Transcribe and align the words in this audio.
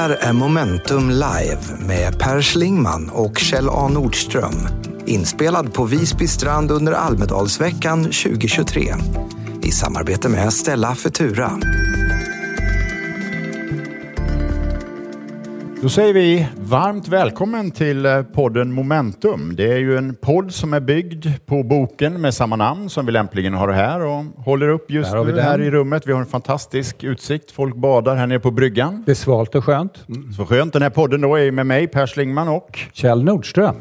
här 0.00 0.10
är 0.10 0.32
Momentum 0.32 1.10
Live 1.10 1.60
med 1.86 2.18
Per 2.18 2.42
Schlingman 2.42 3.10
och 3.10 3.38
Kjell 3.38 3.68
A 3.68 3.88
Nordström. 3.88 4.68
Inspelad 5.06 5.74
på 5.74 5.84
Visby 5.84 6.26
strand 6.26 6.70
under 6.70 6.92
Almedalsveckan 6.92 8.04
2023. 8.04 8.94
I 9.62 9.70
samarbete 9.70 10.28
med 10.28 10.52
Stella 10.52 10.94
Futura. 10.94 11.52
Då 15.82 15.88
säger 15.88 16.14
vi 16.14 16.48
varmt 16.56 17.08
välkommen 17.08 17.70
till 17.70 18.06
eh, 18.06 18.22
podden 18.22 18.72
Momentum. 18.72 19.56
Det 19.56 19.72
är 19.72 19.78
ju 19.78 19.96
en 19.96 20.14
podd 20.14 20.54
som 20.54 20.74
är 20.74 20.80
byggd 20.80 21.26
på 21.46 21.62
boken 21.62 22.20
med 22.20 22.34
samma 22.34 22.56
namn 22.56 22.90
som 22.90 23.06
vi 23.06 23.12
lämpligen 23.12 23.54
har 23.54 23.68
här 23.68 24.00
och 24.00 24.24
håller 24.44 24.68
upp 24.68 24.90
just 24.90 25.12
nu 25.12 25.40
här 25.40 25.60
i 25.60 25.70
rummet. 25.70 26.06
Vi 26.06 26.12
har 26.12 26.20
en 26.20 26.26
fantastisk 26.26 27.04
utsikt. 27.04 27.50
Folk 27.50 27.76
badar 27.76 28.16
här 28.16 28.26
nere 28.26 28.40
på 28.40 28.50
bryggan. 28.50 29.02
Det 29.06 29.10
är 29.10 29.14
svalt 29.14 29.54
och 29.54 29.64
skönt. 29.64 30.04
Så 30.36 30.46
skönt. 30.46 30.72
Den 30.72 30.82
här 30.82 30.90
podden 30.90 31.20
då 31.20 31.36
är 31.36 31.50
med 31.52 31.66
mig, 31.66 31.86
Per 31.86 32.06
Schlingman 32.06 32.48
och 32.48 32.78
Kjell 32.92 33.24
Nordström. 33.24 33.74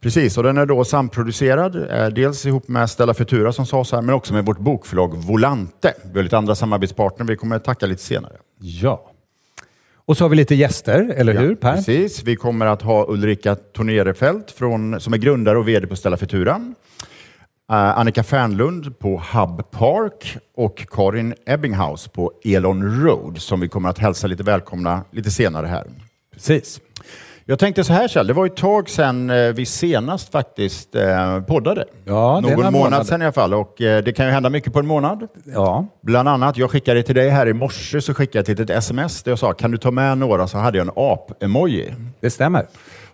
Precis, 0.00 0.38
och 0.38 0.44
den 0.44 0.58
är 0.58 0.66
då 0.66 0.84
samproducerad, 0.84 1.90
eh, 1.90 2.06
dels 2.06 2.46
ihop 2.46 2.68
med 2.68 2.90
Stella 2.90 3.14
Futura 3.14 3.52
som 3.52 3.66
sades 3.66 3.92
här, 3.92 4.02
men 4.02 4.14
också 4.14 4.34
med 4.34 4.46
vårt 4.46 4.58
bokförlag 4.58 5.16
Volante. 5.16 5.94
Vi 6.12 6.18
har 6.18 6.22
lite 6.22 6.38
andra 6.38 6.54
samarbetspartner, 6.54 7.26
vi 7.26 7.36
kommer 7.36 7.56
att 7.56 7.64
tacka 7.64 7.86
lite 7.86 8.02
senare. 8.02 8.32
Ja. 8.58 9.12
Och 10.06 10.16
så 10.16 10.24
har 10.24 10.28
vi 10.28 10.36
lite 10.36 10.54
gäster, 10.54 11.14
eller 11.16 11.34
hur 11.34 11.54
Per? 11.54 11.76
Precis, 11.76 12.22
vi 12.22 12.36
kommer 12.36 12.66
att 12.66 12.82
ha 12.82 13.06
Ulrika 13.08 13.54
Tornerefelt 13.54 14.50
från, 14.50 15.00
som 15.00 15.12
är 15.12 15.18
grundare 15.18 15.58
och 15.58 15.68
VD 15.68 15.86
på 15.86 15.96
Stella 15.96 16.16
Futura. 16.16 16.74
Eh, 17.70 17.98
Annika 17.98 18.22
Fernlund 18.22 18.98
på 18.98 19.22
Hub 19.32 19.70
Park 19.70 20.36
och 20.56 20.86
Karin 20.90 21.34
Ebbinghaus 21.46 22.08
på 22.08 22.32
Elon 22.44 23.02
Road 23.02 23.38
som 23.38 23.60
vi 23.60 23.68
kommer 23.68 23.88
att 23.88 23.98
hälsa 23.98 24.26
lite 24.26 24.42
välkomna 24.42 25.04
lite 25.10 25.30
senare 25.30 25.66
här. 25.66 25.86
Precis. 26.34 26.80
Jag 27.48 27.58
tänkte 27.58 27.84
så 27.84 27.92
här 27.92 28.08
Kjell, 28.08 28.26
det 28.26 28.32
var 28.32 28.46
ett 28.46 28.56
tag 28.56 28.88
sedan 28.90 29.30
eh, 29.30 29.52
vi 29.52 29.66
senast 29.66 30.32
faktiskt 30.32 30.94
eh, 30.94 31.40
poddade. 31.40 31.84
Ja, 32.04 32.40
Någon 32.40 32.52
månad 32.52 32.72
månader. 32.72 33.04
sedan 33.04 33.22
i 33.22 33.24
alla 33.24 33.32
fall 33.32 33.54
och 33.54 33.80
eh, 33.82 34.04
det 34.04 34.12
kan 34.12 34.26
ju 34.26 34.32
hända 34.32 34.50
mycket 34.50 34.72
på 34.72 34.78
en 34.78 34.86
månad. 34.86 35.28
Ja. 35.44 35.86
Bland 36.02 36.28
annat, 36.28 36.56
jag 36.56 36.70
skickade 36.70 37.02
till 37.02 37.14
dig 37.14 37.28
här 37.28 37.48
i 37.48 37.52
morse 37.52 38.00
så 38.00 38.14
skickade 38.14 38.38
jag 38.38 38.46
till 38.46 38.60
ett 38.64 38.70
sms 38.70 39.22
där 39.22 39.30
jag 39.32 39.38
sa 39.38 39.52
kan 39.52 39.70
du 39.70 39.78
ta 39.78 39.90
med 39.90 40.18
några 40.18 40.46
så 40.48 40.58
hade 40.58 40.78
jag 40.78 40.86
en 40.86 40.92
ap-emoji. 40.96 41.94
Det 42.20 42.30
stämmer. 42.30 42.66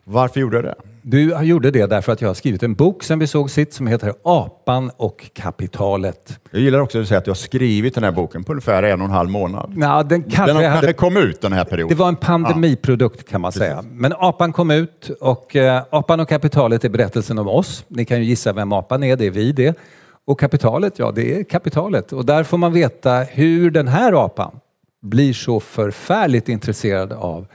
Varför 0.05 0.41
gjorde 0.41 0.57
jag 0.57 0.65
det? 0.65 0.75
Du 1.03 1.45
gjorde 1.45 1.71
det 1.71 1.87
därför 1.87 2.13
att 2.13 2.21
jag 2.21 2.29
har 2.29 2.35
skrivit 2.35 2.63
en 2.63 2.75
bok 2.75 3.03
sen 3.03 3.19
vi 3.19 3.27
såg 3.27 3.51
sitt 3.51 3.73
som 3.73 3.87
heter 3.87 4.15
Apan 4.23 4.91
och 4.97 5.31
kapitalet. 5.35 6.41
Jag 6.51 6.61
gillar 6.61 6.79
också 6.79 7.01
att 7.01 7.09
säga 7.09 7.19
att 7.19 7.27
jag 7.27 7.31
har 7.35 7.37
skrivit 7.37 7.95
den 7.95 8.05
här 8.05 8.13
boken 8.13 8.45
på 8.45 8.53
ungefär 8.53 8.83
en 8.83 9.01
och 9.01 9.05
en 9.05 9.11
halv 9.11 9.31
månad. 9.31 9.75
Ja, 9.77 10.03
den 10.03 10.23
kanske 10.23 10.47
Den 10.47 10.57
har 10.57 10.77
hade... 10.77 10.93
kom 10.93 11.17
ut 11.17 11.41
den 11.41 11.53
här 11.53 11.65
perioden. 11.65 11.97
Det 11.97 12.01
var 12.01 12.09
en 12.09 12.17
pandemiprodukt 12.17 13.29
kan 13.29 13.41
man 13.41 13.53
säga. 13.53 13.85
Men 13.93 14.13
Apan 14.19 14.53
kom 14.53 14.71
ut 14.71 15.11
och 15.21 15.57
eh, 15.57 15.83
Apan 15.91 16.21
och 16.21 16.29
kapitalet 16.29 16.85
är 16.85 16.89
berättelsen 16.89 17.39
om 17.39 17.49
oss. 17.49 17.85
Ni 17.89 18.05
kan 18.05 18.19
ju 18.19 18.25
gissa 18.25 18.53
vem 18.53 18.73
Apan 18.73 19.03
är, 19.03 19.17
det 19.17 19.27
är 19.27 19.31
vi 19.31 19.53
det. 19.53 19.79
Och 20.25 20.41
kapitalet, 20.41 20.99
ja 20.99 21.13
det 21.13 21.39
är 21.41 21.45
kapitalet. 21.45 22.13
Och 22.13 22.27
där 22.27 22.45
får 22.45 22.59
man 22.59 22.73
veta 22.73 23.19
hur 23.21 23.71
den 23.71 23.89
här 23.89 24.25
apan 24.25 24.61
blir 25.03 25.33
så 25.33 25.61
förfärligt 25.61 26.49
intresserad 26.49 27.13
av 27.13 27.47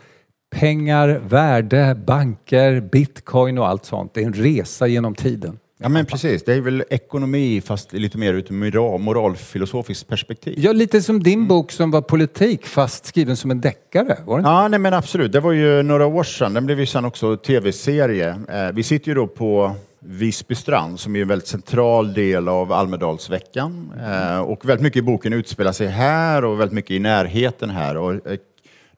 pengar, 0.50 1.22
värde, 1.28 1.98
banker, 2.08 2.82
bitcoin 2.82 3.58
och 3.58 3.68
allt 3.68 3.86
sånt. 3.86 4.14
Det 4.14 4.22
är 4.22 4.26
en 4.26 4.34
resa 4.34 4.88
genom 4.88 5.16
tiden. 5.16 5.60
Ja 5.80 5.90
men 5.90 6.06
precis, 6.06 6.44
det 6.44 6.54
är 6.54 6.62
väl 6.62 6.84
ekonomi 6.90 7.62
fast 7.62 7.94
lite 7.94 8.18
mer 8.18 8.34
ur 8.34 8.40
ett 8.40 8.50
moral, 8.50 9.00
moralfilosofiskt 9.00 10.08
perspektiv. 10.08 10.54
Ja, 10.58 10.72
lite 10.72 11.02
som 11.02 11.24
din 11.24 11.48
bok 11.48 11.72
som 11.72 11.92
var 11.92 12.02
politik 12.02 12.66
fast 12.66 13.06
skriven 13.06 13.38
som 13.38 13.52
en 13.52 13.62
deckare. 13.62 14.18
Var 14.26 14.38
det 14.38 14.40
inte? 14.40 14.50
Ja, 14.50 14.68
nej 14.68 14.80
men 14.80 14.94
absolut. 14.94 15.32
Det 15.32 15.40
var 15.40 15.52
ju 15.52 15.84
några 15.84 16.06
år 16.06 16.24
sedan. 16.24 16.54
Den 16.54 16.66
blev 16.66 16.80
ju 16.80 16.86
sen 16.86 17.06
också 17.06 17.38
tv-serie. 17.38 18.30
Eh, 18.30 18.72
vi 18.74 18.84
sitter 18.84 19.08
ju 19.08 19.16
då 19.16 19.28
på 19.28 19.76
Visby 20.00 20.56
strand 20.56 21.00
som 21.00 21.16
är 21.16 21.22
en 21.22 21.28
väldigt 21.28 21.48
central 21.48 22.14
del 22.14 22.48
av 22.48 22.72
Almedalsveckan. 22.72 23.92
Eh, 24.02 24.40
och 24.40 24.70
väldigt 24.70 24.84
mycket 24.84 25.00
i 25.00 25.02
boken 25.02 25.34
utspelar 25.34 25.72
sig 25.72 25.88
här 25.88 26.46
och 26.46 26.60
väldigt 26.60 26.76
mycket 26.76 26.92
i 26.92 27.00
närheten 27.00 27.70
här. 27.70 27.98
Och, 27.98 28.14
eh, 28.14 28.38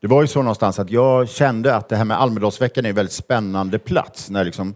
det 0.02 0.08
var 0.08 0.22
ju 0.22 0.28
så 0.28 0.42
någonstans 0.42 0.80
att 0.80 0.92
jag 0.92 1.30
kände 1.30 1.76
att 1.76 1.90
det 1.90 1.96
här 1.96 2.06
med 2.06 2.22
Almedalsveckan 2.22 2.86
är 2.86 2.90
en 2.90 2.96
väldigt 2.96 3.14
spännande 3.14 3.80
plats. 3.80 4.30
När 4.30 4.46
liksom 4.46 4.76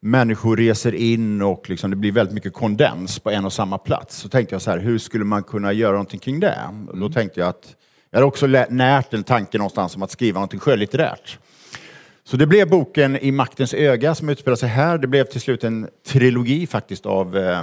människor 0.00 0.56
reser 0.56 0.94
in 0.94 1.42
och 1.42 1.70
liksom 1.70 1.90
det 1.90 1.96
blir 1.96 2.12
väldigt 2.12 2.34
mycket 2.34 2.52
kondens 2.52 3.18
på 3.18 3.30
en 3.30 3.44
och 3.44 3.52
samma 3.52 3.78
plats. 3.78 4.16
Så 4.16 4.28
tänkte 4.28 4.54
jag 4.54 4.62
så 4.62 4.70
här, 4.70 4.78
hur 4.78 4.98
skulle 4.98 5.24
man 5.24 5.42
kunna 5.42 5.72
göra 5.72 5.92
någonting 5.92 6.20
kring 6.20 6.40
det? 6.40 6.58
Och 6.88 6.98
då 6.98 7.08
tänkte 7.08 7.40
jag 7.40 7.48
att 7.48 7.76
jag 8.10 8.16
hade 8.16 8.26
också 8.26 8.46
närt 8.46 9.14
en 9.14 9.24
tanke 9.24 9.58
någonstans 9.58 9.96
om 9.96 10.02
att 10.02 10.10
skriva 10.10 10.34
någonting 10.34 10.60
skönlitterärt. 10.60 11.38
Så 12.24 12.36
det 12.36 12.46
blev 12.46 12.68
boken 12.68 13.16
I 13.16 13.32
maktens 13.32 13.74
öga 13.74 14.14
som 14.14 14.28
utspelar 14.28 14.56
sig 14.56 14.68
här. 14.68 14.98
Det 14.98 15.06
blev 15.06 15.24
till 15.24 15.40
slut 15.40 15.64
en 15.64 15.88
trilogi 16.06 16.66
faktiskt 16.66 17.06
av 17.06 17.36
eh, 17.36 17.62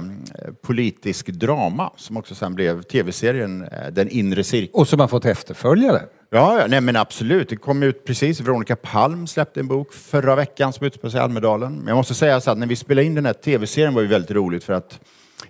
politisk 0.62 1.26
drama 1.26 1.90
som 1.96 2.16
också 2.16 2.34
sen 2.34 2.54
blev 2.54 2.82
tv-serien 2.82 3.62
eh, 3.62 3.90
Den 3.92 4.08
inre 4.08 4.44
cirkeln. 4.44 4.74
Och 4.74 4.88
som 4.88 5.00
har 5.00 5.08
fått 5.08 5.24
efterföljare. 5.24 6.02
Ja, 6.32 6.60
ja, 6.60 6.66
nej 6.66 6.80
men 6.80 6.96
absolut. 6.96 7.48
Det 7.48 7.56
kom 7.56 7.82
ut 7.82 8.04
precis. 8.04 8.40
Veronica 8.40 8.76
Palm 8.76 9.26
släppte 9.26 9.60
en 9.60 9.68
bok 9.68 9.92
förra 9.92 10.36
veckan 10.36 10.72
som 10.72 10.86
utspelar 10.86 11.10
sig 11.10 11.20
i 11.20 11.22
Almedalen. 11.22 11.76
Men 11.76 11.86
jag 11.86 11.96
måste 11.96 12.14
säga 12.14 12.40
så 12.40 12.50
att 12.50 12.58
när 12.58 12.66
vi 12.66 12.76
spelade 12.76 13.06
in 13.06 13.14
den 13.14 13.26
här 13.26 13.32
tv-serien 13.32 13.94
var 13.94 14.02
det 14.02 14.08
väldigt 14.08 14.30
roligt 14.30 14.64
för 14.64 14.72
att 14.72 15.00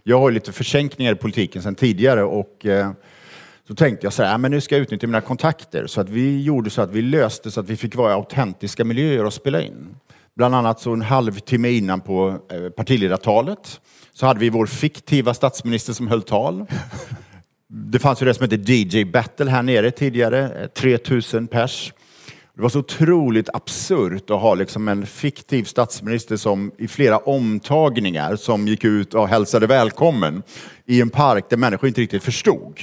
jag 0.03 0.21
har 0.21 0.31
lite 0.31 0.53
försänkningar 0.53 1.13
i 1.13 1.17
politiken 1.17 1.63
sedan 1.63 1.75
tidigare 1.75 2.23
och 2.23 2.67
eh, 2.67 2.91
så 3.69 3.75
tänkte 3.75 4.07
jag 4.07 4.13
så 4.13 4.23
här, 4.23 4.39
men 4.39 4.51
nu 4.51 4.61
ska 4.61 4.75
jag 4.75 4.83
utnyttja 4.83 5.07
mina 5.07 5.21
kontakter. 5.21 5.87
Så 5.87 6.01
att 6.01 6.09
vi 6.09 6.43
gjorde 6.43 6.71
så 6.71 6.83
att 6.83 6.91
vi 6.91 7.03
löste 7.03 7.51
så 7.51 7.61
att 7.61 7.69
vi 7.69 7.77
fick 7.77 7.95
vara 7.95 8.11
i 8.11 8.15
autentiska 8.15 8.85
miljöer 8.85 9.25
och 9.25 9.35
spela 9.35 9.62
in. 9.62 9.95
Bland 10.37 10.55
annat 10.55 10.81
så 10.81 10.93
en 10.93 11.03
halvtimme 11.03 11.71
innan 11.71 12.01
på 12.01 12.39
eh, 12.53 12.71
partiledartalet 12.71 13.81
så 14.12 14.27
hade 14.27 14.41
vi 14.41 14.51
vår 14.51 14.67
fiktiva 14.67 15.35
statsminister 15.35 15.93
som 15.93 16.09
höll 16.09 16.23
tal. 16.23 16.67
Det 17.72 17.98
fanns 17.98 18.22
ju 18.22 18.26
det 18.26 18.34
som 18.34 18.42
hette 18.42 18.72
DJ 18.72 19.04
Battle 19.04 19.50
här 19.50 19.62
nere 19.62 19.91
tidigare, 19.91 20.62
eh, 20.62 20.66
3000 20.66 21.47
pers. 21.47 21.92
Det 22.54 22.62
var 22.62 22.69
så 22.69 22.78
otroligt 22.78 23.48
absurt 23.53 24.31
att 24.31 24.41
ha 24.41 24.54
liksom 24.54 24.88
en 24.88 25.06
fiktiv 25.06 25.64
statsminister 25.64 26.36
som 26.36 26.72
i 26.78 26.88
flera 26.88 27.19
omtagningar 27.19 28.36
som 28.36 28.69
gick 28.69 28.84
ut 28.84 29.14
och 29.14 29.28
hälsade 29.28 29.66
välkommen 29.66 30.42
i 30.86 31.00
en 31.00 31.10
park 31.10 31.44
där 31.50 31.56
människor 31.56 31.88
inte 31.88 32.00
riktigt 32.00 32.22
förstod. 32.22 32.81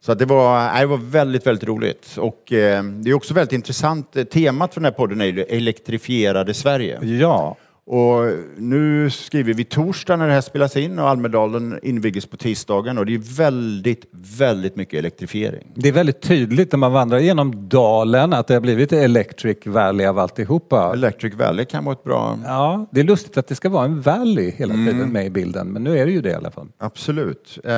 Så 0.00 0.12
att 0.12 0.18
det, 0.18 0.24
var, 0.24 0.80
det 0.80 0.86
var 0.86 0.96
väldigt, 0.96 1.46
väldigt 1.46 1.68
roligt. 1.68 2.16
Och 2.18 2.52
eh, 2.52 2.84
det 2.84 3.10
är 3.10 3.14
också 3.14 3.34
väldigt 3.34 3.52
intressant. 3.52 4.16
Eh, 4.16 4.24
temat 4.24 4.74
för 4.74 4.80
den 4.80 4.84
här 4.84 4.98
podden 4.98 5.20
är 5.20 5.26
ju 5.26 5.32
det 5.32 5.42
elektrifierade 5.56 6.54
Sverige. 6.54 7.04
Ja. 7.04 7.56
Och 7.90 8.32
nu 8.56 9.10
skriver 9.10 9.54
vi 9.54 9.64
torsdag 9.64 10.16
när 10.16 10.26
det 10.26 10.32
här 10.32 10.40
spelas 10.40 10.76
in 10.76 10.98
och 10.98 11.08
Almedalen 11.08 11.78
invigs 11.82 12.26
på 12.26 12.36
tisdagen 12.36 12.98
och 12.98 13.06
det 13.06 13.14
är 13.14 13.36
väldigt, 13.36 14.04
väldigt 14.38 14.76
mycket 14.76 14.98
elektrifiering. 14.98 15.72
Det 15.74 15.88
är 15.88 15.92
väldigt 15.92 16.20
tydligt 16.22 16.72
när 16.72 16.76
man 16.78 16.92
vandrar 16.92 17.18
genom 17.18 17.68
dalen 17.68 18.32
att 18.32 18.46
det 18.46 18.54
har 18.54 18.60
blivit 18.60 18.92
Electric 18.92 19.58
Valley 19.66 20.06
av 20.06 20.18
alltihopa. 20.18 20.92
Electric 20.92 21.34
Valley 21.34 21.64
kan 21.64 21.84
vara 21.84 21.92
ett 21.92 22.04
bra... 22.04 22.38
Ja, 22.44 22.86
det 22.90 23.00
är 23.00 23.04
lustigt 23.04 23.36
att 23.36 23.46
det 23.48 23.54
ska 23.54 23.68
vara 23.68 23.84
en 23.84 24.00
valley 24.00 24.50
hela 24.56 24.74
Mm. 24.74 24.86
tiden 24.86 25.12
med 25.12 25.26
i 25.26 25.30
bilden, 25.30 25.68
men 25.68 25.84
nu 25.84 25.98
är 25.98 26.06
det 26.06 26.12
ju 26.12 26.20
det 26.20 26.30
i 26.30 26.34
alla 26.34 26.50
fall. 26.50 26.68
Absolut. 26.78 27.58
Eh, 27.64 27.72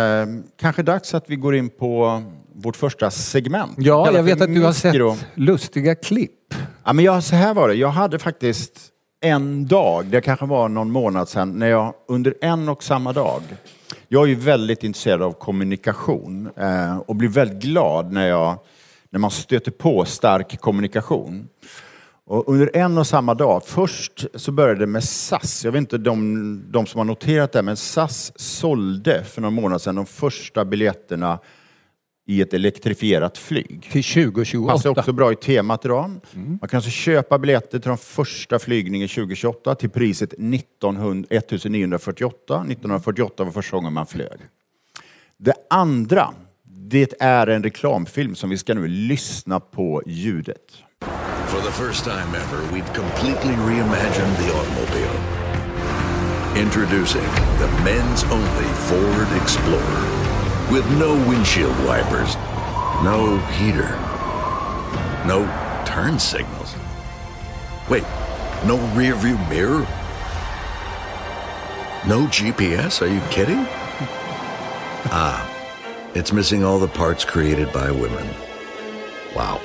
kanske 0.60 0.82
dags 0.82 1.15
att 1.15 1.25
vi 1.31 1.37
går 1.37 1.54
in 1.56 1.69
på 1.69 2.22
vårt 2.54 2.77
första 2.77 3.10
segment. 3.10 3.72
Ja, 3.77 4.12
jag 4.12 4.22
vet 4.22 4.41
att 4.41 4.54
du 4.54 4.62
har 4.62 4.72
sett 4.72 5.27
lustiga 5.34 5.94
klipp. 5.94 6.31
Ja, 6.84 6.92
men 6.92 7.04
jag, 7.04 7.22
så 7.22 7.37
här 7.37 7.54
var 7.54 7.69
det. 7.69 7.75
Jag 7.75 7.88
hade 7.88 8.19
faktiskt 8.19 8.90
en 9.20 9.66
dag, 9.66 10.06
det 10.06 10.20
kanske 10.20 10.47
var 10.47 10.69
någon 10.69 10.91
månad 10.91 11.28
sedan, 11.28 11.58
när 11.58 11.66
jag 11.66 11.94
under 12.08 12.34
en 12.41 12.68
och 12.68 12.83
samma 12.83 13.12
dag 13.12 13.42
jag 14.12 14.22
är 14.22 14.27
ju 14.27 14.34
väldigt 14.34 14.84
intresserad 14.84 15.22
av 15.22 15.33
kommunikation 15.33 16.50
eh, 16.56 16.98
och 16.98 17.16
blir 17.16 17.28
väldigt 17.28 17.62
glad 17.62 18.12
när, 18.12 18.28
jag, 18.28 18.59
när 19.10 19.21
man 19.21 19.30
stöter 19.30 19.71
på 19.71 20.04
stark 20.04 20.60
kommunikation. 20.60 21.48
Och 22.27 22.48
under 22.48 22.77
en 22.77 22.98
och 22.98 23.06
samma 23.06 23.34
dag, 23.34 23.62
först 23.66 24.27
så 24.34 24.53
började 24.53 24.80
det 24.80 24.86
med 24.86 25.04
SAS. 25.04 25.65
Jag 25.65 25.72
vet 25.72 25.78
inte 25.78 25.98
de, 25.98 26.65
de 26.72 26.86
som 26.86 26.98
har 26.98 27.04
noterat 27.04 27.53
det, 27.53 27.62
men 27.62 27.77
SAS 27.77 28.33
sålde 28.36 29.24
för 29.24 29.41
några 29.41 29.50
månader 29.50 29.78
sedan 29.78 29.95
de 29.95 30.06
första 30.06 30.65
biljetterna 30.65 31.39
i 32.27 32.41
ett 32.41 32.55
elektrifierat 32.55 33.39
flyg. 33.39 33.89
Till 33.93 34.05
2028. 34.05 34.72
Passar 34.72 34.91
också 34.91 35.13
bra 35.13 35.33
i 35.33 35.37
temat 35.37 35.84
idag. 35.84 36.21
Man 36.34 36.69
kan 36.69 36.78
alltså 36.78 36.91
köpa 36.91 37.39
biljetter 37.39 37.78
till 37.78 37.89
de 37.89 37.99
första 37.99 38.59
flygningen 38.59 39.09
2028 39.09 39.75
till 39.75 39.91
priset 39.91 40.33
1900, 40.33 41.28
1948. 41.31 42.55
1948 42.55 43.45
var 43.45 43.53
första 43.53 43.77
gången 43.77 43.93
man 43.93 44.07
flög. 44.07 44.39
Det 45.37 45.55
andra, 45.71 46.34
det 46.65 47.15
är 47.21 47.47
en 47.47 47.63
reklamfilm 47.63 48.34
som 48.34 48.51
vi 48.51 48.59
ska 48.59 48.75
nu 48.75 48.89
lyssna 48.89 49.61
på 49.61 50.03
ljudet. 50.07 50.83
For 51.47 51.61
the 51.61 51.72
first 51.72 52.05
time 52.05 52.37
ever, 52.37 52.61
we've 52.72 52.95
completely 52.95 53.55
reimagined 53.55 54.37
the 54.37 54.53
automobile. 54.59 55.21
Introducing 56.57 57.28
the 57.59 57.69
men's 57.84 58.25
only 58.33 58.69
Ford 58.89 59.43
Explorer. 59.43 60.20
With 60.71 60.89
no 60.99 61.15
windshield 61.28 61.77
wipers, 61.84 62.37
no 63.03 63.39
heater, 63.59 63.89
no 65.27 65.45
Turn 65.91 66.21
signals? 66.21 66.77
Wait, 67.89 68.05
no 68.65 68.78
rear 68.95 69.17
view 69.17 69.37
mirror? 69.49 69.81
No 72.07 72.28
GPS? 72.28 73.03
Are 73.03 73.13
you 73.13 73.21
kidding? 73.28 73.59
ah, 75.11 75.45
it's 76.15 76.33
missing 76.33 76.63
all 76.63 76.78
the 76.78 76.87
parts 76.87 77.25
created 77.25 77.72
by 77.72 77.91
women. 77.91 78.25
Wow. 79.34 79.61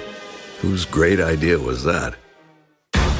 Whose 0.62 0.84
great 0.84 1.19
idea 1.19 1.60
was 1.60 1.84
that? 1.84 2.16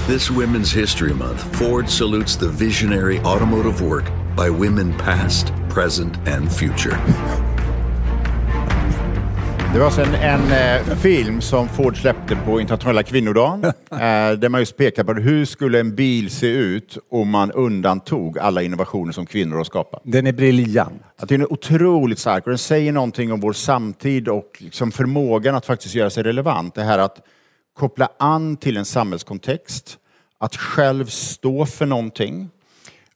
This 0.08 0.32
Women's 0.32 0.72
History 0.72 1.14
Month, 1.14 1.56
Ford 1.58 1.88
salutes 1.88 2.36
the 2.36 2.50
visionary 2.50 3.20
automotive 3.20 3.82
work 3.82 4.10
by 4.36 4.50
women 4.50 4.94
past, 4.98 5.54
present, 5.70 6.18
and 6.28 6.52
future. 6.52 7.00
Det 9.76 9.80
var 9.80 9.86
alltså 9.86 10.02
en, 10.02 10.16
en 10.16 10.52
eh, 10.52 10.98
film 10.98 11.42
som 11.42 11.70
Ford 11.70 12.02
släppte 12.02 12.36
på 12.36 12.62
internationella 12.62 13.04
kvinnodagen. 13.04 13.64
eh, 13.92 14.32
där 14.38 14.50
man 14.50 14.62
just 14.62 14.78
pekar 14.78 15.04
på 15.04 15.14
hur 15.14 15.46
skulle 15.46 15.80
en 15.80 15.96
bil 15.96 16.30
se 16.30 16.48
ut 16.48 16.98
om 17.12 17.30
man 17.30 17.52
undantog 17.52 18.40
alla 18.40 18.62
innovationer 18.62 19.12
som 19.12 19.26
kvinnor 19.26 19.56
har 19.58 19.64
skapat. 19.64 20.02
Den 20.04 20.28
är 20.28 20.34
briljant. 20.34 21.02
Att 21.18 21.30
den 21.30 21.42
är 21.42 21.54
otroligt 21.54 22.20
stark 22.20 22.46
och 22.46 22.50
den 22.50 22.58
säger 22.58 22.92
någonting 22.92 23.32
om 23.32 23.40
vår 23.40 23.54
samtid 23.54 24.28
och 24.28 24.58
liksom 24.58 24.92
förmågan 24.92 25.56
att 25.56 25.66
faktiskt 25.66 25.96
göra 25.96 26.10
sig 26.10 26.24
relevant. 26.24 26.76
Det 26.76 26.84
här 26.84 27.00
att 27.00 27.22
koppla 27.74 28.10
an 28.20 28.58
till 28.58 28.78
en 28.78 28.86
samhällskontext, 28.86 29.98
att 30.40 30.56
själv 30.56 31.06
stå 31.06 31.66
för 31.66 31.86
någonting 31.86 32.50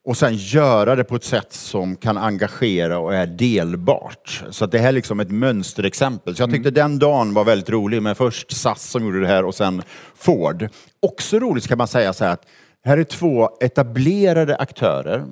och 0.10 0.18
sen 0.18 0.36
göra 0.36 0.96
det 0.96 1.04
på 1.04 1.16
ett 1.16 1.24
sätt 1.24 1.54
som 1.54 1.96
kan 1.96 2.18
engagera 2.18 3.00
och 3.00 3.16
är 3.16 3.26
delbart. 3.26 4.44
Så 4.50 4.66
det 4.66 4.80
här 4.80 4.88
är 4.88 4.92
liksom 4.92 5.20
ett 5.20 5.32
mönsterexempel. 5.32 6.36
Så 6.36 6.42
jag 6.42 6.52
tyckte 6.52 6.72
den 6.72 7.00
dagen 7.00 7.34
var 7.34 7.44
väldigt 7.44 7.70
rolig 7.70 8.02
med 8.02 8.18
först 8.18 8.52
SAS 8.52 8.90
som 8.90 9.06
gjorde 9.06 9.20
det 9.20 9.28
här 9.28 9.46
och 9.46 9.56
sen 9.56 9.82
Ford. 10.16 10.70
Också 11.00 11.40
roligt 11.40 11.68
kan 11.68 11.78
man 11.78 11.88
säga 11.88 12.14
så 12.14 12.26
här 12.26 12.34
att 12.34 12.46
här 12.84 12.98
är 12.98 13.04
två 13.04 13.50
etablerade 13.62 14.56
aktörer 14.56 15.26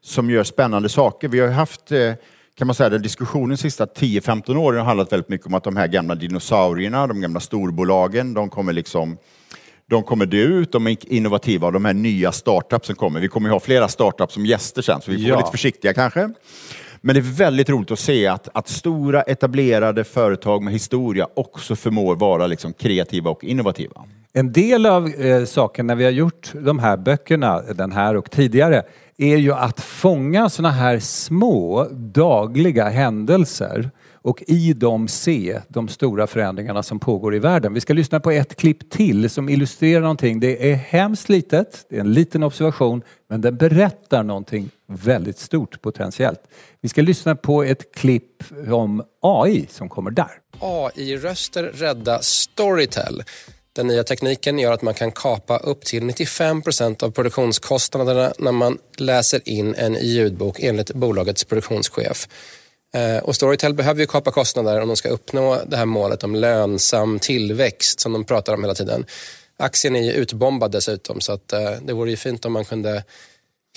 som 0.00 0.30
gör 0.30 0.44
spännande 0.44 0.88
saker. 0.88 1.28
Vi 1.28 1.40
har 1.40 1.48
haft 1.48 1.92
eh, 1.92 2.12
kan 2.54 2.66
man 2.66 2.74
säga, 2.74 2.88
den 2.88 3.02
diskussionen 3.02 3.50
de 3.50 3.56
sista 3.56 3.84
10-15 3.84 4.56
åren 4.56 4.78
har 4.78 4.86
handlat 4.86 5.12
väldigt 5.12 5.28
mycket 5.28 5.46
om 5.46 5.54
att 5.54 5.64
de 5.64 5.76
här 5.76 5.86
gamla 5.86 6.14
dinosaurierna, 6.14 7.06
de 7.06 7.20
gamla 7.20 7.40
storbolagen, 7.40 8.34
de 8.34 8.50
kommer 8.50 8.72
liksom 8.72 9.18
de 9.90 10.02
kommer 10.02 10.26
dö 10.26 10.36
ut, 10.36 10.72
de 10.72 10.86
är 10.86 11.12
innovativa 11.12 11.66
och 11.66 11.72
de 11.72 11.84
här 11.84 11.94
nya 11.94 12.32
startupsen 12.32 12.96
kommer. 12.96 13.20
Vi 13.20 13.28
kommer 13.28 13.48
ju 13.48 13.52
ha 13.52 13.60
flera 13.60 13.88
startups 13.88 14.34
som 14.34 14.46
gäster 14.46 14.82
sen, 14.82 15.00
så 15.00 15.10
vi 15.10 15.16
får 15.16 15.24
Ja. 15.28 15.34
vara 15.34 15.40
lite 15.40 15.50
försiktiga 15.50 15.92
kanske. 15.94 16.30
Men 17.00 17.14
det 17.14 17.20
är 17.20 17.36
väldigt 17.36 17.68
roligt 17.70 17.90
att 17.90 17.98
se 17.98 18.26
att, 18.26 18.48
att 18.54 18.68
stora 18.68 19.22
etablerade 19.22 20.04
företag 20.04 20.62
med 20.62 20.72
historia 20.72 21.28
också 21.34 21.76
förmår 21.76 22.16
vara 22.16 22.46
liksom 22.46 22.72
kreativa 22.72 23.30
och 23.30 23.44
innovativa. 23.44 24.04
En 24.32 24.52
del 24.52 24.86
av 24.86 25.08
eh, 25.08 25.44
saken 25.44 25.86
när 25.86 25.94
vi 25.94 26.04
har 26.04 26.10
gjort 26.10 26.52
de 26.54 26.78
här 26.78 26.96
böckerna, 26.96 27.62
den 27.62 27.92
här 27.92 28.16
och 28.16 28.30
tidigare, 28.30 28.82
är 29.18 29.36
ju 29.36 29.52
att 29.52 29.80
fånga 29.80 30.48
såna 30.48 30.70
här 30.70 30.98
små 30.98 31.88
dagliga 31.92 32.88
händelser 32.88 33.90
och 34.24 34.42
i 34.46 34.72
dem 34.72 35.08
se 35.08 35.60
de 35.68 35.88
stora 35.88 36.26
förändringarna 36.26 36.82
som 36.82 37.00
pågår 37.00 37.34
i 37.34 37.38
världen. 37.38 37.74
Vi 37.74 37.80
ska 37.80 37.92
lyssna 37.92 38.20
på 38.20 38.30
ett 38.30 38.56
klipp 38.56 38.90
till 38.90 39.30
som 39.30 39.48
illustrerar 39.48 40.00
någonting. 40.00 40.40
Det 40.40 40.70
är 40.70 40.74
hemskt 40.74 41.28
litet, 41.28 41.86
det 41.88 41.96
är 41.96 42.00
en 42.00 42.12
liten 42.12 42.42
observation, 42.42 43.02
men 43.28 43.40
den 43.40 43.56
berättar 43.56 44.22
någonting 44.22 44.70
väldigt 44.86 45.38
stort 45.38 45.82
potentiellt. 45.82 46.40
Vi 46.80 46.88
ska 46.88 47.02
lyssna 47.02 47.36
på 47.36 47.62
ett 47.62 47.94
klipp 47.94 48.44
om 48.72 49.02
AI 49.22 49.66
som 49.70 49.88
kommer 49.88 50.10
där. 50.10 50.30
AI-röster 50.58 51.62
rädda 51.62 52.18
Storytel. 52.22 53.22
Den 53.72 53.86
nya 53.86 54.04
tekniken 54.04 54.58
gör 54.58 54.72
att 54.72 54.82
man 54.82 54.94
kan 54.94 55.12
kapa 55.12 55.56
upp 55.58 55.84
till 55.84 56.04
95 56.04 56.62
procent 56.62 57.02
av 57.02 57.10
produktionskostnaderna 57.10 58.32
när 58.38 58.52
man 58.52 58.78
läser 58.96 59.48
in 59.48 59.74
en 59.74 59.94
ljudbok 59.94 60.60
enligt 60.60 60.94
bolagets 60.94 61.44
produktionschef. 61.44 62.28
Eh, 62.94 63.22
Och 63.24 63.34
Storytel 63.34 63.74
behöver 63.74 64.00
ju 64.00 64.06
kapa 64.06 64.30
kostnader 64.30 64.80
om 64.80 64.88
de 64.88 64.96
ska 64.96 65.08
uppnå 65.08 65.58
det 65.66 65.76
här 65.76 65.86
målet 65.86 66.24
om 66.24 66.34
lönsam 66.34 67.18
tillväxt 67.18 68.00
som 68.00 68.12
de 68.12 68.24
pratar 68.24 68.54
om 68.54 68.60
hela 68.64 68.74
tiden. 68.74 69.04
Aktien 69.56 69.96
är 69.96 70.02
ju 70.02 70.12
utbombad 70.12 70.72
dessutom 70.72 71.20
så 71.20 71.32
att 71.32 71.52
eh, 71.52 71.70
det 71.82 71.92
vore 71.92 72.10
ju 72.10 72.16
fint 72.16 72.44
om 72.44 72.52
man 72.52 72.64
kunde 72.64 73.04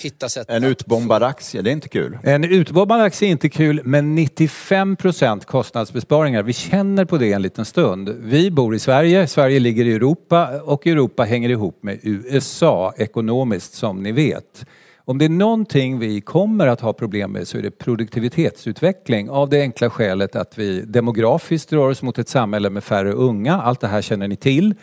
hitta 0.02 0.28
sätt 0.28 0.50
En 0.50 0.64
utbombad 0.64 1.22
aktie, 1.22 1.62
det 1.62 1.70
är 1.70 1.72
inte 1.72 1.88
kul. 1.88 2.18
En 2.22 2.44
utbombad 2.44 3.00
aktie 3.00 3.28
är 3.28 3.30
inte 3.30 3.48
kul, 3.48 3.80
men 3.84 4.18
95% 4.18 5.44
kostnadsbesparingar. 5.44 6.42
Vi 6.42 6.52
känner 6.52 7.04
på 7.04 7.18
det 7.18 7.32
en 7.32 7.42
liten 7.42 7.64
stund. 7.64 8.08
Vi 8.08 8.50
bor 8.50 8.74
i 8.74 8.78
Sverige, 8.78 9.26
Sverige 9.26 9.60
ligger 9.60 9.84
i 9.84 9.92
Europa 9.94 10.60
och 10.64 10.86
Europa 10.86 11.24
hänger 11.24 11.48
ihop 11.48 11.82
med 11.82 11.98
USA 12.02 12.94
ekonomiskt 12.96 13.74
som 13.74 14.02
ni 14.02 14.12
vet. 14.12 14.64
Om 15.08 15.18
det 15.18 15.24
är 15.24 15.28
någonting 15.28 15.98
vi 15.98 16.20
kommer 16.20 16.66
att 16.66 16.80
ha 16.80 16.92
problem 16.92 17.32
med 17.32 17.48
så 17.48 17.58
är 17.58 17.62
det 17.62 17.70
produktivitetsutveckling 17.70 19.30
av 19.30 19.48
det 19.48 19.60
enkla 19.60 19.90
skälet 19.90 20.36
att 20.36 20.58
vi 20.58 20.80
demografiskt 20.80 21.72
rör 21.72 21.88
oss 21.88 22.02
mot 22.02 22.18
ett 22.18 22.28
samhälle 22.28 22.70
med 22.70 22.84
färre 22.84 23.12
unga. 23.12 23.62
Allt 23.62 23.80
det 23.80 23.88
här 23.88 24.02
känner 24.02 24.28
ni 24.28 24.36
till. 24.36 24.74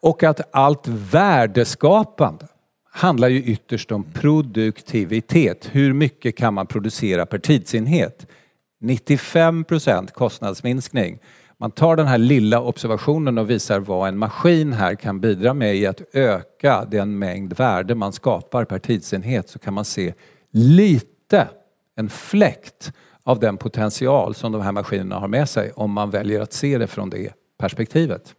Och 0.00 0.22
att 0.22 0.40
allt 0.50 0.88
värdeskapande 0.88 2.46
handlar 2.90 3.28
ju 3.28 3.42
ytterst 3.42 3.92
om 3.92 4.04
produktivitet. 4.04 5.68
Hur 5.72 5.92
mycket 5.92 6.36
kan 6.36 6.54
man 6.54 6.66
producera 6.66 7.26
per 7.26 7.38
tidsenhet? 7.38 8.26
95% 8.82 10.10
kostnadsminskning. 10.12 11.18
Man 11.64 11.70
tar 11.70 11.96
den 11.96 12.06
här 12.06 12.18
lilla 12.18 12.60
observationen 12.60 13.38
och 13.38 13.50
visar 13.50 13.80
vad 13.80 14.08
en 14.08 14.18
maskin 14.18 14.72
här 14.72 14.94
kan 14.94 15.20
bidra 15.20 15.54
med 15.54 15.76
i 15.76 15.86
att 15.86 16.00
öka 16.12 16.86
den 16.90 17.18
mängd 17.18 17.52
värde 17.52 17.94
man 17.94 18.12
skapar 18.12 18.64
per 18.64 18.78
tidsenhet 18.78 19.48
så 19.48 19.58
kan 19.58 19.74
man 19.74 19.84
se 19.84 20.14
lite, 20.50 21.48
en 21.96 22.08
fläkt 22.08 22.92
av 23.22 23.40
den 23.40 23.56
potential 23.56 24.34
som 24.34 24.52
de 24.52 24.62
här 24.62 24.72
maskinerna 24.72 25.18
har 25.18 25.28
med 25.28 25.48
sig 25.48 25.72
om 25.74 25.92
man 25.92 26.10
väljer 26.10 26.40
att 26.40 26.52
se 26.52 26.78
det 26.78 26.86
från 26.86 27.10
det 27.10 27.32
perspektivet. 27.58 28.34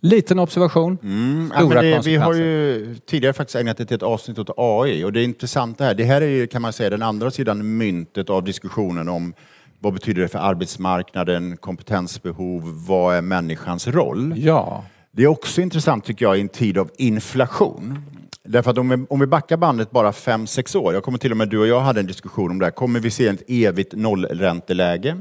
Liten 0.00 0.38
observation, 0.38 0.98
Mm, 1.02 1.52
Ja, 1.54 1.60
stora 1.60 1.82
men 1.82 1.90
det, 1.90 2.06
vi 2.06 2.16
har 2.16 2.34
ju 2.34 2.96
tidigare 3.06 3.32
faktiskt 3.32 3.56
ägnat 3.56 3.80
ett 3.80 3.90
helt 3.90 4.02
avsnitt 4.02 4.38
åt 4.38 4.50
AI 4.56 5.04
och 5.04 5.12
det 5.12 5.20
är 5.20 5.24
intressant 5.24 5.78
det 5.78 5.84
här. 5.84 5.94
Det 5.94 6.04
här 6.04 6.20
är 6.20 6.28
ju, 6.28 6.46
kan 6.46 6.62
man 6.62 6.72
säga, 6.72 6.90
den 6.90 7.02
andra 7.02 7.30
sidan 7.30 7.76
myntet 7.76 8.30
av 8.30 8.44
diskussionen 8.44 9.08
om 9.08 9.34
vad 9.80 9.92
betyder 9.92 10.22
det 10.22 10.28
för 10.28 10.38
arbetsmarknaden, 10.38 11.56
kompetensbehov, 11.56 12.84
vad 12.86 13.16
är 13.16 13.22
människans 13.22 13.88
roll? 13.88 14.34
Ja. 14.36 14.84
Det 15.10 15.22
är 15.22 15.26
också 15.26 15.60
intressant 15.60 16.04
tycker 16.04 16.24
jag 16.24 16.38
i 16.38 16.40
en 16.40 16.48
tid 16.48 16.78
av 16.78 16.90
inflation. 16.98 17.98
Därför 18.44 18.70
att 18.70 18.78
om 18.78 18.88
vi, 18.88 19.06
om 19.10 19.20
vi 19.20 19.26
backar 19.26 19.56
bandet 19.56 19.90
bara 19.90 20.10
5-6 20.10 20.76
år, 20.76 20.94
jag 20.94 21.02
kommer 21.02 21.18
till 21.18 21.30
och 21.30 21.36
med 21.36 21.48
du 21.48 21.58
och 21.58 21.66
jag 21.66 21.80
hade 21.80 22.00
en 22.00 22.06
diskussion 22.06 22.50
om 22.50 22.58
det 22.58 22.66
här, 22.66 22.70
kommer 22.70 23.00
vi 23.00 23.10
se 23.10 23.26
ett 23.26 23.42
evigt 23.48 23.94
nollränteläge? 23.94 25.16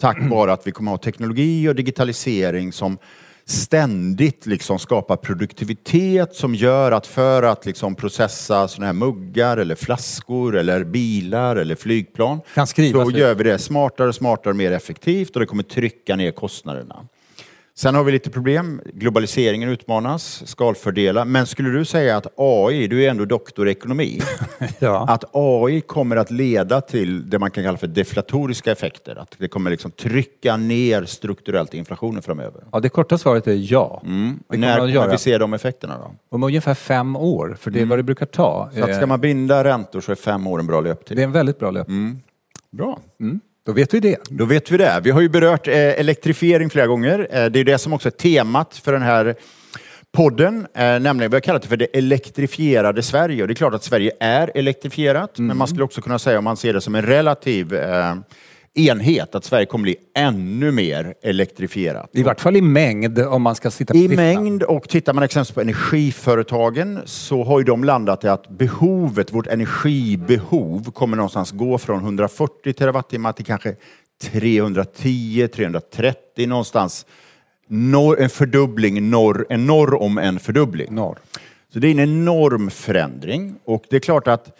Tack 0.00 0.18
vare 0.30 0.52
att 0.52 0.66
vi 0.66 0.72
kommer 0.72 0.90
ha 0.90 0.98
teknologi 0.98 1.68
och 1.68 1.74
digitalisering 1.74 2.72
som 2.72 2.98
ständigt 3.50 4.46
liksom 4.46 4.78
skapar 4.78 5.16
produktivitet 5.16 6.34
som 6.34 6.54
gör 6.54 6.92
att 6.92 7.06
för 7.06 7.42
att 7.42 7.66
liksom 7.66 7.94
processa 7.94 8.68
såna 8.68 8.86
här 8.86 8.92
muggar 8.92 9.56
eller 9.56 9.74
flaskor 9.74 10.56
eller 10.56 10.84
bilar 10.84 11.56
eller 11.56 11.74
flygplan 11.74 12.40
så 12.92 13.10
gör 13.10 13.34
vi 13.34 13.44
det 13.44 13.58
smartare, 13.58 14.12
smartare, 14.12 14.54
mer 14.54 14.72
effektivt 14.72 15.36
och 15.36 15.40
det 15.40 15.46
kommer 15.46 15.62
trycka 15.62 16.16
ner 16.16 16.30
kostnaderna. 16.30 17.06
Sen 17.80 17.94
har 17.94 18.04
vi 18.04 18.12
lite 18.12 18.30
problem. 18.30 18.80
Globaliseringen 18.94 19.68
utmanas, 19.68 20.42
skalfördelar. 20.46 21.24
Men 21.24 21.46
skulle 21.46 21.70
du 21.70 21.84
säga 21.84 22.16
att 22.16 22.26
AI, 22.36 22.86
du 22.86 23.04
är 23.04 23.10
ändå 23.10 23.24
doktor 23.24 23.68
i 23.68 23.70
ekonomi, 23.70 24.20
Ja. 24.78 25.06
att 25.08 25.24
AI 25.32 25.80
kommer 25.80 26.16
att 26.16 26.30
leda 26.30 26.80
till 26.80 27.30
det 27.30 27.38
man 27.38 27.50
kan 27.50 27.64
kalla 27.64 27.78
för 27.78 27.86
deflatoriska 27.86 28.72
effekter? 28.72 29.16
Att 29.16 29.34
det 29.38 29.48
kommer 29.48 29.70
liksom 29.70 29.90
trycka 29.90 30.56
ner 30.56 31.04
strukturellt 31.04 31.74
inflationen 31.74 32.22
framöver? 32.22 32.64
ja, 32.72 32.80
det 32.80 32.88
korta 32.88 33.18
svaret 33.18 33.46
är 33.46 33.72
ja. 33.72 33.98
Kommer 34.00 34.36
När 34.56 34.78
kommer 34.78 35.08
vi 35.08 35.18
se 35.18 35.38
de 35.38 35.54
effekterna 35.54 35.98
då? 35.98 36.14
Om 36.36 36.42
ungefär 36.42 36.74
fem 36.74 37.16
år, 37.16 37.56
för 37.60 37.70
det 37.70 37.80
är 37.80 37.86
vad 37.86 37.98
det 37.98 38.02
brukar 38.02 38.26
ta. 38.26 38.70
Så 38.74 38.84
att 38.84 38.94
ska 38.94 39.02
Eh, 39.02 39.06
man 39.06 39.20
binda 39.20 39.64
räntor 39.64 40.00
så 40.00 40.12
är 40.12 40.16
fem 40.16 40.46
år 40.46 40.58
en 40.58 40.66
bra 40.66 40.80
löptid. 40.80 41.16
Det 41.16 41.22
är 41.22 41.24
en 41.24 41.32
väldigt 41.32 41.58
bra 41.58 41.70
löp. 41.70 41.86
Bra. 42.70 42.98
Då 43.66 43.72
vet 43.72 43.94
vi 43.94 44.00
det. 44.00 44.16
Då 44.30 44.44
vet 44.44 44.70
vi 44.70 44.76
det. 44.76 45.00
Vi 45.04 45.10
har 45.10 45.20
ju 45.20 45.28
berört 45.28 45.68
eh, 45.68 45.74
elektrifiering 45.74 46.70
flera 46.70 46.86
gånger. 46.86 47.28
Eh, 47.30 47.46
det 47.46 47.60
är 47.60 47.64
det 47.64 47.78
som 47.78 47.92
också 47.92 48.08
är 48.08 48.10
temat 48.10 48.80
för 48.84 48.92
den 48.92 49.02
här 49.02 49.34
podden. 50.12 50.66
Eh, 50.74 50.82
nämligen, 50.82 51.30
vi 51.30 51.36
har 51.36 51.40
kallat 51.40 51.62
det 51.62 51.68
för 51.68 51.76
det 51.76 51.96
elektrifierade 51.96 53.02
Sverige. 53.02 53.42
Och 53.42 53.48
det 53.48 53.52
är 53.52 53.56
klart 53.56 53.74
att 53.74 53.84
Sverige 53.84 54.12
är 54.20 54.50
elektrifierat, 54.54 55.38
men 55.38 55.56
man 55.56 55.68
skulle 55.68 55.84
också 55.84 56.00
kunna 56.00 56.18
säga 56.18 56.38
om 56.38 56.44
man 56.44 56.56
ser 56.56 56.72
det 56.72 56.80
som 56.80 56.94
en 56.94 57.02
relativ 57.02 57.74
eh, 57.74 58.14
enhet, 58.74 59.34
att 59.34 59.44
Sverige 59.44 59.66
kommer 59.66 59.82
bli 59.82 59.96
ännu 60.14 60.72
mer 60.72 61.14
elektrifierat. 61.22 62.10
I 62.12 62.22
vart 62.22 62.40
fall 62.40 62.56
i 62.56 62.60
mängd 62.60 63.18
om 63.18 63.42
man 63.42 63.54
ska 63.54 63.70
sitta 63.70 63.94
på 63.94 63.98
I 63.98 64.08
siffran. 64.08 64.16
mängd 64.16 64.62
och 64.62 64.88
tittar 64.88 65.12
man 65.12 65.24
exempelvis 65.24 65.54
på 65.54 65.60
energiföretagen 65.60 67.00
så 67.04 67.44
har 67.44 67.58
ju 67.58 67.64
de 67.64 67.84
landat 67.84 68.24
i 68.24 68.28
att 68.28 68.48
behovet, 68.48 69.32
vårt 69.32 69.46
energibehov 69.46 70.90
kommer 70.90 71.16
någonstans 71.16 71.50
gå 71.50 71.78
från 71.78 72.00
140 72.00 72.72
terawattimmar 72.72 73.32
till 73.32 73.44
kanske 73.44 73.76
310, 74.22 75.48
330 75.54 76.46
någonstans 76.48 77.06
norr, 77.68 78.20
en 78.20 78.30
fördubbling 78.30 79.10
norr, 79.10 79.46
en 79.50 79.66
norr 79.66 80.02
om 80.02 80.18
en 80.18 80.40
fördubbling. 80.40 80.94
Norr. 80.94 81.18
Så 81.72 81.78
det 81.78 81.86
är 81.86 81.90
en 81.90 82.00
enorm 82.00 82.70
förändring 82.70 83.54
och 83.64 83.84
det 83.90 83.96
är 83.96 84.00
klart 84.00 84.28
att 84.28 84.58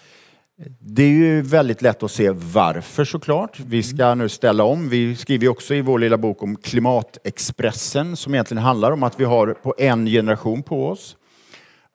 det 0.78 1.02
är 1.02 1.08
ju 1.08 1.42
väldigt 1.42 1.82
lätt 1.82 2.02
att 2.02 2.10
se 2.10 2.30
varför 2.30 3.04
såklart. 3.04 3.60
Vi 3.60 3.82
ska 3.82 4.14
nu 4.14 4.28
ställa 4.28 4.64
om. 4.64 4.88
Vi 4.88 5.16
skriver 5.16 5.48
också 5.48 5.74
i 5.74 5.80
vår 5.80 5.98
lilla 5.98 6.18
bok 6.18 6.42
om 6.42 6.56
klimatexpressen 6.56 8.16
som 8.16 8.34
egentligen 8.34 8.62
handlar 8.62 8.92
om 8.92 9.02
att 9.02 9.20
vi 9.20 9.24
har 9.24 9.46
på 9.46 9.74
en 9.78 10.06
generation 10.06 10.62
på 10.62 10.88
oss 10.88 11.16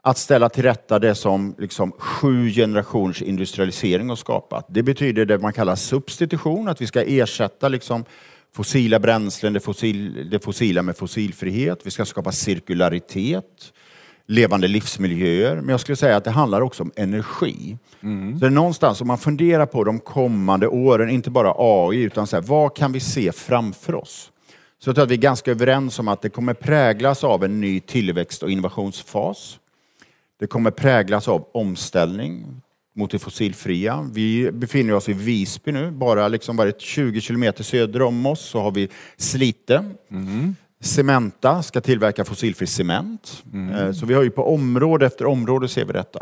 att 0.02 0.18
ställa 0.18 0.50
till 0.50 0.64
rätta 0.64 1.00
det 1.00 1.16
som 1.16 1.56
liksom 1.58 1.92
sju 1.92 2.50
generationers 2.50 3.22
industrialisering 3.22 4.10
har 4.10 4.16
skapat. 4.16 4.66
Det 4.70 4.84
betyder 4.84 5.26
det 5.26 5.40
man 5.40 5.54
kallar 5.54 5.76
substitution, 5.76 6.68
att 6.68 6.82
vi 6.82 6.88
ska 6.88 7.02
ersätta 7.02 7.68
liksom 7.68 8.06
fossila 8.56 9.00
bränslen, 9.00 9.54
det, 9.54 9.60
fossil, 9.60 10.30
det 10.30 10.40
fossila 10.40 10.82
med 10.82 10.98
fossilfrihet. 10.98 11.80
Vi 11.84 11.92
ska 11.92 12.06
skapa 12.06 12.32
cirkularitet, 12.32 13.74
levande 14.28 14.68
livsmiljöer. 14.68 15.56
Men 15.56 15.70
jag 15.70 15.80
skulle 15.80 15.96
säga 15.96 16.18
att 16.18 16.24
det 16.24 16.32
handlar 16.32 16.62
också 16.62 16.84
om 16.84 16.92
energi. 16.96 17.78
Så 18.34 18.40
det 18.40 18.46
är 18.46 18.50
någonstans, 18.50 19.02
om 19.02 19.08
man 19.08 19.18
funderar 19.18 19.66
på 19.66 19.84
de 19.84 20.00
kommande 20.00 20.68
åren, 20.68 21.10
inte 21.10 21.32
bara 21.32 21.54
AI, 21.58 22.02
utan 22.02 22.28
så 22.28 22.36
här, 22.36 22.44
vad 22.44 22.76
kan 22.76 22.92
vi 22.92 23.00
se 23.00 23.32
framför 23.32 23.96
oss? 23.96 24.32
Så 24.80 24.90
jag 24.90 24.96
tror 24.96 25.04
att 25.04 25.12
vi 25.12 25.16
är 25.16 25.20
ganska 25.20 25.52
överens 25.52 26.00
om 26.00 26.08
att 26.08 26.22
det 26.22 26.30
kommer 26.30 26.54
präglas 26.54 27.24
av 27.24 27.44
en 27.44 27.62
ny 27.62 27.80
tillväxt 27.80 28.44
och 28.44 28.52
innovationsfas. 28.52 29.60
Det 30.40 30.48
kommer 30.48 30.72
präglas 30.72 31.28
av 31.28 31.48
omställning 31.54 32.62
mot 32.96 33.12
det 33.12 33.20
fossilfria. 33.20 34.10
Vi 34.14 34.52
befinner 34.52 34.94
oss 34.94 35.10
i 35.10 35.14
Visby 35.14 35.72
nu, 35.72 35.92
bara 35.92 36.28
liksom 36.28 36.56
bara 36.56 36.72
20 36.72 37.22
kilometer 37.22 37.64
söder 37.64 38.02
om 38.02 38.26
oss 38.26 38.42
så 38.42 38.62
har 38.62 38.72
vi 38.72 38.90
Slite. 39.18 39.86
Cementa 40.86 41.64
ska 41.64 41.82
tillverka 41.82 42.26
fossilfri 42.26 42.68
cement. 42.68 43.44
Eh, 43.74 43.92
Så 43.92 44.06
vi 44.06 44.14
har 44.14 44.24
ju 44.24 44.30
på 44.30 44.54
område 44.54 45.06
efter 45.06 45.26
område 45.26 45.68
ser 45.68 45.86
vi 45.86 45.94
detta. 45.94 46.20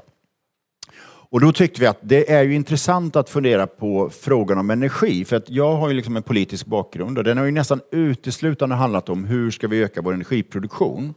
Och 1.06 1.42
då 1.42 1.52
tyckte 1.52 1.82
vi 1.82 1.88
att 1.88 2.00
det 2.02 2.32
är 2.32 2.44
ju 2.44 2.56
intressant 2.56 3.16
att 3.16 3.30
fundera 3.30 3.68
på 3.68 4.10
frågan 4.10 4.58
om 4.58 4.70
energi. 4.70 5.26
För 5.26 5.36
att 5.36 5.50
jag 5.50 5.76
har 5.76 5.90
ju 5.90 5.94
liksom 5.94 6.18
en 6.18 6.24
politisk 6.24 6.66
bakgrund 6.66 7.18
och 7.18 7.24
den 7.24 7.38
har 7.38 7.46
ju 7.46 7.52
nästan 7.52 7.82
uteslutande 7.92 8.76
handlat 8.76 9.10
om 9.10 9.26
hur 9.26 9.52
ska 9.52 9.68
vi 9.68 9.84
öka 9.84 10.02
vår 10.02 10.14
energiproduktion. 10.14 11.14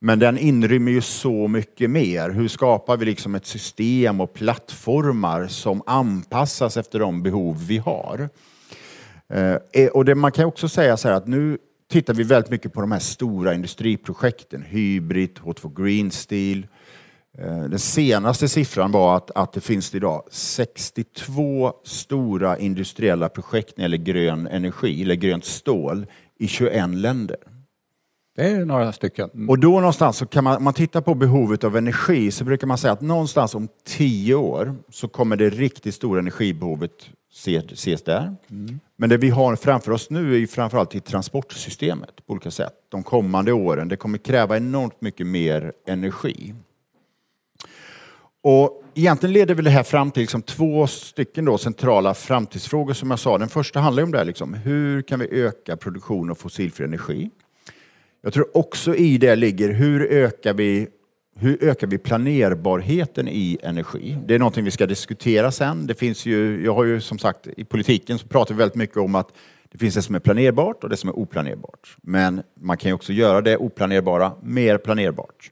Men 0.00 0.18
den 0.18 0.38
inrymmer 0.38 0.92
ju 0.92 1.00
så 1.00 1.48
mycket 1.48 1.90
mer. 1.90 2.30
Hur 2.30 2.48
skapar 2.48 2.96
vi 2.96 3.04
liksom 3.04 3.34
ett 3.34 3.46
system 3.46 4.20
och 4.20 4.34
plattformar 4.34 5.46
som 5.46 5.82
anpassas 5.86 6.76
efter 6.76 6.98
de 6.98 7.22
behov 7.22 7.66
vi 7.66 7.78
har? 7.78 8.28
Eh, 9.72 9.88
och 9.88 10.04
det, 10.04 10.14
man 10.14 10.32
kan 10.32 10.44
också 10.44 10.68
säga 10.68 10.96
så 10.96 11.08
här 11.08 11.14
att 11.14 11.26
nu 11.26 11.58
tittar 11.94 12.14
vi 12.14 12.22
väldigt 12.22 12.50
mycket 12.50 12.72
på 12.72 12.80
de 12.80 12.92
här 12.92 12.98
stora 12.98 13.54
industriprojekten. 13.54 14.62
Hybrid, 14.62 15.38
H2 15.38 15.82
Green 15.82 16.10
Steel. 16.10 16.66
Eh, 17.38 17.64
Den 17.64 17.78
senaste 17.78 18.48
siffran 18.48 18.92
var 18.92 19.16
att, 19.16 19.30
att 19.30 19.52
det 19.52 19.60
finns 19.60 19.94
idag 19.94 20.22
62 20.30 21.72
stora 21.84 22.58
industriella 22.58 23.28
projekt 23.28 23.76
när 23.76 23.88
det 23.88 23.96
gäller 23.96 24.04
grön 24.04 24.46
energi, 24.46 25.02
eller 25.02 25.14
grönt 25.14 25.44
stål, 25.44 26.06
i 26.38 26.46
21 26.46 26.88
länder. 26.88 27.36
Det 28.36 28.42
är 28.42 28.64
några 28.64 28.92
stycken. 28.92 29.30
Mm. 29.34 29.48
Och 29.48 29.58
då 29.58 29.70
någonstans, 29.70 30.16
så 30.16 30.26
kan 30.26 30.44
man, 30.44 30.56
om 30.56 30.64
man 30.64 30.74
tittar 30.74 31.00
på 31.00 31.14
behovet 31.14 31.64
av 31.64 31.76
energi, 31.76 32.30
så 32.30 32.44
brukar 32.44 32.66
man 32.66 32.78
säga 32.78 32.92
att 32.92 33.00
någonstans 33.00 33.54
om 33.54 33.68
tio 33.84 34.34
år 34.34 34.74
så 34.90 35.08
kommer 35.08 35.36
det 35.36 35.50
riktigt 35.50 35.94
stora 35.94 36.18
energibehovet 36.18 37.10
ses 37.72 38.02
där. 38.02 38.36
Mm. 38.50 38.80
Men 38.96 39.08
det 39.08 39.16
vi 39.16 39.30
har 39.30 39.56
framför 39.56 39.92
oss 39.92 40.10
nu 40.10 40.34
är 40.34 40.38
ju 40.38 40.46
framförallt 40.46 40.94
i 40.94 41.00
transportsystemet 41.00 42.26
på 42.26 42.32
olika 42.32 42.50
sätt. 42.50 42.74
De 42.88 43.02
kommande 43.02 43.52
åren, 43.52 43.88
det 43.88 43.96
kommer 43.96 44.18
kräva 44.18 44.56
enormt 44.56 45.00
mycket 45.00 45.26
mer 45.26 45.72
energi. 45.86 46.54
Och 48.42 48.82
egentligen 48.94 49.32
leder 49.32 49.54
väl 49.54 49.64
det 49.64 49.70
här 49.70 49.82
fram 49.82 50.10
till 50.10 50.20
liksom 50.20 50.42
två 50.42 50.86
stycken 50.86 51.44
då 51.44 51.58
centrala 51.58 52.14
framtidsfrågor 52.14 52.94
som 52.94 53.10
jag 53.10 53.18
sa. 53.18 53.38
Den 53.38 53.48
första 53.48 53.80
handlar 53.80 54.02
om 54.02 54.10
det 54.10 54.18
här, 54.18 54.24
liksom, 54.24 54.54
hur 54.54 55.02
kan 55.02 55.20
vi 55.20 55.28
öka 55.30 55.76
produktion 55.76 56.30
av 56.30 56.34
fossilfri 56.34 56.84
energi? 56.84 57.30
Jag 58.22 58.32
tror 58.32 58.56
också 58.56 58.94
i 58.94 59.18
det 59.18 59.36
ligger 59.36 59.72
hur 59.72 60.12
ökar 60.12 60.54
vi 60.54 60.88
hur 61.36 61.64
ökar 61.64 61.86
vi 61.86 61.98
planerbarheten 61.98 63.28
i 63.28 63.58
energi? 63.62 64.16
Det 64.26 64.34
är 64.34 64.38
någonting 64.38 64.64
vi 64.64 64.70
ska 64.70 64.86
diskutera 64.86 65.50
sen. 65.50 65.86
Det 65.86 65.94
finns 65.94 66.26
ju, 66.26 66.64
jag 66.64 66.74
har 66.74 66.84
ju 66.84 67.00
som 67.00 67.18
sagt, 67.18 67.46
i 67.56 67.64
politiken 67.64 68.18
så 68.18 68.26
pratar 68.26 68.54
vi 68.54 68.58
väldigt 68.58 68.76
mycket 68.76 68.96
om 68.96 69.14
att 69.14 69.28
det 69.72 69.78
finns 69.78 69.94
det 69.94 70.02
som 70.02 70.14
är 70.14 70.18
planerbart 70.20 70.84
och 70.84 70.90
det 70.90 70.96
som 70.96 71.08
är 71.08 71.18
oplanerbart. 71.18 71.96
Men 72.02 72.42
man 72.60 72.76
kan 72.76 72.88
ju 72.88 72.94
också 72.94 73.12
göra 73.12 73.40
det 73.40 73.56
oplanerbara 73.56 74.32
mer 74.42 74.78
planerbart. 74.78 75.50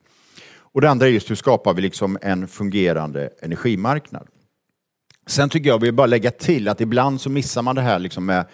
Och 0.55 0.81
det 0.81 0.91
andra 0.91 1.07
är 1.07 1.11
just 1.11 1.31
hur 1.31 1.35
skapar 1.35 1.75
vi 1.75 1.83
liksom 1.83 2.19
en 2.23 2.49
fungerande 2.49 3.31
energimarknad? 3.43 4.27
Sen 5.27 5.49
tycker 5.49 5.69
jag, 5.69 5.81
vi 5.81 5.93
bara 5.93 6.07
lägga 6.07 6.31
till 6.31 6.69
att 6.69 6.81
ibland 6.81 7.21
så 7.21 7.31
missar 7.31 7.63
man 7.63 7.77
det 7.77 7.83
här 7.83 7.99
liksom 7.99 8.27
med 8.27 8.47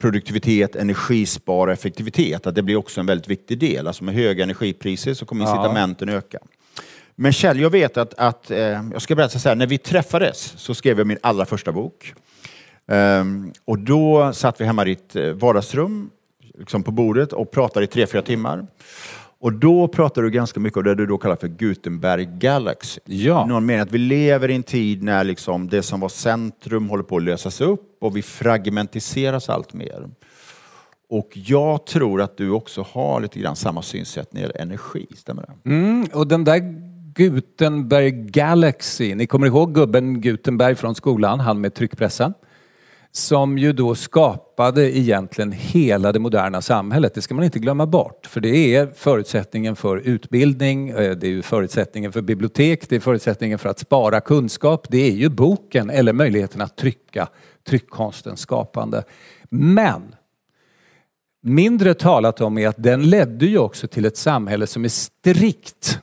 produktivitet, 0.00 0.76
energispar 0.76 1.66
och 1.66 1.72
effektivitet. 1.72 2.46
Att 2.46 2.54
det 2.54 2.62
blir 2.62 2.76
också 2.76 3.00
en 3.00 3.06
väldigt 3.06 3.28
viktig 3.28 3.58
del. 3.58 3.86
Alltså 3.86 4.04
med 4.04 4.14
höga 4.14 4.44
energipriser 4.44 5.14
så 5.14 5.26
kommer 5.26 5.44
incitamenten 5.44 6.08
öka. 6.08 6.38
Men 7.22 7.32
Kjell, 7.32 7.60
jag 7.60 7.70
vet 7.70 7.96
att, 7.96 8.14
att 8.14 8.50
eh, 8.50 8.58
jag 8.58 9.02
ska 9.02 9.14
berätta 9.14 9.38
så 9.38 9.48
här, 9.48 9.56
när 9.56 9.66
vi 9.66 9.78
träffades 9.78 10.38
så 10.56 10.74
skrev 10.74 10.98
jag 10.98 11.06
min 11.06 11.18
allra 11.22 11.46
första 11.46 11.72
bok. 11.72 12.14
Ehm, 12.88 13.52
och 13.64 13.78
då 13.78 14.32
satt 14.32 14.60
vi 14.60 14.64
hemma 14.64 14.82
i 14.82 14.88
ditt 14.88 15.16
eh, 15.16 15.30
vardagsrum, 15.30 16.10
liksom 16.58 16.82
på 16.82 16.90
bordet 16.90 17.32
och 17.32 17.50
pratade 17.50 17.84
i 17.84 17.86
tre, 17.86 18.06
fyra 18.06 18.22
timmar. 18.22 18.66
Och 19.40 19.52
då 19.52 19.88
pratade 19.88 20.26
du 20.26 20.30
ganska 20.30 20.60
mycket 20.60 20.76
om 20.76 20.84
det 20.84 20.94
du 20.94 21.06
då 21.06 21.18
kallar 21.18 21.36
för 21.36 21.48
Gutenberg 21.48 22.24
Galaxy. 22.24 23.00
Ja. 23.04 23.46
Någon 23.46 23.66
mening 23.66 23.82
att 23.82 23.92
vi 23.92 23.98
lever 23.98 24.50
i 24.50 24.54
en 24.54 24.62
tid 24.62 25.02
när 25.02 25.24
liksom 25.24 25.68
det 25.68 25.82
som 25.82 26.00
var 26.00 26.08
centrum 26.08 26.88
håller 26.88 27.04
på 27.04 27.16
att 27.16 27.22
lösas 27.22 27.60
upp 27.60 27.98
och 28.00 28.16
vi 28.16 28.22
fragmentiseras 28.22 29.48
allt 29.48 29.72
mer. 29.72 30.08
Och 31.08 31.30
jag 31.32 31.86
tror 31.86 32.22
att 32.22 32.36
du 32.36 32.50
också 32.50 32.86
har 32.90 33.20
lite 33.20 33.40
grann 33.40 33.56
samma 33.56 33.82
synsätt 33.82 34.32
när 34.32 34.40
det 34.40 34.46
gäller 34.46 34.60
energi, 34.60 35.06
stämmer 35.16 35.42
det? 35.42 35.70
Mm, 35.70 36.06
och 36.12 36.26
den 36.26 36.44
där 36.44 36.89
Gutenberg 37.14 38.10
Galaxy, 38.10 39.14
ni 39.14 39.26
kommer 39.26 39.46
ihåg 39.46 39.74
gubben 39.74 40.20
Gutenberg 40.20 40.74
från 40.74 40.94
skolan, 40.94 41.40
han 41.40 41.60
med 41.60 41.74
tryckpressen? 41.74 42.34
Som 43.12 43.58
ju 43.58 43.72
då 43.72 43.94
skapade 43.94 44.98
egentligen 44.98 45.52
hela 45.52 46.12
det 46.12 46.18
moderna 46.18 46.62
samhället. 46.62 47.14
Det 47.14 47.22
ska 47.22 47.34
man 47.34 47.44
inte 47.44 47.58
glömma 47.58 47.86
bort. 47.86 48.26
För 48.26 48.40
det 48.40 48.74
är 48.74 48.86
förutsättningen 48.94 49.76
för 49.76 49.96
utbildning, 49.96 50.88
eh, 50.88 51.16
det 51.16 51.26
är 51.26 51.30
ju 51.30 51.42
förutsättningen 51.42 52.12
för 52.12 52.22
bibliotek, 52.22 52.88
det 52.88 52.96
är 52.96 53.00
förutsättningen 53.00 53.58
för 53.58 53.68
att 53.68 53.78
spara 53.78 54.20
kunskap. 54.20 54.86
Det 54.90 55.08
är 55.08 55.12
ju 55.12 55.28
boken 55.28 55.90
eller 55.90 56.12
möjligheten 56.12 56.60
att 56.60 56.76
trycka, 56.76 57.28
tryckkonstens 57.68 58.40
skapande. 58.40 59.04
Men 59.48 60.14
mindre 61.42 61.94
talat 61.94 62.40
om 62.40 62.58
är 62.58 62.68
att 62.68 62.82
den 62.82 63.02
ledde 63.02 63.46
ju 63.46 63.58
också 63.58 63.88
till 63.88 64.04
ett 64.04 64.16
samhälle 64.16 64.66
som 64.66 64.84
är 64.84 64.88
strikt 64.88 66.00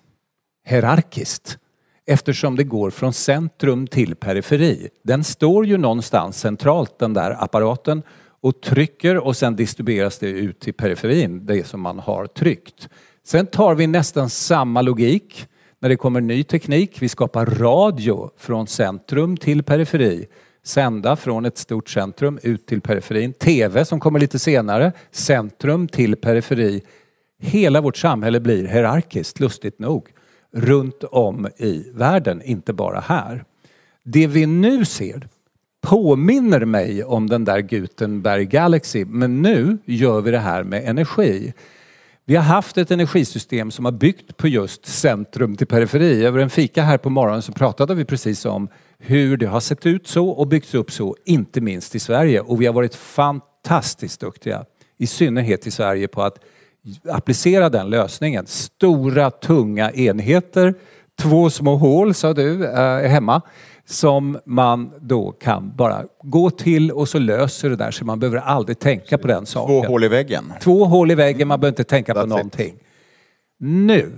hierarkiskt 0.68 1.58
eftersom 2.06 2.56
det 2.56 2.64
går 2.64 2.90
från 2.90 3.14
centrum 3.14 3.88
till 3.88 4.16
periferi. 4.16 4.90
Den 5.04 5.24
står 5.24 5.66
ju 5.66 5.78
någonstans 5.78 6.40
centralt 6.40 7.00
den 7.00 7.14
där 7.14 7.44
apparaten 7.44 8.04
och 8.42 8.62
trycker 8.62 9.18
och 9.18 9.38
sen 9.38 9.56
distribueras 9.56 10.20
det 10.20 10.30
ut 10.30 10.60
till 10.60 10.74
periferin, 10.74 11.46
det 11.46 11.68
som 11.68 11.82
man 11.82 12.00
har 12.00 12.26
tryckt. 12.26 12.90
Sen 13.24 13.46
tar 13.48 13.76
vi 13.76 13.88
nästan 13.88 14.30
samma 14.30 14.82
logik 14.82 15.48
när 15.80 15.90
det 15.90 15.96
kommer 15.96 16.22
ny 16.22 16.44
teknik. 16.44 17.02
Vi 17.02 17.10
skapar 17.10 17.46
radio 17.46 18.30
från 18.38 18.68
centrum 18.68 19.38
till 19.38 19.64
periferi. 19.64 20.28
Sända 20.64 21.16
från 21.16 21.46
ett 21.46 21.58
stort 21.58 21.90
centrum 21.90 22.40
ut 22.44 22.68
till 22.68 22.82
periferin. 22.82 23.34
TV 23.34 23.86
som 23.86 24.00
kommer 24.00 24.20
lite 24.20 24.40
senare. 24.40 24.92
Centrum 25.12 25.88
till 25.88 26.16
periferi. 26.16 26.84
Hela 27.40 27.82
vårt 27.82 27.98
samhälle 27.98 28.40
blir 28.40 28.68
hierarkiskt, 28.68 29.40
lustigt 29.40 29.80
nog 29.80 30.10
runt 30.54 31.04
om 31.04 31.48
i 31.58 31.92
världen, 31.94 32.42
inte 32.42 32.74
bara 32.74 33.00
här. 33.00 33.44
Det 34.04 34.28
vi 34.28 34.46
nu 34.46 34.86
ser 34.86 35.28
påminner 35.82 36.66
mig 36.66 37.04
om 37.04 37.30
den 37.30 37.46
där 37.46 37.60
Gutenberg 37.60 38.46
Galaxy, 38.46 39.06
men 39.06 39.42
nu 39.42 39.78
gör 39.86 40.22
vi 40.22 40.32
det 40.32 40.40
här 40.40 40.64
med 40.64 40.90
energi. 40.90 41.54
Vi 42.26 42.36
har 42.36 42.44
haft 42.44 42.78
ett 42.78 42.92
energisystem 42.92 43.72
som 43.72 43.86
har 43.86 43.92
byggt 43.92 44.38
på 44.38 44.48
just 44.48 44.86
centrum 44.86 45.56
till 45.56 45.68
periferi. 45.68 46.26
Över 46.26 46.40
en 46.40 46.50
fika 46.50 46.84
här 46.84 46.98
på 46.98 47.10
morgonen 47.10 47.42
så 47.42 47.52
pratade 47.52 47.96
vi 47.96 48.06
precis 48.06 48.46
om 48.46 48.70
hur 48.98 49.38
det 49.38 49.46
har 49.46 49.60
sett 49.60 49.86
ut 49.86 50.08
så 50.08 50.30
och 50.30 50.48
byggts 50.48 50.74
upp 50.74 50.92
så, 50.92 51.16
inte 51.26 51.62
minst 51.62 51.96
i 51.96 52.00
Sverige. 52.00 52.42
Och 52.42 52.62
vi 52.62 52.66
har 52.66 52.74
varit 52.74 52.96
fantastiskt 52.96 54.20
duktiga, 54.20 54.66
i 54.98 55.08
synnerhet 55.08 55.68
i 55.68 55.72
Sverige, 55.72 56.08
på 56.08 56.22
att 56.22 56.40
applicera 57.10 57.70
den 57.70 57.90
lösningen. 57.90 58.46
Stora 58.48 59.32
tunga 59.32 59.92
enheter, 59.92 60.74
två 61.22 61.50
små 61.50 61.76
hål 61.76 62.14
sa 62.14 62.34
du, 62.34 62.66
eh, 62.66 63.10
hemma. 63.10 63.42
som 63.90 64.40
man 64.46 64.92
då 65.00 65.32
kan 65.32 65.76
bara 65.76 66.04
gå 66.24 66.50
till 66.50 66.92
och 66.92 67.10
så 67.10 67.20
löser 67.20 67.70
det 67.70 67.76
där 67.76 67.92
så 67.92 68.06
man 68.06 68.20
behöver 68.20 68.38
aldrig 68.38 68.80
tänka 68.80 69.18
på 69.18 69.28
den 69.28 69.46
saken. 69.46 69.82
Två 69.82 69.88
hål 69.88 70.04
i 70.04 70.08
väggen. 70.08 70.54
Två 70.62 70.86
hål 70.86 71.12
i 71.12 71.16
väggen, 71.16 71.48
man 71.48 71.60
behöver 71.60 71.72
inte 71.72 71.84
tänka 71.84 72.14
på 72.14 72.20
That's 72.20 72.24
it. 72.24 72.30
någonting. 72.30 72.76
Nu 73.60 74.12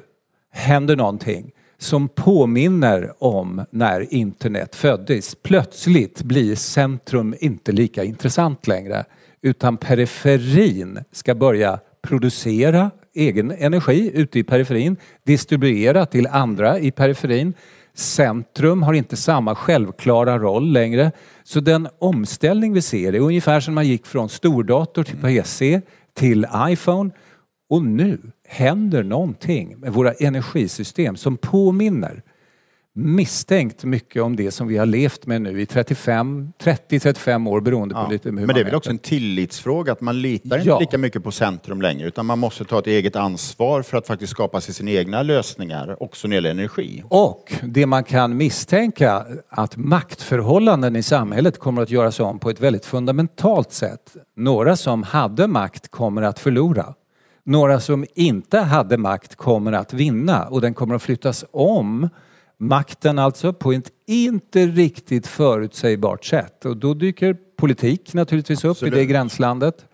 händer 0.52 0.96
någonting 0.96 1.52
som 1.78 2.08
påminner 2.08 3.14
om 3.20 3.66
när 3.72 4.14
internet 4.14 4.76
föddes. 4.76 5.36
Plötsligt 5.36 6.24
blir 6.24 6.56
centrum 6.56 7.36
inte 7.40 7.72
lika 7.72 8.04
intressant 8.04 8.68
längre 8.68 9.06
utan 9.42 9.78
periferin 9.78 11.00
ska 11.12 11.36
börja 11.36 11.80
producera 12.10 12.92
egen 13.16 13.52
energi 13.52 14.12
ute 14.14 14.40
i 14.40 14.44
periferin, 14.44 14.98
distribuera 15.26 16.06
till 16.06 16.28
andra 16.28 16.80
i 16.80 16.92
periferin. 16.92 17.54
Centrum 17.94 18.84
har 18.84 18.94
inte 18.94 19.18
samma 19.18 19.56
självklara 19.56 20.40
roll 20.40 20.72
längre. 20.72 21.12
Så 21.44 21.60
den 21.60 21.88
omställning 22.00 22.74
vi 22.74 22.82
ser 22.82 23.14
är 23.14 23.20
ungefär 23.20 23.60
som 23.60 23.74
man 23.74 23.88
gick 23.88 24.06
från 24.06 24.30
stordator 24.30 25.04
till 25.04 25.18
PC 25.18 25.82
till 26.14 26.48
iPhone 26.56 27.12
och 27.70 27.84
nu 27.84 28.20
händer 28.48 29.04
någonting 29.04 29.80
med 29.80 29.94
våra 29.94 30.14
energisystem 30.14 31.16
som 31.16 31.38
påminner 31.38 32.24
misstänkt 32.96 33.84
mycket 33.84 34.22
om 34.24 34.36
det 34.36 34.52
som 34.52 34.68
vi 34.68 34.78
har 34.78 34.86
levt 34.86 35.26
med 35.26 35.42
nu 35.42 35.62
i 35.62 35.66
35, 35.66 36.54
30-35 36.64 37.50
år 37.50 37.62
beroende 37.62 37.96
på 37.96 38.02
Ja. 38.02 38.10
lite 38.10 38.30
hur 38.30 38.36
Men 38.36 38.48
det 38.48 38.52
är 38.52 38.56
väl 38.56 38.64
mäter. 38.64 38.78
också 38.78 38.90
en 38.90 38.98
tillitsfråga 38.98 39.92
att 39.92 40.02
man 40.02 40.22
litar 40.22 40.58
Ja. 40.66 40.74
inte 40.74 40.80
lika 40.80 40.98
mycket 40.98 41.24
på 41.24 41.32
centrum 41.32 41.82
längre 41.82 42.08
utan 42.08 42.26
man 42.26 42.40
måste 42.40 42.66
ta 42.66 42.80
ett 42.80 42.88
eget 42.88 43.16
ansvar 43.16 43.82
för 43.82 43.98
att 43.98 44.08
faktiskt 44.08 44.32
skapa 44.32 44.62
sig 44.62 44.74
sina 44.74 44.92
egna 44.92 45.24
lösningar 45.24 46.04
också 46.04 46.28
när 46.28 46.32
det 46.32 46.36
gäller 46.36 46.50
energi. 46.62 47.04
Och 47.08 47.54
det 47.64 47.86
man 47.86 48.04
kan 48.04 48.38
misstänka 48.38 49.26
att 49.50 49.78
maktförhållanden 49.78 50.96
i 50.96 51.04
samhället 51.04 51.60
kommer 51.60 51.82
att 51.82 51.90
göras 51.90 52.20
om 52.20 52.40
på 52.40 52.50
ett 52.50 52.60
väldigt 52.62 52.86
fundamentalt 52.86 53.72
sätt. 53.72 54.16
Några 54.36 54.76
som 54.76 55.04
hade 55.04 55.48
makt 55.48 55.92
kommer 55.92 56.22
att 56.22 56.40
förlora. 56.40 56.94
Några 57.44 57.80
som 57.80 58.06
inte 58.16 58.60
hade 58.60 58.98
makt 58.98 59.36
kommer 59.36 59.72
att 59.72 59.94
vinna 59.94 60.46
och 60.48 60.62
den 60.62 60.74
kommer 60.74 60.96
att 60.96 61.02
flyttas 61.02 61.46
om. 61.52 62.10
Makten 62.62 63.20
alltså 63.20 63.54
på 63.54 63.72
ett 63.72 63.92
inte 64.08 64.68
riktigt 64.68 65.28
förutsägbart 65.28 66.26
sätt. 66.26 66.66
Och 66.66 66.78
då 66.78 66.94
dyker 66.94 67.38
politik 67.58 68.14
naturligtvis 68.14 68.60
upp 68.60 68.66
i 68.66 68.70
Absolut. 68.70 68.94
det 68.94 69.06
gränslandet 69.06 69.86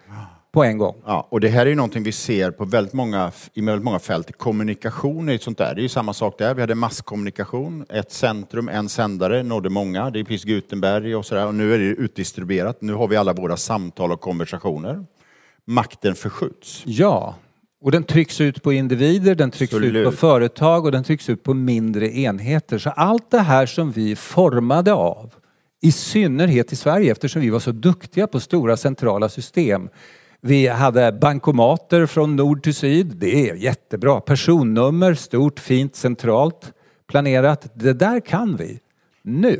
på 0.51 0.63
en 0.63 0.77
gång. 0.77 0.95
Ja, 1.05 1.27
och 1.31 1.39
det 1.39 1.47
här 1.47 1.61
är 1.61 1.69
ju 1.69 1.75
någonting 1.75 2.03
vi 2.03 2.11
ser 2.11 2.51
på 2.51 2.65
väldigt 2.65 2.93
många, 2.93 3.31
i 3.53 3.61
väldigt 3.61 3.83
många 3.83 3.99
fält. 3.99 4.37
Kommunikation 4.37 5.29
är 5.29 5.33
ju 5.33 5.39
sånt 5.39 5.57
där. 5.57 5.75
Det 5.75 5.81
är 5.81 5.83
ju 5.83 5.89
samma 5.89 6.13
sak 6.13 6.37
där. 6.37 6.53
Vi 6.53 6.61
hade 6.61 6.75
masskommunikation. 6.75 7.85
Ett 7.89 8.11
centrum, 8.11 8.69
en 8.69 8.89
sändare, 8.89 9.43
nådde 9.43 9.69
många. 9.69 10.09
Det 10.09 10.19
är 10.19 10.23
precis 10.23 10.43
Gutenberg 10.43 11.15
och 11.15 11.25
sådär. 11.25 11.47
Och 11.47 11.55
nu 11.55 11.73
är 11.73 11.79
det 11.79 11.85
utdistribuerat. 11.85 12.81
Nu 12.81 12.93
har 12.93 13.07
vi 13.07 13.15
alla 13.15 13.33
våra 13.33 13.57
samtal 13.57 14.11
och 14.11 14.21
konversationer. 14.21 15.05
Makten 15.65 16.15
förskjuts. 16.15 16.83
Ja, 16.85 17.35
och 17.85 17.91
den 17.91 18.03
trycks 18.03 18.41
ut 18.41 18.63
på 18.63 18.73
individer, 18.73 19.35
den 19.35 19.51
trycks 19.51 19.73
ut 19.73 19.77
Absolut. 19.77 20.05
på 20.05 20.11
företag 20.11 20.85
och 20.85 20.91
den 20.91 21.03
trycks 21.03 21.29
ut 21.29 21.43
på 21.43 21.53
mindre 21.53 22.17
enheter. 22.17 22.77
Så 22.77 22.89
allt 22.89 23.31
det 23.31 23.39
här 23.39 23.65
som 23.65 23.91
vi 23.91 24.15
formade 24.15 24.93
av, 24.93 25.33
i 25.81 25.91
synnerhet 25.91 26.71
i 26.71 26.75
Sverige 26.75 27.11
eftersom 27.11 27.41
vi 27.41 27.49
var 27.49 27.59
så 27.59 27.71
duktiga 27.71 28.27
på 28.27 28.39
stora 28.39 28.77
centrala 28.77 29.29
system. 29.29 29.89
Vi 30.41 30.67
hade 30.67 31.11
bankomater 31.11 32.05
från 32.05 32.35
nord 32.35 32.63
till 32.63 32.75
syd, 32.75 33.15
det 33.17 33.49
är 33.49 33.55
jättebra. 33.55 34.21
Personnummer, 34.21 35.13
stort, 35.13 35.59
fint, 35.59 35.95
centralt 35.95 36.73
planerat. 37.07 37.71
Det 37.73 37.93
där 37.93 38.19
kan 38.19 38.55
vi. 38.55 38.79
Nu 39.27 39.59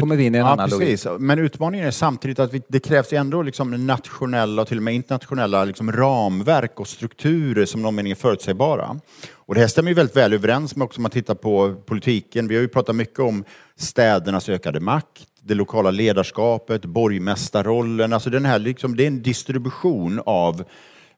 kommer 0.00 0.16
vi 0.16 0.24
in 0.24 0.34
i 0.34 0.38
en 0.38 0.44
Mm. 0.44 0.46
Ja, 0.46 0.52
annan 0.52 0.70
logik. 0.70 0.88
precis. 0.88 1.06
Men 1.18 1.38
utmaningen 1.38 1.86
är 1.86 1.90
samtidigt 1.90 2.38
att 2.38 2.54
vi, 2.54 2.62
det 2.68 2.80
krävs 2.80 3.12
ändå 3.12 3.42
liksom 3.42 3.86
nationella 3.86 4.62
och 4.62 4.68
till 4.68 4.76
och 4.76 4.82
med 4.82 4.94
internationella 4.94 5.64
liksom 5.64 5.92
ramverk 5.92 6.80
och 6.80 6.88
strukturer 6.88 7.66
som 7.66 7.82
någon 7.82 7.94
mening 7.94 8.10
är 8.10 8.16
förutsägbara. 8.16 9.00
Och 9.32 9.54
det 9.54 9.60
här 9.60 9.68
stämmer 9.68 9.88
ju 9.90 9.94
väldigt 9.94 10.16
väl 10.16 10.32
överens 10.32 10.76
med 10.76 10.84
också 10.84 10.98
om 10.98 11.02
man 11.02 11.10
tittar 11.10 11.34
på 11.34 11.74
politiken. 11.86 12.48
Vi 12.48 12.54
har 12.54 12.62
ju 12.62 12.68
pratat 12.68 12.96
mycket 12.96 13.18
om 13.18 13.44
städernas 13.76 14.48
ökade 14.48 14.80
makt, 14.80 15.22
det 15.42 15.54
lokala 15.54 15.90
ledarskapet, 15.90 16.84
borgmästarrollen. 16.84 18.12
Alltså 18.12 18.30
den 18.30 18.44
här 18.44 18.58
liksom, 18.58 18.96
det 18.96 19.02
är 19.02 19.06
en 19.06 19.22
distribution 19.22 20.20
av 20.26 20.64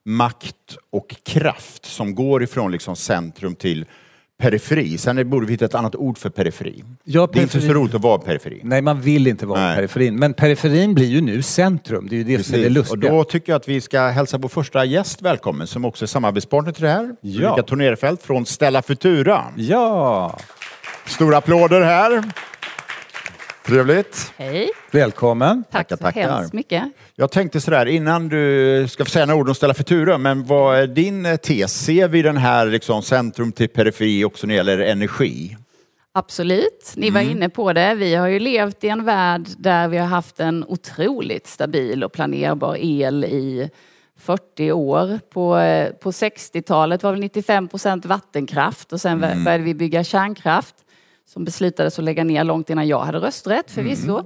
makt 0.05 0.77
och 0.91 1.15
kraft 1.25 1.85
som 1.85 2.15
går 2.15 2.43
ifrån 2.43 2.71
liksom 2.71 2.95
centrum 2.95 3.55
till 3.55 3.85
periferi. 4.41 4.97
Sen 4.97 5.29
borde 5.29 5.45
vi 5.45 5.53
hitta 5.53 5.65
ett 5.65 5.75
annat 5.75 5.95
ord 5.95 6.17
för 6.17 6.29
periferi. 6.29 6.83
Ja, 7.03 7.29
Det 7.33 7.39
är 7.39 7.43
inte 7.43 7.61
så 7.61 7.73
roligt 7.73 7.95
att 7.95 8.01
vara 8.01 8.17
periferi. 8.17 8.61
Nej, 8.63 8.81
man 8.81 9.01
vill 9.01 9.27
inte 9.27 9.45
vara 9.45 9.59
Nej. 9.59 9.75
periferin. 9.75 10.15
Men 10.15 10.33
periferin 10.33 10.93
blir 10.93 11.05
ju 11.05 11.21
nu 11.21 11.41
centrum. 11.41 12.07
Det 12.09 12.15
är 12.15 12.17
ju 12.17 12.37
det 12.37 12.43
som 12.43 12.53
är 12.55 12.57
det 12.57 12.63
Precis. 12.63 12.91
Och 12.91 12.97
lustiga. 12.97 13.11
då 13.11 13.23
tycker 13.23 13.51
jag 13.51 13.57
att 13.59 13.67
vi 13.67 13.81
ska 13.81 14.01
hälsa 14.07 14.37
vår 14.37 14.49
första 14.49 14.85
gäst 14.85 15.21
välkommen 15.21 15.67
som 15.67 15.85
också 15.85 16.05
är 16.05 16.07
samarbetspartner 16.07 16.71
till 16.71 16.83
det 16.83 16.89
här. 16.89 17.15
Ja. 17.21 17.47
Ulrika 17.49 17.63
Tornerfelt 17.63 18.23
från 18.23 18.45
Stella 18.45 18.81
Futura. 18.81 19.43
Ja, 19.57 20.37
Stora 21.07 21.37
applåder 21.37 21.81
här. 21.81 22.23
Trevligt. 23.65 24.33
Hej, 24.37 24.69
välkommen. 24.91 25.63
tack 25.71 25.87
Tackar, 25.87 25.95
så 25.97 26.03
tackar. 26.03 26.37
hemskt 26.37 26.53
mycket. 26.53 26.83
Jag 27.15 27.31
tänkte 27.31 27.61
sådär 27.61 27.85
innan 27.85 28.29
du 28.29 28.87
ska 28.89 29.05
få 29.05 29.11
säga 29.11 29.25
några 29.25 29.39
ord 29.39 29.49
om 29.49 29.55
Stella 29.55 29.73
Futura, 29.73 30.17
men 30.17 30.45
vad 30.45 30.77
är 30.77 30.87
din 30.87 31.25
eh, 31.25 31.35
tes? 31.35 31.73
Ser 31.73 32.07
vi 32.07 32.21
den 32.21 32.37
här 32.37 32.65
liksom 32.65 33.01
centrum 33.01 33.51
till 33.51 33.69
periferi 33.69 34.25
också 34.25 34.47
när 34.47 34.53
det 34.53 34.57
gäller 34.57 34.79
energi? 34.79 35.57
Absolut, 36.11 36.93
ni 36.95 37.09
var 37.09 37.21
inne 37.21 37.49
på 37.49 37.73
det. 37.73 37.95
Vi 37.95 38.15
har 38.15 38.27
ju 38.27 38.39
levt 38.39 38.83
i 38.83 38.89
en 38.89 39.05
värld 39.05 39.47
där 39.57 39.87
vi 39.87 39.97
har 39.97 40.07
haft 40.07 40.39
en 40.39 40.65
otroligt 40.67 41.47
stabil 41.47 42.03
och 42.03 42.13
planerbar 42.13 42.77
el 42.79 43.25
i 43.25 43.69
40 44.19 44.71
år. 44.71 45.19
På, 45.33 45.57
eh, 45.57 45.91
på 45.93 46.11
60-talet 46.11 47.03
var 47.03 47.13
det 47.13 47.19
95 47.19 47.67
procent 47.67 48.05
vattenkraft 48.05 48.93
och 48.93 49.01
sen 49.01 49.19
började 49.19 49.63
vi 49.63 49.73
bygga 49.73 50.03
kärnkraft 50.03 50.75
som 51.25 51.45
beslutades 51.45 51.99
att 51.99 52.05
lägga 52.05 52.23
ner 52.23 52.43
långt 52.43 52.69
innan 52.69 52.87
jag 52.87 52.99
hade 52.99 53.19
rösträtt 53.19 53.71
förvisso. 53.71 54.17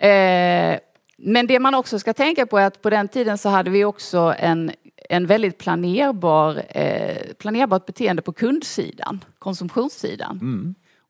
Eh, 0.00 0.78
men 1.16 1.46
det 1.46 1.60
man 1.60 1.74
också 1.74 1.98
ska 1.98 2.12
tänka 2.12 2.46
på 2.46 2.58
är 2.58 2.66
att 2.66 2.82
på 2.82 2.90
den 2.90 3.08
tiden 3.08 3.38
så 3.38 3.48
hade 3.48 3.70
vi 3.70 3.84
också 3.84 4.34
en, 4.38 4.72
en 5.08 5.26
väldigt 5.26 5.58
planerbar, 5.58 6.62
eh, 6.68 7.16
planerbart 7.38 7.86
beteende 7.86 8.22
på 8.22 8.32
kundsidan, 8.32 9.24
konsumtionssidan. 9.38 10.38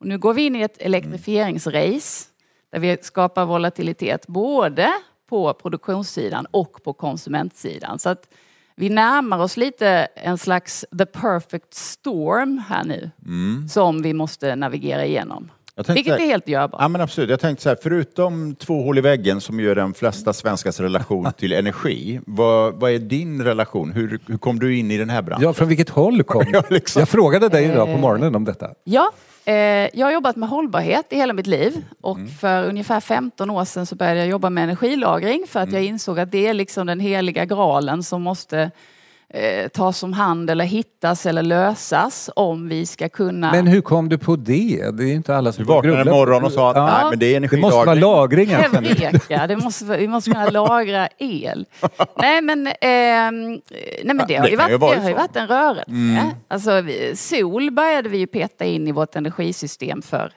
Och 0.00 0.06
nu 0.06 0.18
går 0.18 0.34
vi 0.34 0.42
in 0.42 0.56
i 0.56 0.60
ett 0.60 0.78
elektrifieringsrace 0.78 2.24
där 2.72 2.78
vi 2.78 2.98
skapar 3.02 3.46
volatilitet 3.46 4.26
både 4.26 4.92
på 5.28 5.54
produktionssidan 5.54 6.46
och 6.50 6.82
på 6.84 6.92
konsumentsidan. 6.92 7.98
Så 7.98 8.08
att 8.08 8.28
vi 8.76 8.88
närmar 8.88 9.38
oss 9.38 9.56
lite 9.56 9.88
en 10.14 10.38
slags 10.38 10.84
the 10.98 11.06
perfect 11.06 11.74
storm 11.74 12.62
här 12.68 12.84
nu 12.84 13.10
som 13.68 14.02
vi 14.02 14.12
måste 14.14 14.56
navigera 14.56 15.04
igenom. 15.04 15.50
Vilket 15.88 16.12
här- 16.12 16.20
är 16.20 16.26
helt 16.26 16.48
görbart. 16.48 16.80
Ja 16.82 16.88
men 16.88 17.00
absolut. 17.00 17.30
Jag 17.30 17.40
tänkte 17.40 17.62
så 17.62 17.68
här, 17.68 17.78
förutom 17.82 18.54
två 18.54 18.82
hål 18.82 18.98
i 18.98 19.00
väggen 19.00 19.40
som 19.40 19.60
gör 19.60 19.74
de 19.74 19.94
flesta 19.94 20.32
svenskars 20.32 20.80
relation 20.80 21.32
till 21.38 21.52
energi, 21.52 22.20
vad, 22.26 22.74
vad 22.74 22.90
är 22.90 22.98
din 22.98 23.42
relation? 23.44 23.92
Hur, 23.92 24.18
hur 24.26 24.38
kom 24.38 24.58
du 24.58 24.76
in 24.76 24.90
i 24.90 24.96
den 24.98 25.10
här 25.10 25.22
branschen? 25.22 25.42
Ja, 25.44 25.52
från 25.52 25.68
vilket 25.68 25.88
håll 25.88 26.22
kom 26.22 26.44
Ja, 26.52 26.62
liksom. 26.70 27.00
Jag 27.00 27.08
frågade 27.08 27.48
dig 27.48 27.64
idag 27.64 27.86
på 27.86 27.96
morgonen 27.96 28.34
om 28.34 28.44
detta. 28.44 28.70
Ja, 28.84 29.00
eh, 29.02 29.33
jag 29.92 30.06
har 30.06 30.12
jobbat 30.12 30.36
med 30.36 30.48
hållbarhet 30.48 31.12
i 31.12 31.16
hela 31.16 31.32
mitt 31.32 31.46
liv 31.46 31.84
och 32.00 32.18
för 32.40 32.64
ungefär 32.64 33.00
15 33.00 33.50
år 33.50 33.64
sedan 33.64 33.86
så 33.86 33.96
började 33.96 34.18
jag 34.18 34.28
jobba 34.28 34.50
med 34.50 34.64
energilagring 34.64 35.44
för 35.48 35.60
att 35.60 35.72
jag 35.72 35.84
insåg 35.84 36.18
att 36.18 36.30
det 36.30 36.46
är 36.46 36.54
liksom 36.54 36.86
den 36.86 37.00
heliga 37.00 37.44
graalen 37.44 38.02
som 38.02 38.22
måste 38.22 38.70
eh, 39.34 39.68
tas 39.68 40.02
om 40.02 40.12
hand 40.12 40.50
eller 40.50 40.64
hittas 40.64 41.26
eller 41.26 41.42
lösas 41.42 42.30
om 42.36 42.68
vi 42.68 42.86
ska 42.86 43.08
kunna... 43.08 43.52
Men 43.52 43.66
hur 43.66 43.80
kom 43.80 44.08
du 44.08 44.18
på 44.18 44.36
det? 44.36 44.90
Det 44.92 45.02
är 45.02 45.06
ju 45.06 45.14
inte 45.14 45.36
alla 45.36 45.52
som 45.52 45.64
Du 45.64 45.68
vaknade 45.68 46.00
en 46.00 46.06
morgon 46.08 46.44
och 46.44 46.52
sa 46.52 46.70
att 46.70 46.76
nej 46.76 47.10
men 47.10 47.18
det 47.18 47.34
är 47.34 47.40
Det 47.40 47.56
måste 47.56 47.76
vara 47.76 47.92
energilagring. 47.92 48.50
lagringen. 48.50 48.84
Heureka, 48.84 49.46
det 49.46 49.56
måste, 49.56 49.84
vi 49.84 50.08
måste 50.08 50.30
kunna 50.30 50.50
lagra 50.50 51.08
el. 51.18 51.66
Nej 52.18 52.42
men, 52.42 52.66
ehm, 52.66 53.50
nej, 53.50 53.60
men 54.04 54.20
det, 54.28 54.36
har 54.36 54.44
det 54.44 54.50
ju 54.50 54.56
varit, 54.56 54.72
ju 54.72 54.78
det 54.78 55.00
har 55.02 55.08
ju 55.08 55.14
varit 55.14 55.36
en 55.36 55.46
rörelse. 55.46 56.34
Alltså, 56.48 56.80
vi- 56.80 57.16
sol 57.16 57.70
började 57.70 58.08
vi 58.08 58.18
ju 58.18 58.26
peta 58.26 58.64
in 58.64 58.88
i 58.88 58.92
vårt 58.92 59.16
energisystem 59.16 60.02
för. 60.02 60.32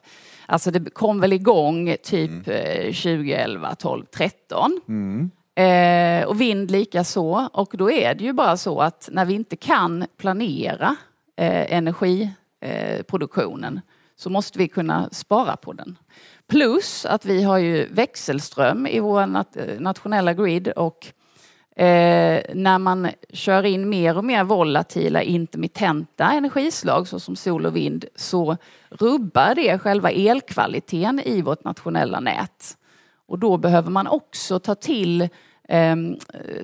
Alltså 0.46 0.72
det 0.72 0.90
kom 0.94 1.20
väl 1.20 1.34
igång 1.34 1.96
typ 2.04 2.48
eh, 2.48 2.84
2011, 2.86 3.76
12, 3.76 4.06
13. 4.16 4.80
Eh, 5.58 6.28
och 6.28 6.41
vind 6.41 6.72
lika 6.72 7.04
så. 7.04 7.50
Och 7.54 7.74
då 7.78 7.91
är 7.91 8.15
det 8.15 8.24
ju 8.24 8.34
bara 8.34 8.58
så 8.58 8.82
att 8.82 9.10
när 9.12 9.26
vi 9.26 9.34
inte 9.34 9.56
kan 9.56 10.06
planera 10.17 10.96
eh, 11.36 11.74
energiproduktionen 11.74 13.82
så 14.15 14.30
måste 14.30 14.60
vi 14.60 14.67
kunna 14.67 15.10
spara 15.12 15.58
på 15.58 15.74
den. 15.74 15.98
Plus 16.48 17.06
att 17.06 17.26
vi 17.26 17.43
har 17.43 17.58
ju 17.58 17.88
växelström 17.88 18.88
i 18.88 19.00
vår 19.00 19.22
nat- 19.22 19.80
nationella 19.80 20.34
grid 20.34 20.67
och 20.67 21.13
Eh, 21.80 22.41
när 22.54 22.80
man 22.80 23.10
kör 23.34 23.65
in 23.65 23.89
mer 23.89 24.17
och 24.17 24.26
mer 24.26 24.43
volatila 24.43 25.22
intermittenta 25.22 26.32
energislag 26.32 27.08
såsom 27.08 27.36
sol 27.36 27.65
och 27.65 27.76
vind 27.76 28.06
så 28.15 28.58
rubbar 28.89 29.56
det 29.56 29.80
själva 29.80 30.12
elkvaliteten 30.12 31.20
i 31.20 31.41
vårt 31.41 31.63
nationella 31.63 32.20
nät. 32.20 32.78
Och 33.28 33.40
då 33.40 33.58
behöver 33.58 33.90
man 33.90 34.08
också 34.08 34.60
ta 34.60 34.76
till 34.76 35.22
eh, 35.70 35.96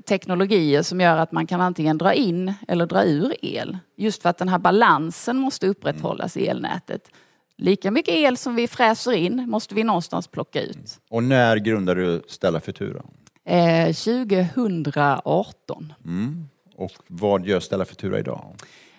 teknologier 0.06 0.82
som 0.82 1.02
gör 1.02 1.18
att 1.18 1.32
man 1.32 1.48
kan 1.48 1.62
antingen 1.62 1.98
dra 1.98 2.14
in 2.14 2.54
eller 2.68 2.86
dra 2.86 3.04
ur 3.04 3.36
el. 3.42 3.78
Just 3.98 4.22
för 4.22 4.30
att 4.30 4.38
den 4.38 4.50
här 4.50 4.60
balansen 4.60 5.38
måste 5.38 5.68
upprätthållas 5.68 6.38
i 6.38 6.48
elnätet. 6.48 7.10
Lika 7.58 7.92
mycket 7.92 8.14
el 8.14 8.38
som 8.38 8.56
vi 8.56 8.68
fräser 8.68 9.12
in 9.12 9.50
måste 9.50 9.76
vi 9.76 9.84
någonstans 9.84 10.28
plocka 10.28 10.62
ut. 10.62 11.00
Och 11.10 11.24
när 11.24 11.58
grundade 11.58 12.02
du 12.02 12.22
Stella 12.28 12.60
Futura? 12.60 13.04
Eh, 13.46 13.94
2018. 13.94 15.94
Mm. 16.06 16.48
Och 16.76 16.92
vad 17.08 17.46
gör 17.46 17.60
Stella 17.60 17.86
Futura 17.86 18.20
idag? 18.20 18.56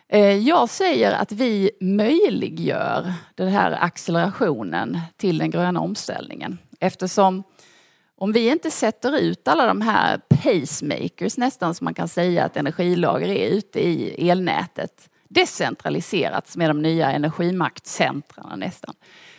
Eh, 0.09 0.21
jag 0.21 0.69
säger 0.69 1.13
att 1.13 1.33
vi 1.33 1.71
möjliggör 1.81 3.13
den 3.35 3.49
här 3.49 3.79
accelerationen 3.81 4.99
till 5.17 5.39
den 5.39 5.51
gröna 5.51 5.81
omställningen. 5.81 6.59
Eftersom 6.81 7.43
om 8.17 8.33
vi 8.33 8.49
inte 8.49 8.71
sätter 8.71 9.19
ut 9.19 9.49
alla 9.49 9.67
de 9.67 9.81
här 9.81 10.21
pacemakers 10.29 11.37
nästan 11.37 11.75
som 11.75 11.85
man 11.85 11.95
kan 11.95 12.09
säga 12.09 12.45
att 12.45 12.57
energilager 12.57 13.29
är 13.29 13.49
ute 13.49 13.81
i 13.81 14.29
elnätet 14.31 15.09
decentraliserats 15.29 16.57
med 16.57 16.71
de 16.71 16.83
nya 16.83 17.13
energimaktcentrarna 17.13 18.57
nästan 18.57 18.95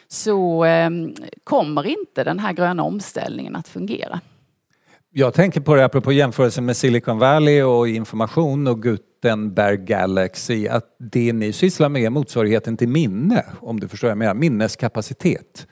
så 0.07 0.63
ehm, 0.63 1.13
kommer 1.43 1.87
inte 1.87 2.23
den 2.23 2.39
här 2.39 2.53
gröna 2.53 2.83
omställningen 2.83 3.55
att 3.55 3.67
fungera. 3.67 4.19
Jag 5.11 5.33
tänker 5.33 5.61
på 5.61 5.75
det 5.75 5.85
apropå 5.85 6.11
jämförelsen 6.11 6.65
med 6.65 6.77
Silicon 6.77 7.19
Valley 7.19 7.61
och 7.61 7.87
information 7.87 8.67
och 8.67 8.81
Gutenberg 8.83 9.77
Galaxy 9.77 10.67
att 10.67 10.95
det 10.99 11.33
ni 11.33 11.53
sysslar 11.53 11.89
med 11.89 12.01
är 12.01 12.09
motsvarigheten 12.09 12.77
till 12.77 12.87
minne 12.89 13.45
om 13.59 13.79
du 13.79 13.87
förstår 13.87 14.07
vad 14.07 14.11
jag 14.11 14.17
menar, 14.17 14.33
minneskapacitet. 14.33 15.67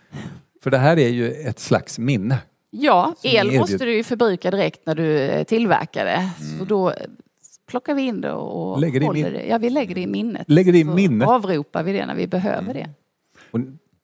För 0.64 0.72
det 0.72 0.78
här 0.78 1.00
är 1.00 1.10
ju 1.10 1.32
ett 1.32 1.60
slags 1.60 2.00
minne. 2.00 2.38
Ja, 2.76 3.16
el 3.24 3.60
måste 3.60 3.86
du 3.86 3.96
ju 3.96 4.04
förbruka 4.04 4.52
direkt 4.52 4.86
när 4.86 4.96
du 4.96 5.20
eh, 5.20 5.44
tillverkar 5.44 6.06
det. 6.06 6.30
Mm. 6.42 6.60
Så 6.60 6.66
då 6.66 6.90
eh, 6.90 6.96
plockar 7.68 7.94
vi 7.94 8.02
in 8.02 8.22
det 8.22 8.32
och 8.32 8.80
lägger 8.80 9.00
det 9.00 9.06
håller 9.06 9.32
det. 9.32 9.46
Ja, 9.46 9.58
vi 9.58 9.70
lägger 9.70 9.96
det 9.96 10.02
i 10.02 10.08
minnet. 10.08 10.44
Lägger 10.48 10.72
det 10.72 10.80
i 10.80 10.84
minnet. 10.84 11.28
Så 11.28 11.34
avropar 11.34 11.84
vi 11.84 11.94
det 11.94 12.06
när 12.06 12.16
vi 12.16 12.28
behöver 12.28 12.72
mm. 12.72 12.74
det. 12.74 12.90
Och 13.52 13.60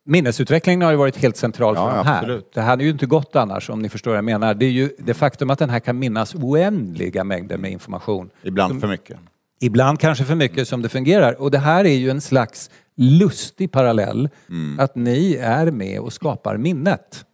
minnesutvecklingen 0.05 0.81
har 0.81 0.91
ju 0.91 0.97
varit 0.97 1.17
helt 1.17 1.37
central 1.37 1.75
för 1.75 1.81
ja, 1.81 1.95
de 1.95 2.07
här. 2.07 2.17
Absolut. 2.17 2.53
Det 2.53 2.61
hade 2.61 2.83
ju 2.83 2.89
inte 2.89 3.05
gått 3.05 3.35
annars 3.35 3.69
om 3.69 3.81
ni 3.81 3.89
förstår 3.89 4.11
vad 4.11 4.17
jag 4.17 4.25
menar. 4.25 4.53
Det 4.53 4.65
är 4.65 4.71
ju 4.71 4.89
det 4.97 5.13
faktum 5.13 5.49
att 5.49 5.59
den 5.59 5.69
här 5.69 5.79
kan 5.79 5.99
minnas 5.99 6.35
oändliga 6.35 7.23
mängder 7.23 7.57
med 7.57 7.71
information. 7.71 8.29
Ibland 8.43 8.71
som, 8.71 8.81
för 8.81 8.87
mycket. 8.87 9.17
Ibland 9.61 9.99
kanske 9.99 10.23
för 10.23 10.35
mycket 10.35 10.67
som 10.67 10.81
det 10.81 10.89
fungerar. 10.89 11.41
Och 11.41 11.51
det 11.51 11.57
här 11.59 11.85
är 11.85 11.95
ju 11.95 12.09
en 12.09 12.21
slags 12.21 12.69
lustig 12.95 13.71
parallell. 13.71 14.29
Mm. 14.49 14.79
Att 14.79 14.95
ni 14.95 15.35
är 15.35 15.71
med 15.71 15.99
och 15.99 16.13
skapar 16.13 16.57
minnet 16.57 17.25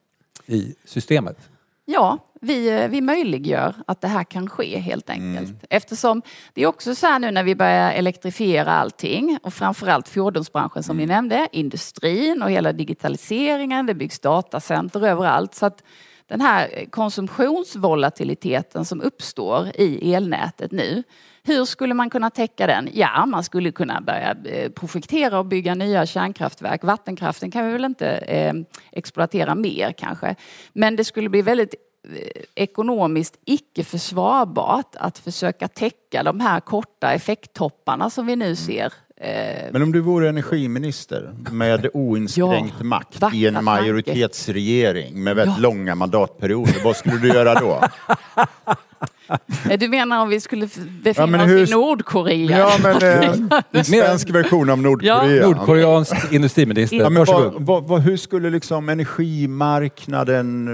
i 0.46 0.76
systemet. 0.86 1.38
Ja, 1.86 2.18
vi, 2.42 2.70
eh, 2.70 2.88
vi 2.88 3.02
möjliggör 3.02 3.76
att 3.88 4.02
det 4.02 4.08
här 4.08 4.24
kan 4.24 4.50
ske 4.50 4.80
helt 4.80 5.10
enkelt. 5.10 5.50
Mm. 5.50 5.60
Eftersom 5.70 6.22
det 6.54 6.64
är 6.64 6.68
också 6.68 6.96
så 6.96 7.08
här 7.08 7.20
nu 7.20 7.32
när 7.32 7.44
vi 7.44 7.56
börjar 7.56 7.92
elektrifiera 7.92 8.72
allting 8.72 9.40
och 9.44 9.54
framförallt 9.54 10.10
fordonsbranschen 10.10 10.84
som 10.84 10.98
mm. 10.98 11.08
ni 11.08 11.14
nämnde, 11.14 11.48
industrin 11.52 12.42
och 12.42 12.52
hela 12.52 12.74
digitaliseringen, 12.74 13.86
det 13.86 13.94
byggs 13.94 14.20
datacenter 14.20 15.08
överallt. 15.08 15.56
Så 15.56 15.66
att 15.66 15.84
den 16.28 16.42
här 16.42 16.86
konsumtionsvolatiliteten 16.90 18.86
som 18.86 19.02
uppstår 19.02 19.72
i 19.76 20.14
elnätet 20.14 20.72
nu, 20.72 21.04
hur 21.46 21.66
skulle 21.66 21.94
man 21.94 22.10
kunna 22.10 22.30
täcka 22.30 22.68
den? 22.68 22.90
Ja, 22.94 23.26
man 23.26 23.44
skulle 23.44 23.72
kunna 23.72 24.02
börja 24.02 24.36
eh, 24.46 24.72
projektera 24.72 25.40
och 25.40 25.46
bygga 25.46 25.76
nya 25.76 26.06
kärnkraftverk. 26.06 26.84
Vattenkraften 26.84 27.52
kan 27.52 27.66
vi 27.66 27.72
väl 27.72 27.86
inte 27.86 28.08
eh, 28.08 28.54
exploatera 28.92 29.56
mer 29.56 29.92
kanske. 29.92 30.36
Men 30.74 30.96
det 30.96 31.04
skulle 31.04 31.30
bli 31.30 31.42
väldigt 31.42 31.76
Eh, 32.14 32.44
ekonomiskt 32.56 33.36
icke 33.46 33.84
försvarbart 33.84 34.96
att 34.96 35.18
försöka 35.18 35.68
täcka 35.68 36.24
de 36.24 36.40
här 36.40 36.60
korta 36.60 37.14
effekttopparna 37.14 38.10
som 38.10 38.26
vi 38.26 38.36
nu 38.36 38.46
mm. 38.46 38.56
ser. 38.56 38.94
Eh, 39.18 39.72
Men 39.72 39.82
om 39.82 39.92
du 39.92 40.02
vore 40.02 40.30
energiminister 40.30 41.34
med 41.52 41.90
oinskränkt 41.94 42.76
ja, 42.78 42.84
makt 42.84 43.34
i 43.34 43.48
en 43.48 43.64
majoritetsregering 43.64 45.24
med 45.24 45.36
väldigt 45.36 45.58
ja. 45.58 45.62
långa 45.62 45.96
mandatperioder, 45.96 46.84
vad 46.84 46.96
skulle 46.96 47.18
du 47.18 47.28
göra 47.28 47.60
då? 47.60 47.82
Du 49.80 49.90
menar 49.90 50.22
om 50.22 50.30
vi 50.30 50.40
skulle 50.40 50.68
befinna 51.04 51.38
ja, 51.38 51.44
oss 51.44 51.50
hur... 51.50 51.68
i 51.68 51.72
Nordkorea? 51.72 52.60
Ja, 52.60 52.72
men 52.84 52.96
eh, 53.02 53.60
en 53.72 53.86
svensk 53.86 54.30
version 54.30 54.70
av 54.70 54.82
Nordkorea. 54.82 55.36
Ja. 55.36 55.48
Nordkoreansk 55.48 56.34
industriminister. 56.34 56.98
Ja, 56.98 57.10
men 57.10 57.26
vad, 57.26 57.54
vad, 57.54 57.84
vad, 57.84 58.02
hur 58.02 58.18
skulle 58.18 58.50
liksom 58.50 58.90
energimarknaden, 58.90 60.68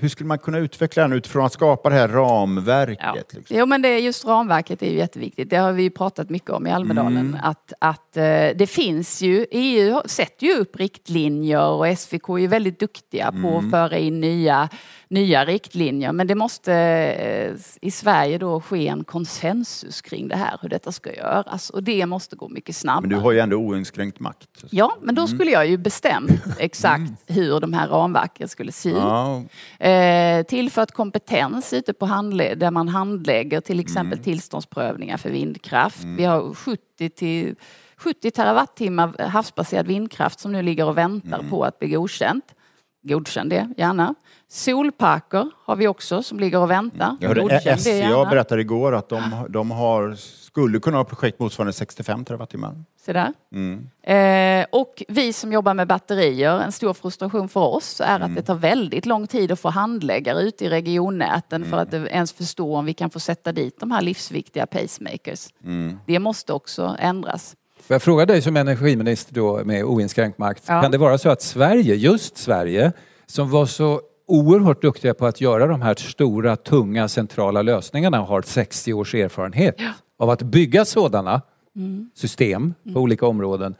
hur 0.00 0.08
skulle 0.08 0.26
man 0.26 0.38
kunna 0.38 0.58
utveckla 0.58 1.02
den 1.02 1.12
utifrån 1.12 1.46
att 1.46 1.52
skapa 1.52 1.88
det 1.88 1.94
här 1.94 2.08
ramverket? 2.08 2.98
Ja. 3.02 3.14
Liksom? 3.14 3.56
Jo, 3.58 3.66
men 3.66 3.82
det 3.82 3.88
är 3.88 3.98
just 3.98 4.26
ramverket 4.26 4.82
är 4.82 4.90
ju 4.90 4.96
jätteviktigt. 4.96 5.50
Det 5.50 5.56
har 5.56 5.72
vi 5.72 5.90
pratat 5.90 6.30
mycket 6.30 6.50
om 6.50 6.66
i 6.66 6.70
Almedalen. 6.70 7.16
Mm. 7.16 7.40
Att, 7.42 7.72
att 7.78 8.16
eh, 8.16 8.22
det 8.56 8.70
finns 8.70 9.22
ju, 9.22 9.46
EU 9.50 10.00
sätter 10.04 10.46
ju 10.46 10.54
upp 10.54 10.76
riktlinjer 10.76 11.66
och 11.66 11.98
SVK 11.98 12.28
är 12.28 12.48
väldigt 12.48 12.80
duktiga 12.80 13.28
mm. 13.28 13.42
på 13.42 13.48
att 13.48 13.58
mm. 13.58 13.70
föra 13.70 13.98
in 13.98 14.20
nya 14.20 14.68
nya 15.10 15.44
riktlinjer. 15.44 16.12
Men 16.12 16.26
det 16.26 16.34
måste 16.34 16.74
eh, 16.74 17.54
i 17.80 17.90
Sverige 17.90 18.38
då 18.38 18.60
ske 18.60 18.88
en 18.88 19.04
konsensus 19.04 20.00
kring 20.00 20.28
det 20.28 20.36
här, 20.36 20.58
hur 20.62 20.68
detta 20.68 20.92
ska 20.92 21.14
göras. 21.14 21.70
Och 21.70 21.82
det 21.82 22.06
måste 22.06 22.36
gå 22.36 22.48
mycket 22.48 22.76
snabbare. 22.76 23.00
Men 23.00 23.10
du 23.10 23.16
har 23.16 23.32
ju 23.32 23.38
ändå 23.38 23.56
oinskränkt 23.56 24.20
makt. 24.20 24.48
Ja, 24.70 24.96
men 25.02 25.14
då 25.14 25.22
mm. 25.22 25.36
skulle 25.36 25.50
jag 25.50 25.66
ju 25.66 25.76
bestämt 25.76 26.42
exakt 26.58 26.98
mm. 26.98 27.16
hur 27.26 27.60
de 27.60 27.72
här 27.72 27.88
ramverken 27.88 28.48
skulle 28.48 28.72
se 28.72 28.88
ut. 28.88 28.96
Ja. 28.96 29.42
Eh, 29.86 30.42
tillfört 30.42 30.90
kompetens 30.90 31.72
ute 31.72 31.92
på 31.92 32.06
handled 32.06 32.58
där 32.58 32.70
man 32.70 32.88
handlägger 32.88 33.60
till 33.60 33.80
exempel 33.80 34.18
mm. 34.18 34.24
tillståndsprövningar 34.24 35.16
för 35.16 35.30
vindkraft. 35.30 36.02
Mm. 36.02 36.16
Vi 36.16 36.24
har 36.24 36.54
70 36.54 37.10
till 37.10 37.54
70 37.96 38.30
terawattimmar 38.30 39.28
havsbaserad 39.28 39.86
vindkraft 39.86 40.40
som 40.40 40.52
nu 40.52 40.62
ligger 40.62 40.86
och 40.86 40.98
väntar 40.98 41.38
mm. 41.38 41.50
på 41.50 41.64
att 41.64 41.78
bli 41.78 41.88
godkänt. 41.88 42.54
Godkänn 43.02 43.48
det 43.48 43.68
gärna. 43.76 44.14
Solparker 44.48 45.50
har 45.64 45.76
vi 45.76 45.88
också 45.88 46.22
som 46.22 46.40
ligger 46.40 46.58
och 46.58 46.70
väntar. 46.70 47.16
Jag 47.20 47.28
hörde 47.28 47.78
SCA 47.78 48.24
berättade 48.30 48.60
igår 48.60 48.94
att 48.94 49.08
de, 49.08 49.46
de 49.48 49.70
har, 49.70 50.14
skulle 50.14 50.80
kunna 50.80 50.96
ha 50.96 51.04
projekt 51.04 51.38
motsvarande 51.38 51.72
65 51.72 52.24
terawattimmar. 52.24 52.84
Se 53.00 53.12
där. 53.12 53.32
Mm. 53.52 53.90
Eh, 54.02 54.66
och 54.72 55.02
vi 55.08 55.32
som 55.32 55.52
jobbar 55.52 55.74
med 55.74 55.88
batterier, 55.88 56.60
en 56.60 56.72
stor 56.72 56.94
frustration 56.94 57.48
för 57.48 57.60
oss 57.60 58.00
är 58.00 58.16
mm. 58.16 58.30
att 58.30 58.36
det 58.36 58.42
tar 58.42 58.54
väldigt 58.54 59.06
lång 59.06 59.26
tid 59.26 59.52
att 59.52 59.60
få 59.60 59.70
handläggare 59.70 60.42
ute 60.42 60.64
i 60.64 60.68
regionnäten 60.68 61.62
mm. 61.62 61.70
för 61.70 61.78
att 61.78 61.94
ens 61.94 62.32
förstå 62.32 62.76
om 62.76 62.84
vi 62.84 62.94
kan 62.94 63.10
få 63.10 63.20
sätta 63.20 63.52
dit 63.52 63.80
de 63.80 63.90
här 63.90 64.02
livsviktiga 64.02 64.66
pacemakers. 64.66 65.48
Mm. 65.64 65.98
Det 66.06 66.18
måste 66.18 66.52
också 66.52 66.96
ändras. 66.98 67.56
Jag 67.92 68.02
frågar 68.02 68.26
dig 68.26 68.42
som 68.42 68.56
energiminister 68.56 69.34
då 69.34 69.64
med 69.64 69.84
oinskränkt 69.84 70.38
makt. 70.38 70.64
Ja. 70.66 70.82
Kan 70.82 70.90
det 70.90 70.98
vara 70.98 71.18
så 71.18 71.28
att 71.28 71.42
Sverige, 71.42 71.94
just 71.94 72.36
Sverige, 72.36 72.92
som 73.26 73.50
var 73.50 73.66
så 73.66 74.00
oerhört 74.26 74.82
duktiga 74.82 75.14
på 75.14 75.26
att 75.26 75.40
göra 75.40 75.66
de 75.66 75.82
här 75.82 75.94
stora, 75.94 76.56
tunga, 76.56 77.08
centrala 77.08 77.62
lösningarna 77.62 78.20
och 78.20 78.26
har 78.26 78.42
60 78.42 78.92
års 78.92 79.14
erfarenhet 79.14 79.74
ja. 79.78 79.92
av 80.18 80.30
att 80.30 80.42
bygga 80.42 80.84
sådana 80.84 81.42
mm. 81.76 82.10
system 82.14 82.74
på 82.82 82.88
mm. 82.88 83.02
olika 83.02 83.26
områden. 83.26 83.74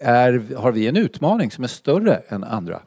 Är, 0.00 0.56
har 0.56 0.72
vi 0.72 0.88
en 0.88 0.96
utmaning 0.96 1.50
som 1.50 1.64
är 1.64 1.68
större 1.68 2.22
än 2.28 2.44
andra? 2.44 2.82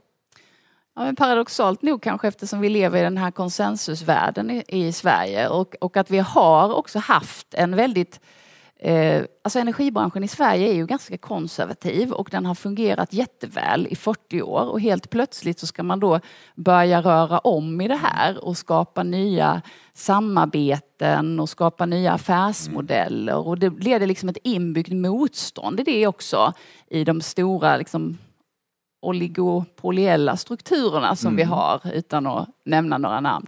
Ja, 0.96 1.04
men 1.04 1.16
paradoxalt 1.16 1.82
nog 1.82 2.02
kanske 2.02 2.28
eftersom 2.28 2.60
vi 2.60 2.70
lever 2.70 3.00
i 3.00 3.04
den 3.04 3.18
här 3.18 3.32
konsensusvärlden 3.32 4.52
i, 4.52 4.64
i 4.68 4.92
Sverige 4.92 5.48
och, 5.48 5.76
och 5.82 5.98
att 5.98 6.12
vi 6.12 6.20
har 6.20 6.74
också 6.74 7.00
haft 7.00 7.54
en 7.54 7.76
väldigt 7.76 8.20
Eh, 8.80 9.26
alltså 9.42 9.60
energibranschen 9.60 10.24
i 10.24 10.28
Sverige 10.28 10.70
är 10.70 10.74
ju 10.74 10.86
ganska 10.86 11.18
konservativ 11.18 12.12
och 12.12 12.30
den 12.32 12.46
har 12.46 12.56
fungerat 12.56 13.14
jätteväl 13.14 13.88
i 13.90 13.96
40 13.96 14.42
år 14.42 14.70
och 14.70 14.82
helt 14.82 15.10
plötsligt 15.10 15.60
så 15.60 15.68
ska 15.68 15.84
man 15.84 16.00
då 16.00 16.20
börja 16.56 17.02
röra 17.02 17.40
om 17.40 17.82
i 17.82 17.88
det 17.88 17.96
här 17.96 18.46
och 18.46 18.58
skapa 18.58 19.04
nya 19.04 19.62
samarbeten 19.94 21.40
och 21.40 21.50
skapa 21.50 21.86
nya 21.86 22.14
affärsmodeller 22.14 23.48
och 23.48 23.60
det 23.60 23.70
leder 23.70 24.08
liksom 24.08 24.30
ett 24.30 24.38
inbyggt 24.44 24.94
motstånd 24.94 25.80
i 25.80 25.84
det 25.84 26.08
också 26.08 26.54
i 26.88 27.04
de 27.04 27.22
stora 27.22 27.78
liksom, 27.78 28.18
oligopoliella 29.02 30.38
strukturerna 30.38 31.16
som 31.16 31.28
mm. 31.28 31.38
vi 31.38 31.44
har 31.44 31.82
utan 31.94 32.28
att 32.28 32.50
nämna 32.66 32.98
några 32.98 33.20
namn. 33.20 33.48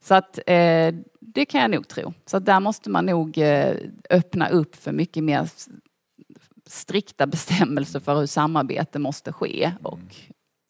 Så 0.00 0.14
att 0.14 0.38
eh, 0.46 0.94
det 1.34 1.44
kan 1.44 1.60
jag 1.60 1.70
nog 1.70 1.88
tro. 1.88 2.12
Så 2.26 2.38
där 2.38 2.60
måste 2.60 2.90
man 2.90 3.06
nog 3.06 3.38
eh, 3.38 3.76
öppna 4.10 4.48
upp 4.48 4.76
för 4.76 4.92
mycket 4.92 5.24
mer 5.24 5.48
strikta 6.66 7.26
bestämmelser 7.26 8.00
för 8.00 8.14
hur 8.14 8.26
samarbete 8.26 8.98
måste 8.98 9.32
ske 9.32 9.72
och 9.82 9.98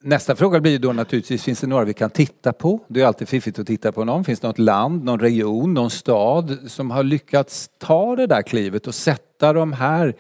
Nästa 0.03 0.37
fråga 0.37 0.61
blir 0.61 0.79
då 0.79 0.93
naturligtvis, 0.93 1.45
finns 1.45 1.61
det 1.61 1.67
några 1.67 1.85
vi 1.85 1.95
kan 1.95 2.11
titta 2.11 2.53
på? 2.53 2.81
Det 2.89 3.01
är 3.01 3.07
alltid 3.07 3.29
fiffigt 3.29 3.59
att 3.59 3.67
titta 3.67 3.93
på 3.93 4.05
någon. 4.05 4.25
Finns 4.25 4.41
det 4.41 4.47
något 4.47 4.59
land, 4.59 5.05
någon 5.05 5.21
region, 5.21 5.75
någon 5.75 5.91
stad 5.91 6.59
som 6.67 6.91
har 6.91 7.03
lyckats 7.03 7.71
ta 7.79 8.17
det 8.17 8.27
där 8.27 8.43
klivet 8.43 8.87
och 8.87 8.95
sätta 8.95 9.53
de 9.53 9.73
här 9.73 10.15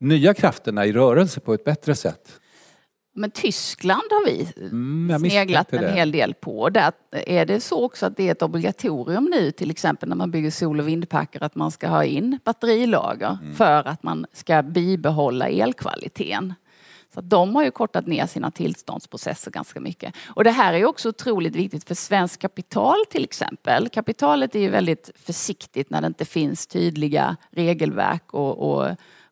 nya 0.00 0.34
krafterna 0.34 0.86
i 0.86 0.92
rörelse 0.92 1.40
på 1.40 1.54
ett 1.54 1.64
bättre 1.64 1.94
sätt? 1.94 2.40
Men 3.16 3.30
Tyskland 3.30 4.02
har 4.10 4.26
vi 4.26 4.48
Mm, 4.60 5.18
sneglat 5.20 5.72
en 5.72 5.82
det. 5.82 5.92
hel 5.92 6.12
del 6.12 6.34
på. 6.34 6.68
Där 6.70 6.92
är 7.12 7.46
det 7.46 7.60
så 7.60 7.84
också 7.84 8.06
att 8.06 8.16
det 8.16 8.28
är 8.28 8.32
ett 8.32 8.42
obligatorium 8.42 9.24
nu 9.24 9.50
till 9.50 9.70
exempel 9.70 10.08
när 10.08 10.16
man 10.16 10.30
bygger 10.30 10.50
sol 10.50 10.80
och 10.80 10.88
vindparker 10.88 11.42
att 11.42 11.54
man 11.54 11.70
ska 11.70 11.88
ha 11.88 12.04
in 12.04 12.38
batterilager 12.44 13.38
Mm. 13.42 13.54
för 13.54 13.88
att 13.88 14.02
man 14.02 14.26
ska 14.32 14.62
bibehålla 14.62 15.48
elkvaliteten. 15.48 16.54
Så 17.14 17.20
de 17.20 17.54
har 17.56 17.64
ju 17.64 17.70
kortat 17.70 18.06
ner 18.06 18.26
sina 18.26 18.50
tillståndsprocesser 18.50 19.50
ganska 19.50 19.80
mycket. 19.80 20.14
Och 20.28 20.44
det 20.44 20.50
här 20.50 20.74
är 20.74 20.78
ju 20.78 20.86
också 20.86 21.08
otroligt 21.08 21.56
viktigt 21.56 21.88
för 21.88 21.94
svenskt 21.94 22.42
kapital 22.42 22.96
till 23.10 23.24
exempel. 23.24 23.88
Kapitalet 23.88 24.54
är 24.54 24.60
ju 24.60 24.68
väldigt 24.68 25.10
försiktigt 25.14 25.90
när 25.90 26.00
det 26.00 26.06
inte 26.06 26.24
finns 26.24 26.66
tydliga 26.66 27.36
regelverk 27.50 28.34
och, 28.34 28.70
och 28.78 28.88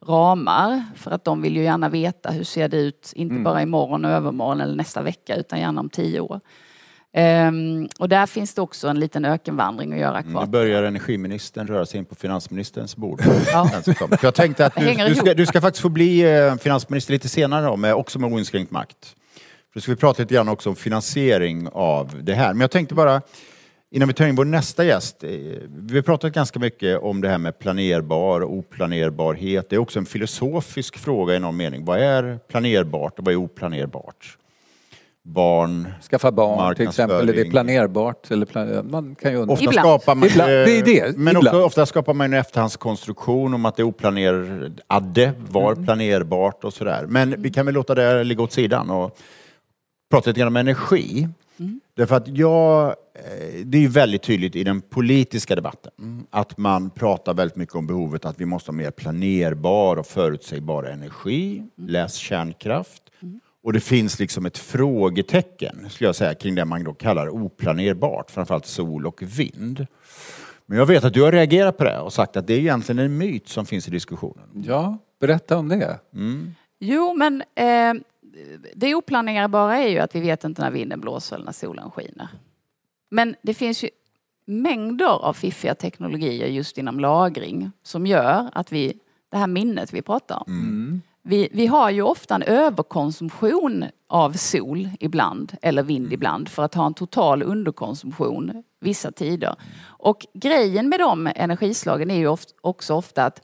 ramar. 0.09 0.85
För 0.97 1.11
att 1.11 1.25
de 1.25 1.43
vill 1.43 1.57
ju 1.57 1.63
gärna 1.63 1.89
veta 1.89 2.31
hur 2.31 2.45
ser 2.45 2.69
det 2.69 2.77
ut, 2.77 3.13
inte 3.17 3.35
bara 3.35 3.63
imorgon 3.63 4.05
och 4.05 4.11
övermorgon 4.11 4.61
eller 4.61 4.77
nästa 4.77 5.03
vecka 5.03 5.37
utan 5.37 5.61
gärna 5.61 5.81
om 5.81 5.89
tio 5.89 6.21
år. 6.21 6.41
Ehm, 7.17 7.89
och 7.99 8.09
där 8.09 8.27
finns 8.27 8.55
det 8.55 8.63
också 8.63 8.89
en 8.89 9.01
liten 9.01 9.25
ökenvandring 9.25 9.93
att 9.93 9.99
göra 9.99 10.21
Nu 10.21 10.31
kvar. 10.31 10.47
börjar 10.47 10.83
energiministern 10.83 11.67
röra 11.67 11.87
sig 11.87 11.99
in 11.99 12.05
på 12.05 12.15
finansministerns 12.15 12.97
bord. 12.97 13.23
Ja. 13.53 13.69
För 13.97 14.19
jag 14.23 14.35
tänkte 14.35 14.67
att 14.67 14.75
du, 14.77 14.95
du, 14.95 15.15
ska, 15.15 15.35
du 15.35 15.47
ska 15.47 15.61
faktiskt 15.61 15.83
få 15.83 15.89
bli 15.89 16.21
eh, 16.21 16.57
finansminister 16.57 17.13
lite 17.13 17.29
senare 17.29 17.67
då, 17.67 17.77
med, 17.77 17.95
också 17.95 18.19
med 18.19 18.33
oinskränkt 18.33 18.73
makt. 18.73 19.17
För 19.73 19.81
då 19.81 19.81
ska 19.81 19.93
vi 19.93 19.97
prata 19.97 20.23
lite 20.23 20.35
grann 20.35 20.49
också 20.49 20.69
om 20.69 20.77
finansiering 20.77 21.69
av 21.73 22.21
det 22.23 22.35
här. 22.35 22.53
Men 22.53 22.61
jag 22.61 22.71
tänkte 22.71 22.95
bara, 22.95 23.23
innan 23.95 24.09
vi 24.09 24.15
tar 24.15 24.27
in 24.27 24.35
vår 24.37 24.45
nästa 24.45 24.85
gäst. 24.85 25.25
eh, 25.25 25.31
Vi 25.69 25.95
har 25.97 26.03
pratat 26.03 26.33
ganska 26.33 26.59
mycket 26.59 26.99
om 27.03 27.21
det 27.21 27.29
här 27.29 27.39
med 27.39 27.59
planerbar 27.59 28.41
och 28.41 28.53
oplanerbarhet. 28.53 29.71
Det 29.71 29.77
är 29.77 29.81
också 29.81 29.99
en 29.99 30.07
filosofisk 30.07 30.99
fråga 30.99 31.35
i 31.35 31.39
någon 31.39 31.57
mening. 31.57 31.85
Vad 31.85 31.99
är 31.99 32.39
planerbart 32.49 33.19
och 33.19 33.25
vad 33.25 33.33
är 33.35 33.39
oplanerbart? 33.39 34.39
Barn, 35.27 35.89
Skaffa 36.11 36.33
barn 36.33 36.75
till 36.75 36.89
exempel, 36.89 37.29
är 37.29 37.33
det 37.33 37.45
planerbart? 37.45 38.31
Eller 38.31 38.47
plan... 38.47 38.91
Man 38.91 39.15
kan 39.15 39.33
ju 39.33 39.37
undra. 39.39 39.53
Ofta 39.53 39.65
Ibland. 39.65 39.79
skapar 39.87 40.15
man, 40.15 40.29
Ibland. 40.29 40.51
Det 40.51 40.79
är 40.79 40.85
det. 40.85 41.17
Men 41.17 41.37
Ibland. 41.37 41.47
också 41.57 41.65
ofta 41.67 41.87
skapar 41.87 42.15
man 42.15 42.33
en 42.33 42.41
efterhandskonstruktion 42.41 43.55
om 43.55 43.65
att 43.67 43.77
det 43.77 43.85
oplanerade 43.85 45.33
var 45.49 45.73
Mm. 45.73 45.85
planerbart 45.85 46.65
och 46.65 46.73
sådär. 46.75 47.07
Men 47.09 47.35
vi 47.43 47.51
kan 47.51 47.67
väl 47.67 47.75
låta 47.75 47.95
det 47.95 48.25
ligga 48.25 48.43
åt 48.43 48.53
sidan 48.53 48.91
och 48.91 49.19
prata 50.11 50.31
lite 50.31 50.41
grann 50.41 50.49
om 50.49 50.57
energi. 50.57 51.29
Mm. 51.59 51.81
Därför 51.95 52.17
att 52.17 52.29
jag, 52.29 52.87
eh, 52.89 53.65
det 53.65 53.79
är 53.79 53.83
ju 53.83 53.89
väldigt 53.89 54.23
tydligt 54.23 54.57
i 54.57 54.65
den 54.65 54.81
politiska 54.81 55.55
debatten 55.57 56.27
att 56.31 56.59
man 56.59 56.91
pratar 56.91 57.35
väldigt 57.35 57.57
mycket 57.57 57.75
om 57.75 57.87
behovet 57.87 58.25
att 58.25 58.41
vi 58.41 58.45
måste 58.47 58.71
ha 58.71 58.77
mer 58.77 58.91
planerbar 58.91 59.97
och 59.97 60.07
förutsägbar 60.07 60.85
energi, 60.85 61.57
Mm. 61.57 61.71
läs 61.77 62.15
kärnkraft. 62.15 63.03
Och 63.63 63.73
det 63.73 63.81
finns 63.81 64.19
liksom 64.21 64.47
ett 64.47 64.59
frågetecken, 64.59 65.91
skulle 65.91 66.09
jag 66.09 66.17
säga, 66.17 66.35
kring 66.35 66.55
det 66.55 66.65
man 66.65 66.85
då 66.85 66.93
kallar 66.95 67.29
oplanerbart, 67.29 68.31
framförallt 68.31 68.67
sol 68.67 69.07
och 69.07 69.23
vind. 69.23 69.87
Men 70.67 70.79
jag 70.79 70.87
vet 70.87 71.05
att 71.05 71.15
du 71.15 71.23
har 71.23 71.33
reagerat 71.33 71.79
på 71.79 71.85
det 71.85 71.99
och 71.99 72.13
sagt 72.13 72.37
att 72.37 72.47
det 72.47 72.55
är 72.55 72.59
egentligen 72.59 72.99
en 72.99 73.19
myt 73.19 73.49
som 73.49 73.67
finns 73.67 73.89
i 73.89 73.91
diskussionen. 73.91 74.45
Ja, 74.67 74.99
berätta 75.21 75.57
om 75.59 75.69
det. 75.69 75.99
Jo, 76.81 77.15
men 77.15 77.43
eh, 77.55 78.03
det 78.75 78.95
oplanerbara 78.95 79.77
är 79.79 79.89
ju 79.89 79.99
att 79.99 80.15
vi 80.15 80.21
vet 80.21 80.45
inte 80.45 80.63
när 80.63 80.71
vinden 80.71 81.01
blåser 81.01 81.37
eller 81.37 81.45
när 81.45 81.53
solen 81.53 81.91
skiner. 81.91 82.29
Men 83.11 83.37
det 83.43 83.55
finns 83.55 83.85
ju 83.85 83.91
mängder 84.45 85.25
av 85.25 85.33
fiffiga 85.33 85.75
teknologier 85.75 86.47
just 86.49 86.79
inom 86.79 87.01
lagring 87.01 87.71
som 87.83 88.07
gör 88.07 88.51
att 88.53 88.73
vi, 88.73 88.99
det 89.29 89.37
här 89.37 89.47
minnet 89.47 89.93
vi 89.93 90.03
pratar 90.03 90.37
om. 90.37 90.47
Vi, 91.23 91.49
vi 91.53 91.67
har 91.67 91.91
ju 91.91 92.03
ofta 92.03 92.35
en 92.35 92.43
överkonsumtion 92.43 93.85
av 94.09 94.33
sol 94.33 94.89
ibland 95.01 95.57
eller 95.63 95.83
vind 95.83 96.13
ibland 96.13 96.49
för 96.49 96.63
att 96.63 96.75
ha 96.75 96.87
en 96.87 96.95
total 96.95 97.43
underkonsumtion 97.43 98.65
vissa 98.81 99.13
tider. 99.13 99.55
Och 99.85 100.27
grejen 100.35 100.89
med 100.89 101.01
de 101.01 101.31
energislagen 101.35 102.11
är 102.11 102.19
ju 102.19 102.37
också 102.61 102.95
ofta 102.95 103.25
att 103.25 103.43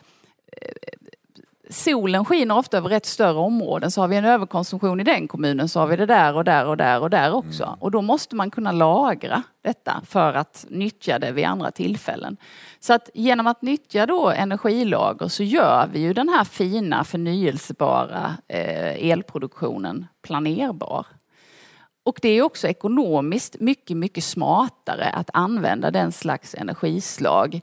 solen 1.71 2.25
skiner 2.25 2.57
ofta 2.57 2.77
över 2.77 2.89
rätt 2.89 3.07
större 3.07 3.39
områden. 3.39 3.91
Så 3.91 4.01
har 4.01 4.09
vi 4.09 4.17
en 4.17 4.25
överkonsumtion 4.25 5.01
i 5.01 5.05
den 5.05 5.29
kommunen 5.29 5.69
så 5.69 5.81
har 5.81 5.87
vi 5.87 5.97
det 5.97 6.07
där 6.07 6.35
och 6.35 6.45
där 6.45 6.67
och 6.67 6.77
där 6.77 7.01
och 7.01 7.11
där 7.11 7.33
också. 7.33 7.77
Och 7.81 7.91
då 7.91 8.03
måste 8.03 8.37
man 8.37 8.51
kunna 8.51 8.73
lagra 8.73 9.43
detta 9.63 10.03
för 10.07 10.35
att 10.35 10.67
nyttja 10.69 11.19
det 11.19 11.33
vid 11.33 11.45
andra 11.45 11.71
tillfällen. 11.71 12.37
Så 12.81 12.93
att 12.93 13.11
genom 13.15 13.47
att 13.47 13.63
nyttja 13.63 14.07
då 14.07 14.31
energilager 14.31 15.29
så 15.29 15.43
gör 15.43 15.89
vi 15.93 16.01
ju 16.01 16.13
den 16.13 16.29
här 16.29 16.45
fina 16.45 17.05
förnyelsebara 17.05 18.37
eh, 18.49 19.11
elproduktionen 19.11 20.07
planerbar. 20.23 21.07
Och 22.03 22.19
det 22.23 22.29
är 22.29 22.43
också 22.43 22.69
ekonomiskt 22.69 23.61
mycket, 23.61 23.97
mycket 23.97 24.25
smartare 24.25 25.05
att 25.05 25.31
använda 25.33 25.91
den 25.91 26.13
slags 26.13 26.55
energislag 26.55 27.61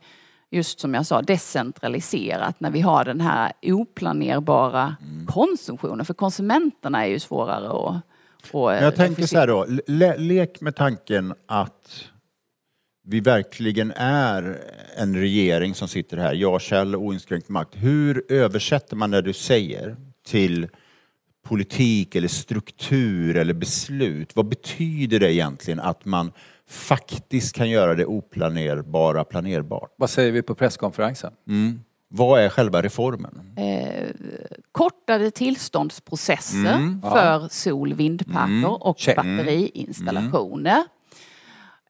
just 0.50 0.80
som 0.80 0.94
jag 0.94 1.06
sa, 1.06 1.22
decentraliserat 1.22 2.60
när 2.60 2.70
vi 2.70 2.80
har 2.80 3.04
den 3.04 3.20
här 3.20 3.52
oplanerbara 3.62 4.96
konsumtionen. 5.26 6.06
För 6.06 6.14
konsumenterna 6.14 7.06
är 7.06 7.08
ju 7.10 7.18
svårare 7.18 7.68
att... 7.68 8.02
Men 8.52 8.84
jag 8.84 8.96
tänker 8.96 9.26
så 9.26 9.38
här 9.38 9.46
då, 9.46 9.66
le 9.86 10.16
lek 10.16 10.60
med 10.60 10.76
tanken 10.76 11.34
att 11.46 12.04
vi 13.04 13.20
verkligen 13.20 13.92
är 13.96 14.58
en 14.96 15.16
regering 15.16 15.74
som 15.74 15.88
sitter 15.88 16.16
här, 16.16 16.34
jag, 16.34 16.60
Kjell, 16.60 16.96
oinskränkt 16.96 17.48
makt. 17.48 17.74
Hur 17.76 18.32
översätter 18.32 18.96
man 18.96 19.10
det 19.10 19.22
du 19.22 19.32
säger 19.32 19.96
till 20.26 20.68
politik 21.46 22.14
eller 22.14 22.28
struktur 22.28 23.36
eller 23.36 23.54
beslut? 23.54 24.36
Vad 24.36 24.48
betyder 24.48 25.20
det 25.20 25.34
egentligen 25.34 25.80
att 25.80 26.04
man 26.04 26.32
faktiskt 26.68 27.54
kan 27.54 27.70
göra 27.70 27.94
det 27.94 28.06
oplanerbara 28.06 29.24
planerbart? 29.24 29.94
Vad 29.96 30.10
säger 30.10 30.32
vi 30.32 30.42
på 30.42 30.54
presskonferensen? 30.54 31.32
Vad 32.10 32.40
är 32.40 32.48
själva 32.48 32.82
reformen? 32.82 33.52
eh, 33.56 34.08
kortade 34.72 35.30
tillståndsprocesser 35.30 37.00
för 37.02 37.48
sol 37.48 37.94
vindparker 37.94 38.86
och 38.86 38.98
Check. 38.98 39.16
batteriinstallationer. 39.16 40.84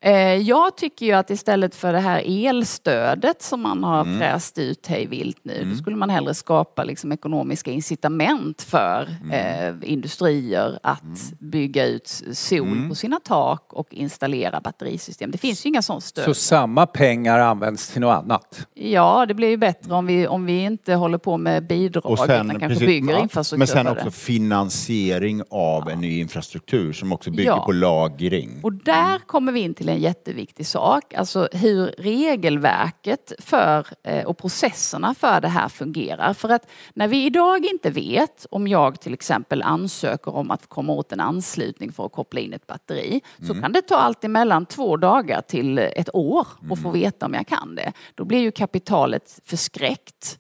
Eh, 0.01 0.13
Jag 0.35 0.77
tycker 0.77 1.07
ju 1.07 1.13
att 1.13 1.31
istället 1.31 1.75
för 1.75 1.93
det 1.93 1.99
här 2.01 2.23
elstödet 2.27 3.43
som 3.43 3.61
man 3.63 3.85
har 3.85 4.19
fräst 4.19 4.59
ut 4.59 4.87
hej 4.87 5.07
vilt 5.07 5.39
nu, 5.43 5.67
då 5.71 5.77
skulle 5.77 5.97
man 5.97 6.11
hellre 6.11 6.35
skapa 6.35 6.85
liksom 6.85 7.13
ekonomiska 7.13 7.71
incitament 7.71 8.63
för 8.63 9.09
eh, 9.33 9.75
industrier 9.93 10.79
att 10.83 11.33
bygga 11.39 11.87
ut 11.87 12.23
sol 12.33 12.89
på 12.89 12.95
sina 12.95 13.21
tak 13.25 13.73
och 13.73 13.95
installera 13.95 14.61
batterisystem. 14.61 15.31
Det 15.31 15.39
finns 15.39 15.67
ju 15.67 15.69
inga 15.69 15.83
sådana 15.83 16.01
stöd. 16.01 16.25
Så 16.25 16.35
samma 16.35 16.87
pengar 16.87 17.39
används 17.39 17.89
till 17.89 18.01
något 18.01 18.17
annat? 18.25 18.67
Ja, 18.75 19.27
det 19.27 19.35
blir 19.35 19.49
ju 19.49 19.57
bättre 19.57 19.95
om 19.95 20.07
vi, 20.07 20.27
om 20.27 20.47
vi 20.47 20.63
inte 20.65 20.95
håller 20.95 21.19
på 21.19 21.37
med 21.37 21.67
bidrag 21.67 22.13
utan 22.25 22.49
kanske 22.49 22.69
precis, 22.69 22.87
bygger 22.87 23.13
ja, 23.15 23.19
infrastruktur 23.21 23.59
Men 23.59 23.67
sen 23.67 23.87
också 23.89 24.11
finansiering 24.11 25.43
av 25.51 25.89
en 25.89 26.01
ny 26.01 26.21
infrastruktur 26.21 26.93
som 26.93 27.13
också 27.13 27.31
bygger 27.31 27.45
Ja. 27.51 27.65
på 27.65 27.73
lagring. 27.73 28.61
Och 28.63 28.73
där 28.73 29.19
kommer 29.19 29.53
vi 29.53 29.61
in 29.61 29.75
till 29.75 29.88
en 29.89 30.01
jätteviktig 30.01 30.67
sak, 30.67 31.15
alltså 31.15 31.49
hur 31.53 31.87
regelverket 31.99 33.33
för 33.39 33.87
eh, 34.03 34.25
och 34.25 34.39
processerna 34.39 35.15
för 35.15 35.41
det 35.41 35.49
här 35.49 35.69
fungerar. 35.69 36.35
För 36.35 36.49
att 36.49 36.71
när 36.95 37.09
vi 37.09 37.25
idag 37.25 37.65
inte 37.65 37.91
vet 37.91 38.47
om 38.51 38.69
jag 38.69 39.01
till 39.01 39.15
exempel 39.15 39.63
ansöker 39.63 40.35
om 40.35 40.51
att 40.51 40.67
komma 40.67 40.93
åt 40.93 41.13
en 41.13 41.21
anslutning 41.21 41.93
för 41.93 42.07
att 42.07 42.13
koppla 42.13 42.41
in 42.41 42.53
ett 42.53 42.67
batteri, 42.67 43.21
så 43.47 43.55
kan 43.61 43.73
det 43.73 43.83
ta 43.83 43.97
allt 43.97 44.25
emellan 44.25 44.67
två 44.67 44.97
dagar 44.97 45.41
till 45.41 45.79
ett 45.79 46.15
år 46.15 46.47
att 46.71 46.83
få 46.83 46.91
veta 46.91 47.27
om 47.27 47.35
jag 47.35 47.47
kan 47.47 47.75
det. 47.75 47.93
Då 48.15 48.25
blir 48.25 48.39
ju 48.39 48.51
kapitalet 48.51 49.41
förskräckt. 49.45 50.39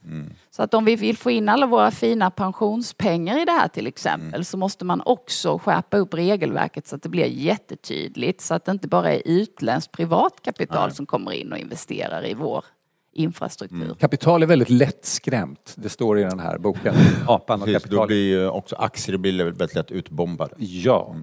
Så 0.59 0.62
att 0.62 0.75
om 0.75 0.85
vi 0.85 0.97
vill 0.97 1.16
få 1.16 1.31
in 1.31 1.49
alla 1.49 1.66
våra 1.66 1.90
fina 1.90 2.31
pensionspengar 2.31 3.42
i 3.42 3.44
det 3.44 3.53
här 3.53 3.68
till 3.68 3.87
exempel 3.87 4.44
så 4.44 4.57
måste 4.57 4.85
man 4.85 5.03
också 5.05 5.59
skärpa 5.59 5.97
upp 5.97 6.14
regelverket 6.14 6.87
så 6.87 6.97
att 6.97 7.03
det 7.03 7.09
blir 7.09 7.25
jättetydligt 7.25 8.40
så 8.40 8.55
att 8.55 8.64
det 8.64 8.73
inte 8.73 8.88
bara 8.88 9.12
är 9.12 9.23
utländskt 9.25 9.92
privat 9.92 10.42
kapital 10.42 10.92
som 10.92 11.07
kommer 11.07 11.33
in 11.33 11.53
och 11.53 11.59
investerar 11.59 12.27
i 12.27 12.35
vår 12.35 12.64
infrastruktur. 13.12 13.94
Kapital 13.94 14.42
är 14.42 14.47
väldigt 14.47 14.71
lättskrämt. 14.71 15.75
Det 15.77 15.88
står 15.88 16.18
i 16.18 16.23
den 16.23 16.40
här 16.40 16.59
boken. 16.59 16.94
Apan 17.27 17.62
och 17.62 17.66
Precis, 17.66 17.90
då 17.90 18.07
blir 18.07 18.29
ju 18.29 18.49
också 18.49 18.77
aktier 18.77 19.16
blir 19.16 19.44
väldigt 19.44 19.75
lätt 19.75 19.90
utbombade. 19.90 20.55
Ja. 20.59 21.16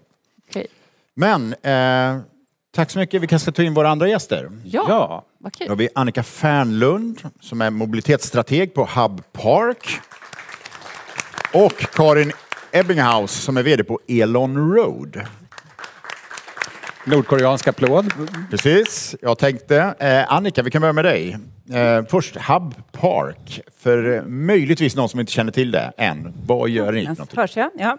Okej. 0.50 0.68
Men 1.14 1.54
eh, 1.54 2.22
tack 2.76 2.92
så 2.92 3.00
mycket. 3.00 3.22
Vi 3.22 3.28
kanske 3.28 3.44
ska 3.44 3.52
ta 3.52 3.64
in 3.64 3.74
våra 3.74 3.90
andra 3.90 4.08
gäster. 4.08 4.50
Ja, 4.64 4.86
ja. 4.90 5.26
vad 5.38 5.52
Då 5.52 5.58
kul. 5.58 5.70
har 5.70 5.76
vi 5.76 5.90
Annika 5.96 6.24
Fernlund 6.24 7.22
som 7.42 7.62
är 7.62 7.70
mobilitetsstrateg 7.70 8.74
på 8.74 8.86
Hub 8.96 9.34
Park. 9.34 10.00
Och 11.54 11.78
Karin 11.94 12.32
Ebbinghaus 12.72 13.32
som 13.32 13.58
är 13.58 13.64
VD 13.64 13.84
på 13.84 14.00
Elon 14.08 14.76
Road. 14.76 15.22
Nordkoreansk 17.06 17.68
applåd. 17.68 18.14
Precis, 18.52 19.16
jag 19.22 19.38
tänkte. 19.38 19.96
Eh, 20.00 20.34
Annika, 20.34 20.64
vi 20.64 20.72
kan 20.72 20.82
börja 20.82 20.94
med 20.94 21.06
dig. 21.06 21.38
Eh, 21.74 22.06
först 22.10 22.36
Hub 22.36 22.92
Park. 22.92 23.62
För 23.80 24.16
eh, 24.16 24.24
möjligtvis 24.24 24.96
någon 24.96 25.10
som 25.10 25.20
inte 25.20 25.32
känner 25.32 25.52
till 25.52 25.72
det 25.72 25.92
än. 25.98 26.34
Vad 26.46 26.70
gör 26.70 26.92
ni? 26.92 27.10
Hörs 27.36 27.58
jag? 27.58 27.70
Ja. 27.78 27.98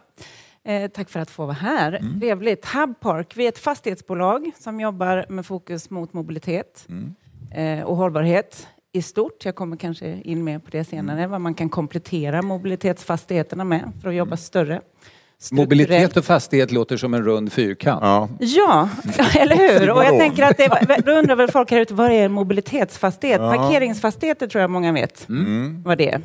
Eh, 0.66 0.90
tack 0.90 1.09
för 1.11 1.20
att 1.20 1.31
få 1.31 1.42
vara 1.44 1.52
här. 1.55 1.92
Mm. 1.92 2.20
Trevligt. 2.20 2.64
Hub 2.66 3.00
Park, 3.00 3.33
vi 3.37 3.44
är 3.44 3.48
ett 3.48 3.59
fastighetsbolag 3.59 4.50
som 4.59 4.81
jobbar 4.81 5.26
med 5.29 5.46
fokus 5.46 5.90
mot 5.90 6.12
mobilitet 6.12 6.87
Mm. 6.88 7.14
eh, 7.50 7.85
och 7.85 7.96
hållbarhet 7.96 8.68
i 8.92 9.02
stort. 9.02 9.44
Jag 9.44 9.55
kommer 9.55 9.76
kanske 9.76 10.20
in 10.20 10.44
mer 10.44 10.59
på 10.59 10.70
det 10.70 10.85
senare, 10.85 11.18
Mm. 11.18 11.31
vad 11.31 11.40
man 11.40 11.55
kan 11.55 11.68
komplettera 11.68 12.42
mobilitetsfastigheterna 12.42 13.64
med 13.64 13.92
för 14.02 14.09
att 14.09 14.14
jobba 14.14 14.37
större. 14.37 14.81
Mobilitet 15.53 15.87
Strukturellt. 15.88 16.16
och 16.16 16.25
fastighet 16.25 16.72
låter 16.72 16.96
som 16.96 17.14
en 17.14 17.25
rund 17.25 17.53
fyrkant. 17.53 18.01
Ja. 18.03 18.29
Ja, 18.38 18.88
eller 19.38 19.57
hur? 19.57 19.90
Och 19.90 20.05
jag 20.05 20.18
tänker 20.18 20.42
att 20.42 20.57
det, 20.57 21.03
då 21.07 21.12
undrar 21.12 21.37
väl 21.37 21.51
folk 21.51 21.70
här 21.70 21.81
ute, 21.81 21.94
vad 21.94 22.11
är 22.11 22.25
en 22.25 22.33
mobilitetsfastighet? 22.33 23.38
Parkeringsfastigheter 23.40 24.46
tror 24.46 24.61
jag 24.61 24.70
många 24.70 24.92
vet 24.92 25.29
Mm. 25.29 25.83
vad 25.83 25.99
det 25.99 26.09
är. 26.11 26.20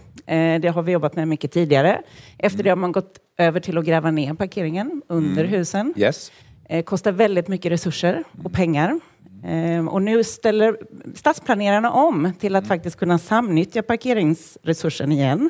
Eh, 0.56 0.60
Det 0.62 0.68
har 0.68 0.82
vi 0.82 0.92
jobbat 0.92 1.16
med 1.16 1.28
mycket 1.28 1.52
tidigare. 1.52 2.02
Efter 2.40 2.64
det 2.64 2.70
har 2.70 2.78
man 2.78 2.92
gått 2.92 3.14
över 3.38 3.60
till 3.60 3.78
att 3.78 3.86
gräva 3.86 4.12
ner 4.12 4.34
parkeringen 4.34 5.02
under 5.10 5.44
Mm. 5.44 5.54
husen. 5.54 5.94
Yes. 5.98 6.32
Eh, 6.70 6.84
Kostar 6.84 7.12
väldigt 7.12 7.48
mycket 7.48 7.72
resurser 7.72 8.24
och 8.44 8.54
pengar. 8.54 9.00
Eh, 9.48 9.88
Och 9.88 10.02
nu 10.02 10.24
ställer 10.24 10.78
stadsplanerarna 11.16 11.92
om 11.92 12.32
till 12.40 12.56
att 12.56 12.68
faktiskt 12.68 12.96
kunna 13.00 13.18
samnyttja 13.20 13.82
parkeringsresursen 13.82 15.12
igen. 15.12 15.50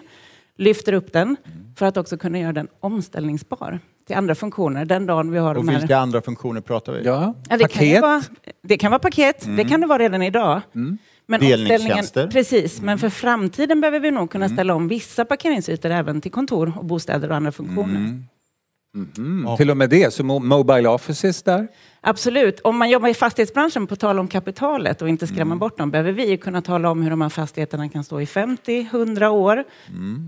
Lyfter 0.57 0.93
upp 0.93 1.13
den 1.13 1.35
för 1.77 1.85
att 1.85 1.97
också 1.97 2.17
kunna 2.17 2.39
göra 2.39 2.53
den 2.53 2.67
omställningsbar 2.79 3.79
till 4.07 4.15
andra 4.15 4.35
funktioner 4.35 4.85
den 4.85 5.05
dagen 5.05 5.31
vi 5.31 5.37
har 5.39 5.55
Och 5.55 5.65
de 5.65 5.71
här... 5.71 5.79
vilka 5.79 5.97
andra 5.97 6.21
funktioner 6.21 6.61
pratar 6.61 6.93
vi? 6.93 7.03
Ja. 7.03 7.33
Ja, 7.49 7.57
det, 7.57 7.67
kan 7.67 7.87
ju 7.87 8.01
vara, 8.01 8.21
det 8.61 8.77
kan 8.77 8.91
vara 8.91 8.99
paket, 8.99 9.45
det 9.57 9.63
kan 9.63 9.81
det 9.81 9.87
vara 9.87 9.99
redan 9.99 10.21
idag. 10.21 10.61
Men 11.25 11.39
Delningstjänster. 11.39 12.27
Precis, 12.27 12.81
men 12.81 12.99
för 12.99 13.09
framtiden 13.09 13.81
behöver 13.81 13.99
vi 13.99 14.11
nog 14.11 14.31
kunna 14.31 14.49
ställa 14.49 14.75
om 14.75 14.87
vissa 14.87 15.25
parkeringsytor 15.25 15.91
även 15.91 16.21
till 16.21 16.31
kontor 16.31 16.73
och 16.77 16.85
bostäder 16.85 17.29
och 17.29 17.35
andra 17.35 17.51
funktioner. 17.51 17.95
Mm. 17.95 18.25
Till 19.57 19.69
och 19.71 19.77
med 19.77 19.89
det, 19.89 20.13
så 20.13 20.23
mo- 20.23 20.39
Mobile 20.43 20.89
Offices 20.89 21.43
där. 21.43 21.67
Absolut. 22.01 22.59
Om 22.59 22.77
man 22.77 22.89
jobbar 22.89 23.09
i 23.09 23.13
fastighetsbranschen, 23.13 23.87
på 23.87 23.95
tal 23.95 24.19
om 24.19 24.27
kapitalet 24.27 25.01
och 25.01 25.09
inte 25.09 25.27
skrämma 25.27 25.55
bort 25.55 25.77
dem, 25.77 25.91
behöver 25.91 26.11
vi 26.11 26.37
kunna 26.37 26.61
tala 26.61 26.89
om 26.91 27.01
hur 27.01 27.09
de 27.09 27.21
här 27.21 27.29
fastigheterna 27.29 27.89
kan 27.89 28.03
stå 28.03 28.21
i 28.21 28.25
50-100 28.25 29.27
år. 29.27 29.63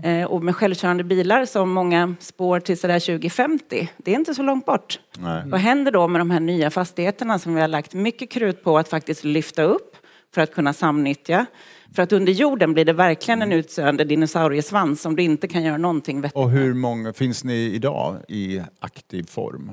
Eh, 0.04 0.24
och 0.24 0.42
med 0.44 0.56
självkörande 0.56 1.04
bilar 1.04 1.44
som 1.44 1.70
många 1.70 2.14
spår 2.20 2.60
till 2.60 2.78
sådär 2.78 3.00
2050, 3.00 3.88
det 3.96 4.10
är 4.10 4.14
inte 4.16 4.34
så 4.34 4.42
långt 4.42 4.66
bort. 4.66 5.00
Nej. 5.18 5.42
Vad 5.46 5.60
händer 5.60 5.92
då 5.92 6.08
med 6.08 6.20
de 6.20 6.30
här 6.30 6.40
nya 6.40 6.70
fastigheterna 6.70 7.38
som 7.38 7.54
vi 7.54 7.60
har 7.60 7.68
lagt 7.68 7.94
mycket 7.94 8.30
krut 8.30 8.64
på 8.64 8.78
att 8.78 8.88
faktiskt 8.88 9.24
lyfta 9.24 9.62
upp 9.62 9.96
för 10.34 10.40
att 10.42 10.54
kunna 10.54 10.72
samnyttja? 10.72 11.46
För 11.94 12.02
att 12.02 12.12
under 12.12 12.32
jorden 12.32 12.72
blir 12.74 12.84
det 12.84 12.92
verkligen 12.92 13.42
en 13.42 13.52
utsöende 13.52 14.04
dinosauriesvans 14.04 15.00
som 15.02 15.16
du 15.16 15.22
inte 15.22 15.48
kan 15.48 15.62
göra 15.62 15.76
någonting 15.76 16.20
vettigt 16.20 16.36
Och 16.36 16.50
hur 16.50 16.74
många 16.74 17.12
finns 17.12 17.44
ni 17.44 17.54
idag 17.74 18.16
i 18.28 18.60
aktiv 18.80 19.22
form? 19.30 19.72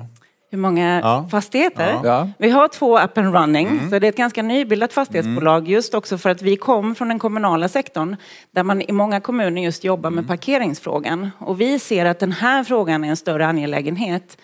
Hur 0.50 0.58
många 0.58 1.00
Ja. 1.00 1.28
fastigheter? 1.30 2.00
Ja. 2.04 2.28
Vi 2.38 2.50
har 2.50 2.68
två 2.68 2.98
up 3.00 3.18
and 3.18 3.34
running, 3.34 3.80
så 3.90 3.98
det 3.98 4.06
är 4.06 4.08
ett 4.08 4.16
ganska 4.16 4.42
nybildat 4.42 4.92
fastighetsbolag 4.92 5.68
just 5.68 5.94
också 5.94 6.18
för 6.18 6.30
att 6.30 6.42
vi 6.42 6.56
kom 6.56 6.94
från 6.94 7.08
den 7.08 7.18
kommunala 7.18 7.68
sektorn 7.68 8.16
där 8.50 8.62
man 8.62 8.82
i 8.82 8.92
många 8.92 9.20
kommuner 9.20 9.62
just 9.62 9.84
jobbar 9.84 10.10
med 10.10 10.28
parkeringsfrågan. 10.28 11.30
Och 11.38 11.60
vi 11.60 11.78
ser 11.78 12.04
att 12.06 12.18
den 12.18 12.32
här 12.32 12.64
frågan 12.64 13.04
är 13.04 13.08
en 13.08 13.16
större 13.16 13.46
angelägenhet 13.46 14.38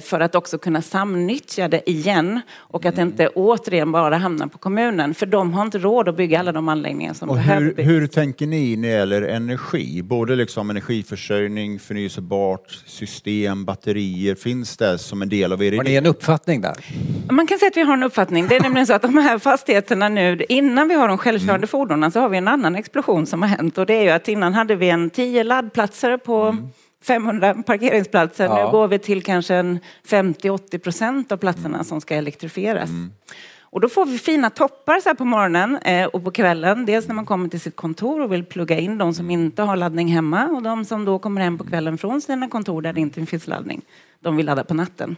för 0.00 0.20
att 0.20 0.34
också 0.34 0.58
kunna 0.58 0.82
samnyttja 0.82 1.68
det 1.68 1.90
igen 1.90 2.40
och 2.56 2.84
att 2.86 2.96
det 2.96 3.02
inte 3.02 3.28
återigen 3.28 3.92
bara 3.92 4.16
hamnar 4.16 4.46
på 4.46 4.58
kommunen. 4.58 5.14
För 5.14 5.26
de 5.26 5.52
har 5.54 5.62
inte 5.62 5.78
råd 5.78 6.08
att 6.08 6.16
bygga 6.16 6.38
alla 6.40 6.52
de 6.52 6.68
anläggningar 6.68 7.14
som 7.14 7.28
Och 7.30 7.36
behöver 7.36 7.60
hur, 7.62 7.74
byggas. 7.74 7.90
hur 7.90 8.06
tänker 8.06 8.46
ni 8.46 8.76
när 8.76 8.88
det 8.88 8.94
gäller 8.94 9.22
energi? 9.22 10.02
Både 10.02 10.36
liksom 10.36 10.70
energiförsörjning, 10.70 11.78
förnyelsebart, 11.78 12.70
system, 12.86 13.64
batterier. 13.64 14.34
Finns 14.34 14.76
det 14.76 14.98
som 14.98 15.22
en 15.22 15.28
del 15.28 15.52
av 15.52 15.62
er 15.62 15.76
Har 15.76 15.84
ni 15.84 15.90
idé? 15.90 15.96
en 15.98 16.06
uppfattning 16.06 16.60
där? 16.60 16.74
Man 17.30 17.46
kan 17.46 17.58
säga 17.58 17.68
att 17.68 17.76
vi 17.76 17.82
har 17.82 17.92
en 17.94 18.02
uppfattning. 18.02 18.48
Det 18.48 18.56
är 18.56 18.60
nämligen 18.60 18.86
så 18.86 18.92
att 18.94 19.02
de 19.02 19.18
här 19.18 19.38
fastigheterna 19.38 20.08
nu, 20.08 20.44
innan 20.48 20.88
vi 20.88 20.94
har 20.94 21.08
de 21.08 21.18
självkörande 21.18 21.56
Mm. 21.56 21.68
fordonen 21.68 22.12
så 22.12 22.20
har 22.20 22.28
vi 22.28 22.38
en 22.38 22.48
annan 22.48 22.74
explosion 22.76 23.26
som 23.26 23.42
har 23.42 23.48
hänt 23.48 23.78
och 23.78 23.86
det 23.86 23.94
är 23.94 24.02
ju 24.02 24.10
att 24.10 24.28
innan 24.28 24.54
hade 24.54 24.74
vi 24.74 24.88
en 24.90 25.10
10 25.10 25.44
laddplatser 25.44 26.16
på 26.16 26.42
Mm. 26.42 26.68
500 27.06 27.54
parkeringsplatser. 27.66 28.44
Ja. 28.44 28.64
Nu 28.64 28.70
går 28.70 28.88
vi 28.88 28.98
till 28.98 29.22
kanske 29.22 29.54
en 29.54 29.78
50-80 30.06 30.78
procent 30.78 31.32
av 31.32 31.36
platserna 31.36 31.84
som 31.84 32.00
ska 32.00 32.14
elektrifieras. 32.14 32.90
Mm. 32.90 33.12
Och 33.60 33.80
då 33.80 33.88
får 33.88 34.06
vi 34.06 34.18
fina 34.18 34.50
toppar 34.50 35.00
så 35.00 35.08
här 35.08 35.14
på 35.14 35.24
morgonen 35.24 35.76
eh, 35.76 36.06
och 36.06 36.24
på 36.24 36.30
kvällen. 36.30 36.86
Dels 36.86 37.08
när 37.08 37.14
man 37.14 37.26
kommer 37.26 37.48
till 37.48 37.60
sitt 37.60 37.76
kontor 37.76 38.20
och 38.20 38.32
vill 38.32 38.44
plugga 38.44 38.78
in 38.78 38.98
de 38.98 39.14
som 39.14 39.30
inte 39.30 39.62
har 39.62 39.76
laddning 39.76 40.08
hemma 40.08 40.46
och 40.46 40.62
de 40.62 40.84
som 40.84 41.04
då 41.04 41.18
kommer 41.18 41.40
hem 41.40 41.58
på 41.58 41.64
kvällen 41.64 41.98
från 41.98 42.20
sina 42.20 42.48
kontor 42.48 42.82
där 42.82 42.92
det 42.92 43.00
inte 43.00 43.26
finns 43.26 43.46
laddning. 43.46 43.82
De 44.20 44.36
vill 44.36 44.46
ladda 44.46 44.64
på 44.64 44.74
natten. 44.74 45.16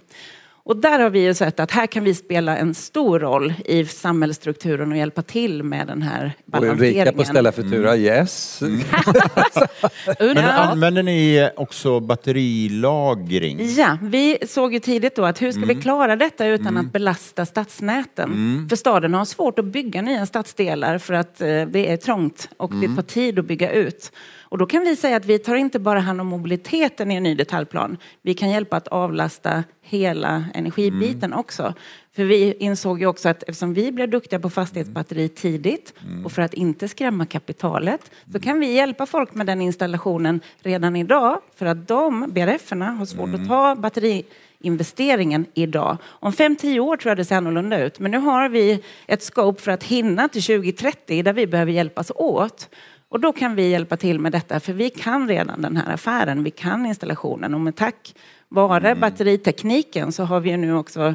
Och 0.68 0.76
där 0.76 0.98
har 0.98 1.11
vi 1.11 1.20
ju 1.20 1.35
sett 1.35 1.61
att 1.61 1.70
här 1.70 1.87
kan 1.87 2.04
vi 2.04 2.14
spela 2.14 2.57
en 2.57 2.74
stor 2.74 3.18
roll 3.18 3.54
i 3.64 3.85
samhällsstrukturen 3.85 4.92
och 4.92 4.98
hjälpa 4.98 5.22
till 5.22 5.62
med 5.62 5.87
den 5.87 6.02
här 6.02 6.33
Och 6.44 6.50
balanseringen. 6.50 7.00
Ulrika 7.00 7.12
på 7.12 7.24
Ställa 7.24 7.52
Futura, 7.52 7.96
yes. 7.96 8.61
Men 10.18 10.37
Ja. 10.37 10.42
använder 10.52 11.02
ni 11.02 11.50
också 11.57 12.00
batterilagring? 12.00 13.74
Ja, 13.76 13.98
vi 14.02 14.38
såg 14.46 14.74
ju 14.74 14.81
tidigt 14.81 15.16
då 15.16 15.24
att 15.24 15.42
hur 15.42 15.52
ska 15.52 15.61
vi 15.61 15.74
klara 15.74 16.16
detta 16.16 16.46
utan 16.46 16.76
att 16.76 16.92
belasta 16.92 17.46
stadsnäten? 17.46 18.66
För 18.68 18.76
staden 18.76 19.14
har 19.14 19.24
svårt 19.24 19.59
att 19.59 19.64
bygga 19.64 20.02
nya 20.02 20.26
stadsdelar 20.26 20.98
för 20.98 21.14
att 21.14 21.40
eh, 21.40 21.46
det 21.46 21.92
är 21.92 21.96
trångt 21.96 22.48
och 22.57 22.74
det 22.74 22.94
tar 22.96 23.02
tid 23.02 23.38
att 23.38 23.44
bygga 23.44 23.70
ut. 23.72 24.12
Och 24.50 24.59
då 24.59 24.66
kan 24.66 24.81
vi 24.81 24.96
säga 24.96 25.16
att 25.16 25.24
vi 25.26 25.38
tar 25.38 25.54
inte 25.54 25.78
bara 25.78 26.00
hand 26.00 26.20
om 26.20 26.26
mobiliteten 26.26 27.11
i 27.11 27.14
en 27.14 27.22
ny 27.22 27.35
detaljplan. 27.35 27.96
Vi 28.22 28.35
kan 28.35 28.50
hjälpa 28.50 28.76
att 28.76 28.88
avlasta 28.88 29.64
hela 29.83 30.44
energibiten 30.59 31.33
också. 31.33 31.75
För 32.18 32.25
vi 32.25 32.55
insåg 32.59 33.01
ju 33.01 33.07
också 33.07 33.29
att 33.29 33.42
eftersom 33.42 33.75
vi 33.75 33.92
blev 33.92 34.11
duktiga 34.11 34.40
på 34.40 34.51
fastighetsbatteri 34.51 35.29
tidigt 35.29 35.94
och 36.25 36.33
för 36.33 36.42
att 36.42 36.55
inte 36.55 36.88
skrämma 36.88 37.27
kapitalet 37.27 38.11
så 38.33 38.40
kan 38.40 38.61
vi 38.61 38.73
hjälpa 38.73 39.07
folk 39.07 39.35
med 39.35 39.47
den 39.47 39.61
installationen 39.61 40.40
redan 40.61 40.97
idag 40.97 41.40
för 41.55 41.66
att 41.66 41.88
de, 41.88 42.31
BRF-erna, 42.33 42.90
har 42.90 43.07
svårt 43.07 43.35
att 43.35 43.49
ta 43.49 43.75
batteriinvesteringen 43.75 45.47
idag. 45.55 45.97
Om 46.05 46.33
5-10 46.33 46.79
år 46.79 46.97
tror 46.97 47.11
jag 47.11 47.16
det 47.16 47.25
ser 47.25 47.37
annorlunda 47.37 47.85
ut. 47.85 47.99
Men 47.99 48.11
nu 48.11 48.18
har 48.18 48.49
vi 48.49 48.83
ett 49.07 49.23
scope 49.23 49.62
för 49.62 49.71
att 49.71 49.85
hinna 49.85 50.29
till 50.29 50.42
2030 50.42 51.23
där 51.23 51.33
vi 51.33 51.47
behöver 51.47 51.73
hjälpas 51.73 52.12
åt. 52.14 52.68
Och 53.11 53.21
då 53.21 53.33
kan 53.33 53.55
vi 53.55 53.68
hjälpa 53.71 53.97
till 53.97 54.18
med 54.21 54.33
detta 54.33 54.61
för 54.61 54.73
vi 54.73 54.90
kan 54.90 55.29
redan 55.29 55.62
den 55.62 55.77
här 55.77 55.94
affären, 55.94 56.44
vi 56.44 56.51
kan 56.51 56.87
installationen 56.87 57.55
och 57.55 57.61
med 57.61 57.77
tack 57.77 58.14
vare 58.49 58.94
batteritekniken 58.94 60.12
så 60.12 60.25
har 60.25 60.40
vi 60.40 60.57
nu 60.57 60.75
också 60.75 61.14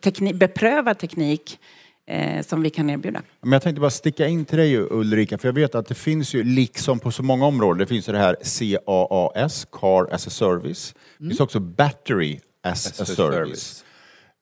teknik, 0.00 0.34
beprövad 0.34 0.98
teknik 0.98 1.58
eh, 2.06 2.42
som 2.42 2.62
vi 2.62 2.70
kan 2.70 2.90
erbjuda. 2.90 3.22
Men 3.42 3.52
jag 3.52 3.62
tänkte 3.62 3.80
bara 3.80 3.90
sticka 3.90 4.26
in 4.26 4.44
till 4.44 4.58
dig 4.58 4.76
Ulrika, 4.78 5.38
för 5.38 5.48
jag 5.48 5.52
vet 5.52 5.74
att 5.74 5.86
det 5.86 5.94
finns 5.94 6.34
ju 6.34 6.44
liksom 6.44 6.98
på 6.98 7.10
så 7.10 7.22
många 7.22 7.46
områden, 7.46 7.78
det 7.78 7.86
finns 7.86 8.08
ju 8.08 8.12
det 8.12 8.18
här 8.18 8.36
CAAS, 8.44 9.64
Car 9.72 10.14
as 10.14 10.26
a 10.26 10.30
Service. 10.30 10.94
Det 11.18 11.28
finns 11.28 11.40
också 11.40 11.60
Battery 11.60 12.38
as, 12.62 12.86
As 12.86 13.00
a 13.00 13.02
a 13.02 13.06
Service. 13.06 13.16
service. 13.16 13.84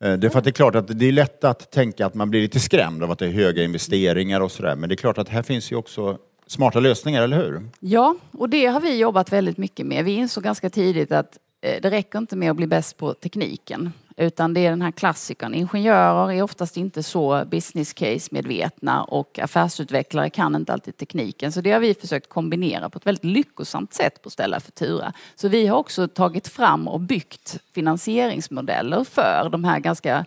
Eh, 0.04 0.12
Det 0.12 0.26
är 0.26 0.28
för 0.30 0.38
att 0.38 0.44
det 0.44 0.50
är 0.50 0.52
klart 0.52 0.74
att 0.74 0.98
det 0.98 1.06
är 1.06 1.12
lätt 1.12 1.44
att 1.44 1.70
tänka 1.72 2.06
att 2.06 2.14
man 2.14 2.30
blir 2.30 2.40
lite 2.42 2.60
skrämd 2.60 3.02
av 3.04 3.10
att 3.10 3.18
det 3.18 3.26
är 3.26 3.30
höga 3.32 3.62
investeringar 3.64 4.40
och 4.40 4.52
sådär. 4.52 4.76
Men 4.76 4.88
det 4.88 4.94
är 4.94 4.96
klart 4.96 5.18
att 5.18 5.28
här 5.28 5.42
finns 5.42 5.72
ju 5.72 5.76
också 5.76 6.18
smarta 6.46 6.80
lösningar, 6.80 7.22
eller 7.22 7.36
hur? 7.36 7.68
Ja, 7.80 8.16
och 8.32 8.48
det 8.48 8.66
har 8.66 8.80
vi 8.80 8.98
jobbat 8.98 9.32
väldigt 9.32 9.58
mycket 9.58 9.86
med. 9.86 10.04
Vi 10.04 10.12
insåg 10.12 10.44
ganska 10.44 10.70
tidigt 10.70 11.12
att 11.12 11.38
eh, 11.60 11.82
det 11.82 11.90
räcker 11.90 12.18
inte 12.18 12.36
med 12.36 12.50
att 12.50 12.56
bli 12.56 12.66
bäst 12.66 12.96
på 12.96 13.14
tekniken. 13.14 13.92
Utan 14.16 14.54
det 14.54 14.60
är 14.66 14.70
den 14.70 14.82
här 14.82 14.90
klassikern. 14.90 15.54
Ingenjörer 15.54 16.32
är 16.32 16.42
oftast 16.42 16.76
inte 16.76 17.02
så 17.02 17.44
business 17.50 17.92
case 17.92 18.28
medvetna 18.30 19.02
och 19.04 19.38
affärsutvecklare 19.38 20.30
kan 20.30 20.54
inte 20.56 20.72
alltid 20.72 20.96
tekniken. 20.96 21.52
Så 21.52 21.60
det 21.60 21.70
har 21.72 21.80
vi 21.80 21.94
försökt 21.94 22.28
kombinera 22.28 22.90
på 22.90 22.98
ett 22.98 23.06
väldigt 23.06 23.24
lyckosamt 23.24 23.94
sätt 23.94 24.22
på 24.22 24.30
Ställa 24.30 24.60
Futura. 24.60 25.12
Så 25.34 25.48
vi 25.48 25.66
har 25.66 25.76
också 25.78 26.08
tagit 26.08 26.48
fram 26.48 26.88
och 26.88 27.00
byggt 27.00 27.58
finansieringsmodeller 27.74 29.04
för 29.04 29.48
de 29.52 29.64
här 29.64 29.78
ganska 29.78 30.24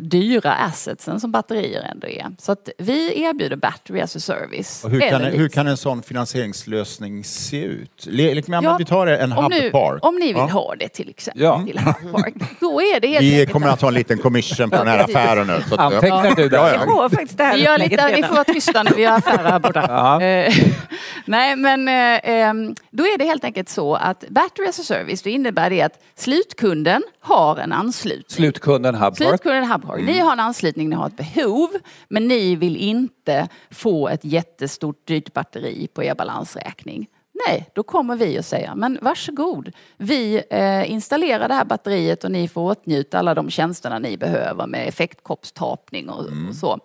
dyra 0.00 0.52
assetsen 0.54 1.20
som 1.20 1.32
batterier 1.32 1.82
ändå 1.82 2.06
är. 2.06 2.26
Så 2.38 2.52
att 2.52 2.68
vi 2.78 3.22
erbjuder 3.22 3.56
battery 3.56 4.00
as 4.00 4.16
a 4.16 4.20
service. 4.20 4.84
Och 4.84 4.90
hur, 4.90 5.00
kan, 5.00 5.22
hur 5.22 5.48
kan 5.48 5.66
en 5.66 5.76
sån 5.76 6.02
finansieringslösning 6.02 7.24
se 7.24 7.62
ut? 7.64 8.06
Le- 8.06 8.34
liksom, 8.34 8.54
ja, 8.54 8.76
vi 8.78 8.84
tar 8.84 9.06
en 9.06 9.32
om, 9.32 9.44
hub 9.44 9.50
nu, 9.52 9.70
park. 9.70 10.04
om 10.06 10.14
ni 10.14 10.26
vill 10.26 10.36
Ja. 10.36 10.46
ha 10.46 10.74
det 10.74 10.88
till 10.88 11.08
exempel, 11.08 11.42
Ja. 11.42 11.64
till 11.66 11.78
Hub 11.78 12.12
Park, 12.12 12.34
då 12.60 12.80
är 12.82 13.00
det 13.00 13.11
Vi 13.20 13.32
enkelt 13.32 13.52
kommer 13.52 13.68
att 13.68 13.80
ha 13.80 13.88
en 13.88 13.94
liten 13.94 14.18
commission 14.18 14.70
på 14.70 14.76
den 14.76 14.88
här 14.88 14.98
affären 15.04 15.46
nu. 15.46 15.62
Så 15.68 15.74
att, 15.74 15.80
Antecknar 15.80 16.34
du 16.34 16.42
Ja, 16.42 16.48
där? 16.48 16.74
ja. 16.74 16.80
Det 16.80 16.86
går 16.86 17.08
faktiskt 17.08 17.38
det 17.38 17.44
här 17.44 17.54
Vi, 17.56 17.64
gör 17.64 17.78
lite, 17.78 18.12
vi 18.16 18.22
får 18.22 18.34
vara 18.34 18.44
tysta 18.44 18.82
nu, 18.82 18.90
vi 18.96 19.04
har 19.04 19.18
affärer 19.18 19.50
här 19.50 19.58
borta. 19.58 19.84
Ja. 19.88 20.22
Eh, 20.22 20.54
Nej, 21.24 21.56
men 21.56 21.88
eh, 21.88 22.20
ehm, 22.24 22.74
då 22.90 23.04
är 23.04 23.18
det 23.18 23.24
helt 23.24 23.44
enkelt 23.44 23.68
så 23.68 23.94
att 23.94 24.24
Battery 24.28 24.68
as 24.68 24.78
a 24.78 24.82
Service, 24.82 25.22
då 25.22 25.30
innebär 25.30 25.70
det 25.70 25.82
att 25.82 26.02
slutkunden 26.14 27.02
har 27.20 27.56
en 27.56 27.72
anslutning. 27.72 28.24
Slutkunden 28.28 28.94
Hubpark. 28.94 29.16
Slutkunden 29.16 29.72
Hubhog, 29.72 30.02
ni 30.02 30.18
har 30.18 30.32
en 30.32 30.40
anslutning, 30.40 30.88
ni 30.88 30.96
har 30.96 31.06
ett 31.06 31.16
behov, 31.16 31.68
men 32.08 32.28
ni 32.28 32.56
vill 32.56 32.76
inte 32.76 33.48
få 33.70 34.08
ett 34.08 34.24
jättestort 34.24 35.06
dyrt 35.06 35.32
batteri 35.32 35.88
på 35.94 36.02
er 36.04 36.14
balansräkning. 36.14 37.06
Nej, 37.46 37.70
då 37.74 37.82
kommer 37.82 38.16
vi 38.16 38.38
och 38.38 38.44
säger, 38.44 38.74
men 38.74 38.98
varsågod. 39.02 39.72
Vi 39.96 40.42
eh, 40.50 40.90
installerar 40.90 41.48
det 41.48 41.54
här 41.54 41.64
batteriet 41.64 42.24
och 42.24 42.30
ni 42.30 42.48
får 42.48 42.62
åtnjuta 42.62 43.18
alla 43.18 43.34
de 43.34 43.50
tjänsterna 43.50 43.98
ni 43.98 44.16
behöver 44.16 44.66
med 44.66 44.88
effektkoppstapning 44.88 46.08
och, 46.08 46.24
och 46.48 46.54
så. 46.54 46.78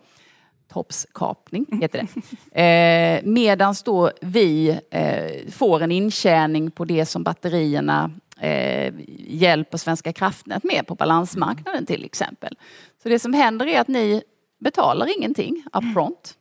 Toppskapning 0.74 1.66
heter 1.82 2.00
det. 2.00 2.08
Eh, 2.62 3.22
medans 3.24 3.84
då 3.84 4.12
vi 4.22 4.80
eh, 4.92 5.52
får 5.52 5.82
en 5.82 5.92
intjäning 5.92 6.72
på 6.72 6.86
det 6.86 7.06
som 7.06 7.24
batterierna 7.24 8.12
eh, 8.40 8.94
hjälper 9.18 9.78
Svenska 9.78 10.14
kraftnät 10.14 10.64
med 10.64 10.88
på 10.88 10.96
balansmarknaden 10.96 11.86
till 11.86 12.06
exempel. 12.06 12.58
Så 13.04 13.10
det 13.10 13.20
som 13.20 13.34
händer 13.34 13.66
är 13.68 13.82
att 13.82 13.88
ni 13.88 14.22
betalar 14.60 15.18
ingenting 15.18 15.64
upfront. 15.74 16.34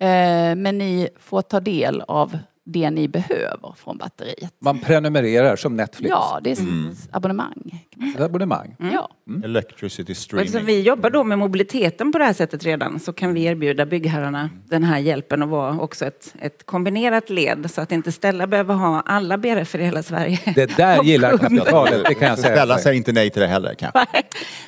Eh, 0.00 0.54
men 0.56 0.78
ni 0.78 1.08
får 1.18 1.42
ta 1.42 1.60
del 1.60 2.00
av 2.00 2.38
det 2.66 2.90
ni 2.90 3.08
behöver 3.08 3.74
från 3.76 3.98
batteriet. 3.98 4.54
Man 4.58 4.78
prenumererar 4.78 5.56
som 5.56 5.76
Netflix. 5.76 6.10
Ja, 6.10 6.40
det 6.44 6.50
är 6.50 6.54
som 6.54 6.90
ett 6.92 7.08
abonnemang. 7.16 7.54
Kan 7.90 8.00
man 8.00 8.08
Ett 8.08 8.14
säga. 8.14 8.24
abonnemang. 8.26 8.76
Ja. 8.92 9.08
Electricity 9.44 10.02
Och 10.02 10.16
Eftersom 10.16 10.46
streaming. 10.46 10.66
vi 10.66 10.80
jobbar 10.82 11.10
då 11.10 11.24
med 11.24 11.38
mobiliteten 11.38 12.12
på 12.12 12.18
det 12.18 12.24
här 12.24 12.32
sättet 12.32 12.64
redan 12.64 13.00
så 13.00 13.12
kan 13.12 13.34
vi 13.34 13.44
erbjuda 13.44 13.86
byggherrarna 13.86 14.50
den 14.68 14.84
här 14.84 14.98
hjälpen 14.98 15.42
och 15.42 15.48
vara 15.48 15.78
också 15.80 16.04
ett, 16.06 16.34
ett 16.40 16.66
kombinerat 16.66 17.30
led 17.30 17.70
så 17.70 17.80
att 17.80 17.92
inte 17.92 18.12
Stella 18.12 18.46
behöver 18.46 18.74
ha 18.74 19.00
alla 19.00 19.38
BRF 19.38 19.74
i 19.74 19.78
hela 19.84 20.02
Sverige. 20.02 20.40
Det 20.54 20.76
där 20.76 21.02
gillar 21.04 21.38
kapitalet, 21.38 22.04
det 22.08 22.14
kan 22.14 22.28
jag 22.28 22.38
säga. 22.38 22.56
Ställa 22.56 22.78
säger 22.78 22.96
inte 22.96 23.12
nej 23.12 23.30
till 23.30 23.42
det 23.42 23.48
heller 23.48 23.74
kanske. 23.74 24.06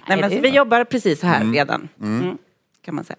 Nej, 0.09 0.21
men 0.21 0.31
vi 0.43 0.49
jobbar 0.49 0.85
precis 0.85 1.21
så 1.21 1.27
här 1.27 1.53
redan. 1.53 1.89
Mm. 2.01 2.39
Kan 2.85 2.95
man 2.95 3.05
säga. 3.05 3.17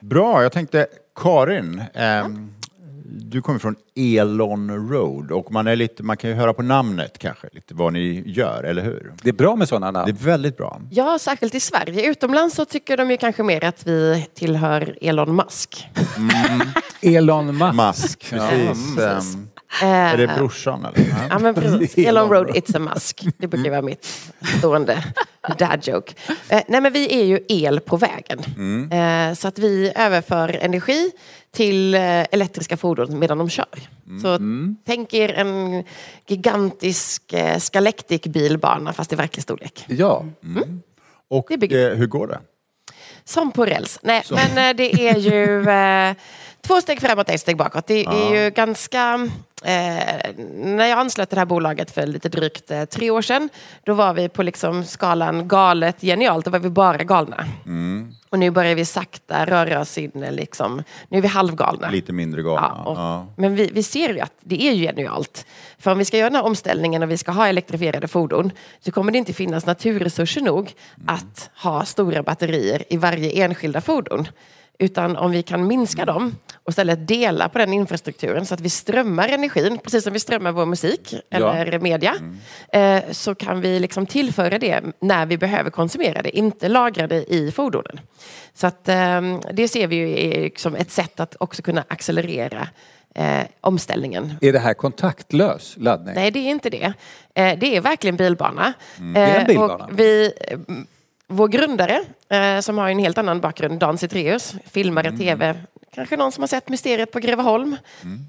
Bra, 0.00 0.42
jag 0.42 0.52
tänkte 0.52 0.86
Karin. 1.16 1.82
ehm, 1.94 2.52
du 3.08 3.42
kommer 3.42 3.58
från 3.58 3.76
Elon 3.96 4.90
Road 4.90 5.30
och 5.32 5.52
man, 5.52 5.66
är 5.66 5.76
lite, 5.76 6.02
man 6.02 6.16
kan 6.16 6.30
ju 6.30 6.36
höra 6.36 6.52
på 6.54 6.62
namnet 6.62 7.18
kanske 7.18 7.48
lite 7.52 7.74
vad 7.74 7.92
ni 7.92 8.22
gör, 8.26 8.64
eller 8.64 8.82
hur? 8.82 9.12
Det 9.22 9.28
är 9.28 9.32
bra 9.32 9.56
med 9.56 9.68
sådana 9.68 9.86
Det 9.86 9.92
namn. 9.98 10.10
är 10.10 10.24
väldigt 10.24 10.56
bra. 10.56 10.80
Ja, 10.90 11.18
särskilt 11.20 11.54
i 11.54 11.60
Sverige. 11.60 12.10
Utomlands 12.10 12.54
så 12.56 12.64
tycker 12.64 12.96
de 12.96 13.10
ju 13.10 13.16
kanske 13.16 13.42
mer 13.42 13.64
att 13.64 13.86
vi 13.86 14.26
tillhör 14.34 14.98
Elon 15.00 15.36
Musk. 15.36 15.86
Elon 17.02 17.46
Musk. 17.58 17.74
Musk, 17.74 18.30
precis. 18.30 18.98
Ehm, 18.98 19.48
är 19.82 20.16
det 20.16 20.26
brorsan 20.26 20.84
eller? 20.84 21.14
Ja, 21.30 21.38
men 21.38 21.54
precis. 21.54 21.98
Elon 22.06 22.28
Road, 22.30 22.48
it's 22.50 22.76
a 22.76 22.78
Musk. 22.94 23.24
Det 23.38 23.46
brukar 23.48 23.70
vara 23.70 23.82
mitt 23.82 24.06
stående 24.58 25.04
dad 25.58 25.80
joke. 25.88 26.14
Eh, 26.48 26.62
nej, 26.68 26.80
men 26.80 26.92
vi 26.92 27.20
är 27.20 27.24
ju 27.24 27.40
el 27.48 27.80
på 27.80 27.96
vägen. 27.96 28.38
Eh, 28.92 29.34
så 29.34 29.48
att 29.48 29.58
vi 29.58 29.92
överför 29.96 30.58
energi 30.62 31.10
till 31.54 31.94
eh, 31.94 32.00
elektriska 32.30 32.76
fordon 32.76 33.18
medan 33.18 33.38
de 33.38 33.48
kör. 33.50 33.66
Så 34.22 34.38
tänk 34.86 35.14
er 35.14 35.32
en 35.34 35.84
gigantisk 36.26 37.32
eh, 37.32 37.58
Scalactic 37.58 38.22
bilbana 38.22 38.92
fast 38.92 39.12
i 39.12 39.16
verklig 39.16 39.42
storlek. 39.42 39.84
Ja. 39.88 40.24
Och 41.30 41.46
Det 41.48 41.56
bygger- 41.58 41.90
eh, 41.90 41.96
hur 41.96 42.06
går 42.06 42.26
det? 42.26 42.40
Som 43.24 43.52
på 43.52 43.64
räls. 43.66 43.98
Nej, 44.02 44.22
men 44.30 44.70
eh, 44.70 44.76
det 44.76 45.08
är 45.08 45.16
ju 45.16 45.68
eh, 45.70 46.14
två 46.66 46.80
steg 46.80 47.00
framåt, 47.00 47.30
ett 47.30 47.40
steg 47.40 47.56
bakåt. 47.56 47.86
Det 47.86 48.04
är 48.04 48.34
ju 48.34 48.50
ganska... 48.50 49.28
Eh, 49.64 50.34
när 50.54 50.86
jag 50.86 50.98
anslöt 50.98 51.30
det 51.30 51.36
här 51.36 51.44
bolaget 51.46 51.90
för 51.90 52.06
lite 52.06 52.28
drygt 52.28 52.70
eh, 52.70 52.84
tre 52.84 53.10
år 53.10 53.22
sedan, 53.22 53.48
då 53.84 53.94
var 53.94 54.14
vi 54.14 54.28
på 54.28 54.42
liksom 54.42 54.84
skalan 54.84 55.48
galet, 55.48 56.00
genialt. 56.00 56.44
Då 56.44 56.50
var 56.50 56.58
vi 56.58 56.70
bara 56.70 57.04
galna. 57.04 57.44
Och 58.30 58.38
nu 58.38 58.50
börjar 58.50 58.74
vi 58.74 58.84
sakta 58.84 59.46
röra 59.46 59.80
oss 59.80 59.98
in, 59.98 60.22
eh, 60.22 60.32
liksom, 60.32 60.82
nu 61.08 61.18
är 61.18 61.22
vi 61.22 61.28
halvgalna. 61.28 61.90
Lite 61.90 62.12
mindre 62.12 62.42
galna. 62.42 62.72
Ja, 62.76 62.90
och, 62.90 62.96
Ja. 62.96 63.26
Men 63.36 63.54
vi, 63.54 63.70
vi 63.72 63.82
ser 63.82 64.08
ju 64.14 64.20
att 64.20 64.32
det 64.40 64.62
är 64.62 64.72
ju 64.72 64.86
genialt. 64.86 65.46
För 65.78 65.92
om 65.92 65.98
vi 65.98 66.04
ska 66.04 66.16
göra 66.16 66.30
den 66.30 66.36
här 66.36 66.44
omställningen 66.44 67.02
och 67.02 67.10
vi 67.10 67.18
ska 67.18 67.32
ha 67.32 67.48
elektrifierade 67.48 68.08
fordon 68.08 68.50
så 68.80 68.92
kommer 68.92 69.12
det 69.12 69.18
inte 69.18 69.32
finnas 69.32 69.66
naturresurser 69.66 70.40
nog 70.40 70.74
att 71.06 71.50
ha 71.62 71.84
stora 71.84 72.22
batterier 72.22 72.84
i 72.88 72.96
varje 72.96 73.44
enskilda 73.44 73.80
fordon. 73.80 74.28
Utan 74.78 75.16
om 75.16 75.30
vi 75.30 75.42
kan 75.42 75.66
minska 75.66 76.04
dem 76.04 76.36
och 76.64 76.70
istället 76.70 77.08
dela 77.08 77.48
på 77.48 77.58
den 77.58 77.72
infrastrukturen 77.72 78.46
så 78.46 78.54
att 78.54 78.60
vi 78.60 78.70
strömmar 78.70 79.28
energin, 79.28 79.78
precis 79.78 80.04
som 80.04 80.12
vi 80.12 80.20
strömmar 80.20 80.52
vår 80.52 80.66
musik 80.66 81.14
eller 81.30 81.78
media, 81.78 82.14
eh, 82.72 83.02
så 83.10 83.34
kan 83.34 83.60
vi 83.60 83.80
liksom 83.80 84.06
tillföra 84.06 84.58
det 84.58 84.80
när 85.00 85.26
vi 85.26 85.38
behöver 85.38 85.70
konsumera 85.70 86.22
det, 86.22 86.38
inte 86.38 86.68
lagra 86.68 87.06
det 87.06 87.32
i 87.34 87.52
fordonen. 87.52 88.00
Så 88.54 88.66
att, 88.66 88.88
eh, 88.88 89.20
det 89.52 89.68
ser 89.68 89.86
vi 89.86 89.96
ju 89.96 90.20
är 90.20 90.40
liksom 90.42 90.74
ett 90.74 90.90
sätt 90.90 91.20
att 91.20 91.36
också 91.40 91.62
kunna 91.62 91.84
accelerera 91.88 92.68
eh, 93.14 93.46
omställningen. 93.60 94.34
Är 94.40 94.52
det 94.52 94.58
här 94.58 94.74
kontaktlös 94.74 95.74
laddning? 95.78 96.14
Nej, 96.14 96.30
det 96.30 96.38
är 96.38 96.50
inte 96.50 96.70
det. 96.70 96.92
Eh, 97.34 97.58
det 97.58 97.76
är 97.76 97.80
verkligen 97.80 98.16
bilbana. 98.16 98.72
det 99.14 99.20
är 99.20 99.34
en 99.34 99.40
Eh, 99.40 99.46
bilbana. 99.46 99.84
Och 99.84 99.98
vi, 100.00 100.32
eh, 100.40 100.58
vår 101.28 101.48
grundare, 101.48 102.00
eh, 102.30 102.60
som 102.60 102.78
har 102.78 102.88
en 102.88 102.98
helt 102.98 103.18
annan 103.18 103.40
bakgrund, 103.40 103.78
Dan 103.78 103.98
Cetreus, 103.98 104.54
filmare, 104.66 105.06
Mm. 105.08 105.18
tv, 105.20 105.54
kanske 105.94 106.16
någon 106.16 106.32
som 106.32 106.42
har 106.42 106.48
sett 106.48 106.68
Mysteriet 106.68 107.12
på 107.12 107.18
Greveholm 107.18 107.76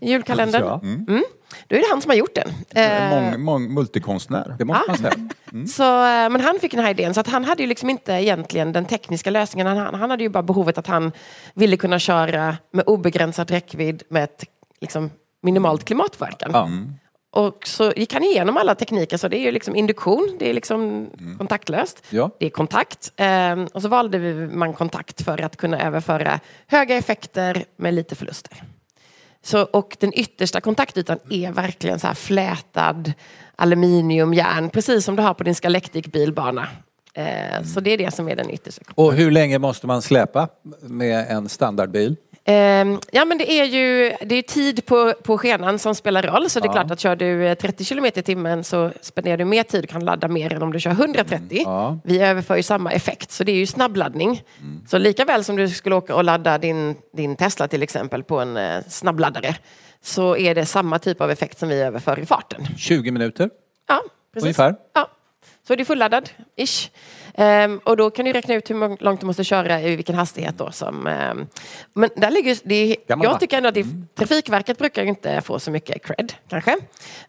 i 0.01 0.09
julkalendern. 0.11 0.63
Ja. 0.65 0.79
Mm. 0.83 1.23
Då 1.67 1.75
är 1.75 1.79
det 1.79 1.85
han 1.89 2.01
som 2.01 2.09
har 2.09 2.15
gjort 2.15 2.35
den. 2.35 2.49
Eh, 2.83 3.09
Mång, 3.09 3.41
mång, 3.41 3.73
multikonstnär. 3.73 4.55
Det 4.57 4.65
måste 4.65 4.81
Ah. 4.81 4.87
man 4.87 4.97
säga. 4.97 5.67
Så, 5.67 5.83
eh, 6.05 6.29
men 6.29 6.41
han 6.41 6.59
fick 6.59 6.71
den 6.71 6.83
här 6.83 6.91
idén, 6.91 7.13
så 7.13 7.19
att 7.19 7.27
han 7.27 7.45
hade 7.45 7.63
ju 7.63 7.67
liksom 7.69 7.89
inte 7.89 8.13
egentligen 8.13 8.73
den 8.73 8.85
tekniska 8.85 9.29
lösningen. 9.29 9.67
Han, 9.77 9.95
han 9.95 10.09
hade 10.09 10.23
ju 10.23 10.29
bara 10.29 10.43
behovet 10.43 10.77
att 10.77 10.87
han 10.87 11.11
ville 11.53 11.77
kunna 11.77 11.99
köra 11.99 12.57
med 12.71 12.83
obegränsad 12.87 13.51
räckvidd 13.51 14.03
med 14.09 14.23
ett 14.23 14.43
liksom, 14.81 15.09
minimalt 15.41 15.85
klimatpåverkan. 15.85 16.51
Ja. 16.53 16.69
Och 17.31 17.67
så 17.67 17.93
gick 17.95 18.13
han 18.13 18.23
igenom 18.23 18.57
alla 18.57 18.75
tekniker, 18.75 19.17
så 19.17 19.27
det 19.27 19.37
är 19.37 19.41
ju 19.41 19.51
liksom 19.51 19.75
induktion, 19.75 20.35
det 20.39 20.49
är 20.49 20.53
liksom 20.53 21.09
kontaktlöst. 21.37 22.03
Ja. 22.09 22.29
Det 22.39 22.45
är 22.45 22.49
kontakt. 22.49 23.11
Ehm, 23.15 23.67
och 23.73 23.81
så 23.81 23.87
valde 23.87 24.19
man 24.53 24.73
kontakt 24.73 25.21
för 25.21 25.41
att 25.41 25.57
kunna 25.57 25.81
överföra 25.81 26.39
höga 26.67 26.95
effekter 26.95 27.65
med 27.77 27.93
lite 27.93 28.15
förluster. 28.15 28.63
Så, 29.43 29.63
och 29.63 29.97
den 29.99 30.13
yttersta 30.19 30.61
kontaktytan 30.61 31.19
är 31.29 31.51
verkligen 31.51 31.99
så 31.99 32.07
här 32.07 32.13
flätad 32.13 33.13
aluminiumjärn, 33.55 34.69
precis 34.69 35.05
som 35.05 35.15
du 35.15 35.23
har 35.23 35.33
på 35.33 35.43
din 35.43 35.55
Scalactic 35.55 36.05
bilbana. 36.05 36.67
Eh, 37.13 37.63
Så 37.63 37.79
det 37.79 37.91
är 37.91 37.97
det 37.97 38.13
som 38.13 38.29
är 38.29 38.35
den 38.35 38.49
yttersta. 38.49 38.81
Och 38.95 39.13
hur 39.13 39.31
länge 39.31 39.59
måste 39.59 39.87
man 39.87 40.01
släpa 40.01 40.47
med 40.81 41.25
en 41.29 41.49
standardbil? 41.49 42.15
Ehm, 42.49 42.99
ja 43.11 43.25
men 43.25 43.37
det 43.37 43.51
är 43.51 43.65
ju 43.65 44.13
det 44.21 44.35
är 44.35 44.41
tid 44.41 44.85
på, 44.85 45.13
på 45.23 45.37
skenan 45.37 45.79
som 45.79 45.95
spelar 45.95 46.23
roll. 46.23 46.49
Så 46.49 46.59
det 46.59 46.67
är 46.67 46.71
klart 46.71 46.91
att 46.91 46.99
kör 46.99 47.15
du 47.15 47.47
eh, 47.47 47.55
30 47.55 47.83
kilometer 47.83 48.21
i 48.21 48.23
timmen 48.23 48.63
så 48.63 48.91
spenderar 49.01 49.37
du 49.37 49.45
mer 49.45 49.63
tid 49.63 49.83
och 49.83 49.89
kan 49.89 50.05
ladda 50.05 50.27
mer 50.27 50.53
än 50.53 50.63
om 50.63 50.73
du 50.73 50.79
kör 50.79 50.91
130. 50.91 51.61
Ja. 51.65 51.99
Vi 52.03 52.19
överför 52.19 52.55
ju 52.55 52.63
samma 52.63 52.91
effekt 52.91 53.31
så 53.31 53.43
det 53.43 53.51
är 53.51 53.55
ju 53.55 53.65
snabbladdning. 53.65 54.41
Så 54.87 54.97
lika 54.97 55.25
väl 55.25 55.43
som 55.43 55.55
du 55.55 55.69
skulle 55.69 55.95
åka 55.95 56.15
och 56.15 56.23
ladda 56.23 56.57
din, 56.57 56.95
din 57.13 57.35
Tesla 57.35 57.67
till 57.67 57.83
exempel 57.83 58.23
på 58.23 58.39
en 58.39 58.57
eh, 58.57 58.83
snabbladdare 58.87 59.55
så 60.01 60.37
är 60.37 60.55
det 60.55 60.65
samma 60.65 60.99
typ 60.99 61.21
av 61.21 61.31
effekt 61.31 61.59
som 61.59 61.69
vi 61.69 61.81
överför 61.81 62.19
i 62.19 62.25
farten. 62.25 62.67
20 62.77 63.11
minuter? 63.11 63.49
Ja, 63.87 64.01
precis. 64.33 64.45
Ungefär. 64.45 64.75
Ja. 64.93 65.09
Så 65.67 65.73
är 65.73 65.77
du 65.77 65.85
fulladdad, 65.85 66.29
ish. 66.55 66.89
Ehm, 67.35 67.77
och 67.83 67.97
då 67.97 68.09
kan 68.09 68.25
du 68.25 68.33
räkna 68.33 68.53
ut 68.55 68.69
hur 68.69 69.03
långt 69.03 69.19
du 69.19 69.25
måste 69.25 69.43
köra 69.43 69.81
i 69.81 69.95
vilken 69.95 70.15
hastighet 70.15 70.57
då 70.57 70.71
som... 70.71 71.07
ehm, 71.07 71.47
men 71.93 72.09
där 72.15 72.31
ligger 72.31 72.57
det 72.63 72.97
Jag 73.07 73.39
tycker 73.39 73.57
ändå 73.57 73.69
att 73.69 73.75
det, 73.75 73.85
Trafikverket 74.15 74.77
brukar 74.77 75.03
inte 75.03 75.41
få 75.41 75.59
så 75.59 75.71
mycket 75.71 76.05
cred, 76.05 76.33
kanske. 76.49 76.77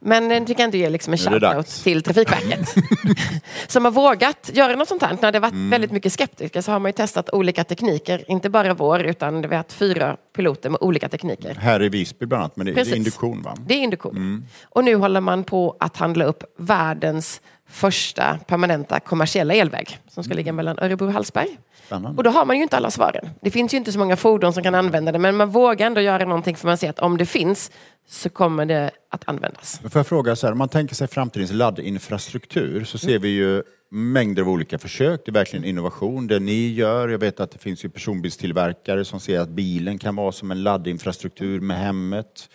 Men 0.01 0.31
jag 0.31 0.47
tycker 0.47 0.65
ändå 0.65 0.77
ge 0.77 0.91
liksom 0.91 1.13
en 1.13 1.19
shoutout 1.19 1.67
till 1.67 2.03
Trafikverket. 2.03 2.75
som 3.67 3.85
har 3.85 3.93
vågat 3.93 4.51
göra 4.55 4.77
något 4.77 4.89
sånt 4.89 5.03
här. 5.03 5.17
När 5.21 5.33
det 5.33 5.41
varit 5.41 5.53
Mm. 5.53 5.71
väldigt 5.71 5.93
mycket 5.93 6.13
skeptiker 6.13 6.61
så 6.61 6.73
har 6.73 6.79
man 6.79 6.89
ju 6.89 6.93
testat 6.93 7.31
olika 7.33 7.65
tekniker. 7.65 8.25
Inte 8.31 8.51
bara 8.51 8.75
vår, 8.75 9.01
utan 9.03 9.43
det 9.43 9.49
har 9.49 9.57
varit 9.57 9.73
fyra 9.73 10.17
piloter 10.37 10.71
med 10.71 10.79
olika 10.81 11.09
tekniker. 11.09 11.55
Här 11.55 11.83
i 11.83 11.89
Visby 11.89 12.27
bland 12.27 12.43
annat, 12.43 12.57
men 12.57 12.67
det, 12.67 12.73
det 12.73 12.81
är 12.81 12.97
induktion 12.97 13.43
va? 13.43 13.57
Det 13.67 13.75
är 13.75 13.79
induktion. 13.79 14.47
Och 14.63 14.85
nu 14.85 14.95
håller 14.95 15.21
man 15.21 15.45
på 15.45 15.77
att 15.81 15.97
handla 15.97 16.25
upp 16.25 16.45
världens 16.59 17.41
första 17.69 18.39
permanenta 18.47 19.01
kommersiella 19.01 19.55
elväg 19.55 19.99
som 20.09 20.25
ska 20.25 20.35
ligga 20.35 20.53
mellan 20.53 20.79
Örebro 20.79 21.07
och 21.07 21.13
Hallsberg. 21.13 21.59
Spännande. 21.87 22.17
Och 22.17 22.25
då 22.25 22.31
har 22.31 22.45
man 22.45 22.57
ju 22.57 22.63
inte 22.63 22.77
alla 22.77 22.91
svaren. 22.91 23.31
Det 23.41 23.51
finns 23.51 23.75
ju 23.75 23.77
inte 23.79 23.93
så 23.93 23.99
många 23.99 24.17
fordon 24.17 24.53
som 24.53 24.63
kan 24.63 24.75
använda 24.75 25.13
det 25.13 25.19
men 25.19 25.37
man 25.37 25.51
vågar 25.51 25.87
ändå 25.87 26.01
göra 26.01 26.25
någonting 26.25 26.57
för 26.57 26.67
man 26.67 26.79
ser 26.79 26.91
att 26.91 26.99
om 26.99 27.17
det 27.17 27.27
finns 27.27 27.71
så 28.09 28.31
kommer 28.31 28.67
det 28.67 28.91
att 29.11 29.29
användas. 29.29 29.81
Får 29.83 29.91
jag 29.95 30.07
fråga 30.07 30.37
så 30.37 30.47
här, 30.47 30.53
om 30.53 30.59
man 30.59 30.69
tänker 30.69 30.95
sig 30.95 31.09
framtidens 31.09 31.53
laddinfrastruktur 31.53 32.85
så 32.85 32.99
ser 32.99 33.19
vi 33.19 33.29
ju 33.29 33.63
mängder 33.91 34.43
av 34.43 34.49
olika 34.49 34.79
försök. 34.79 35.23
Det 35.25 35.31
är 35.31 35.33
verkligen 35.33 35.65
innovation 35.65 36.27
det 36.27 36.39
ni 36.39 36.69
gör. 36.69 37.09
Jag 37.09 37.19
vet 37.19 37.41
att 37.41 37.51
det 37.51 37.59
finns 37.59 37.85
ju 37.85 37.89
personbilstillverkare 37.89 39.05
som 39.05 39.21
ser 39.21 39.41
att 39.41 39.49
bilen 39.49 39.99
kan 39.99 40.17
vara 40.17 40.33
som 40.33 40.51
en 40.51 40.63
laddinfrastruktur 40.63 41.61
med 41.61 41.79
hemmet. 41.79 42.49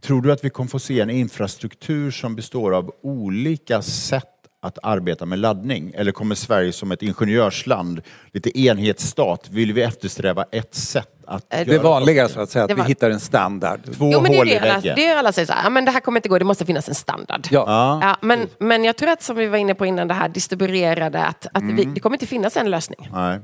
Tror 0.00 0.22
du 0.22 0.32
att 0.32 0.44
vi 0.44 0.50
kommer 0.50 0.70
få 0.70 0.78
se 0.78 1.00
en 1.00 1.10
infrastruktur 1.10 2.10
som 2.10 2.36
består 2.36 2.74
av 2.74 2.92
olika 3.02 3.82
sätt 3.82 4.37
att 4.62 4.78
arbeta 4.82 5.26
med 5.26 5.38
laddning? 5.38 5.92
Eller 5.94 6.12
kommer 6.12 6.34
Sverige 6.34 6.72
som 6.72 6.92
ett 6.92 7.02
ingenjörsland, 7.02 8.00
lite 8.32 8.58
enhetsstat, 8.60 9.48
vill 9.50 9.72
vi 9.72 9.82
eftersträva 9.82 10.44
ett 10.52 10.74
sätt 10.74 11.08
att 11.26 11.50
Det 11.50 11.56
är 11.56 11.64
Det 11.64 11.70
är 11.70 11.74
göra 11.74 11.82
vanliga 11.82 12.28
så 12.28 12.40
att 12.40 12.50
säga, 12.50 12.62
att 12.64 12.68
Det 12.68 12.74
vi 12.74 12.80
var- 12.80 12.88
hittar 12.88 13.10
en 13.10 13.20
standard. 13.20 13.80
Två 13.96 14.10
Jo, 14.12 14.20
men 14.20 14.30
det 14.30 14.36
är 14.36 14.38
hål 14.38 14.48
i 14.48 14.52
det, 14.52 14.60
alla, 14.60 14.74
väggen. 14.74 14.96
det 14.96 15.06
är 15.06 15.16
alla 15.16 15.32
säger 15.32 15.46
så 15.46 15.52
här, 15.52 15.64
ja, 15.64 15.70
men 15.70 15.84
det 15.84 15.90
här 15.90 16.00
kommer 16.00 16.18
inte 16.18 16.28
gå, 16.28 16.38
det 16.38 16.44
måste 16.44 16.66
finnas 16.66 16.88
en 16.88 16.94
standard. 16.94 17.46
Ja. 17.50 17.64
Ja. 17.66 17.98
Ja, 18.02 18.16
men, 18.26 18.48
men 18.58 18.84
jag 18.84 18.96
tror 18.96 19.08
att 19.10 19.22
som 19.22 19.36
vi 19.36 19.46
var 19.46 19.58
inne 19.58 19.74
på 19.74 19.86
innan, 19.86 20.08
det 20.08 20.14
här 20.14 20.28
distribuerade, 20.28 21.24
att, 21.24 21.46
att 21.52 21.62
vi, 21.62 21.82
Mm. 21.82 21.94
det 21.94 22.00
kommer 22.00 22.16
inte 22.16 22.26
finnas 22.26 22.56
en 22.56 22.70
lösning. 22.70 23.08
Nej. 23.12 23.38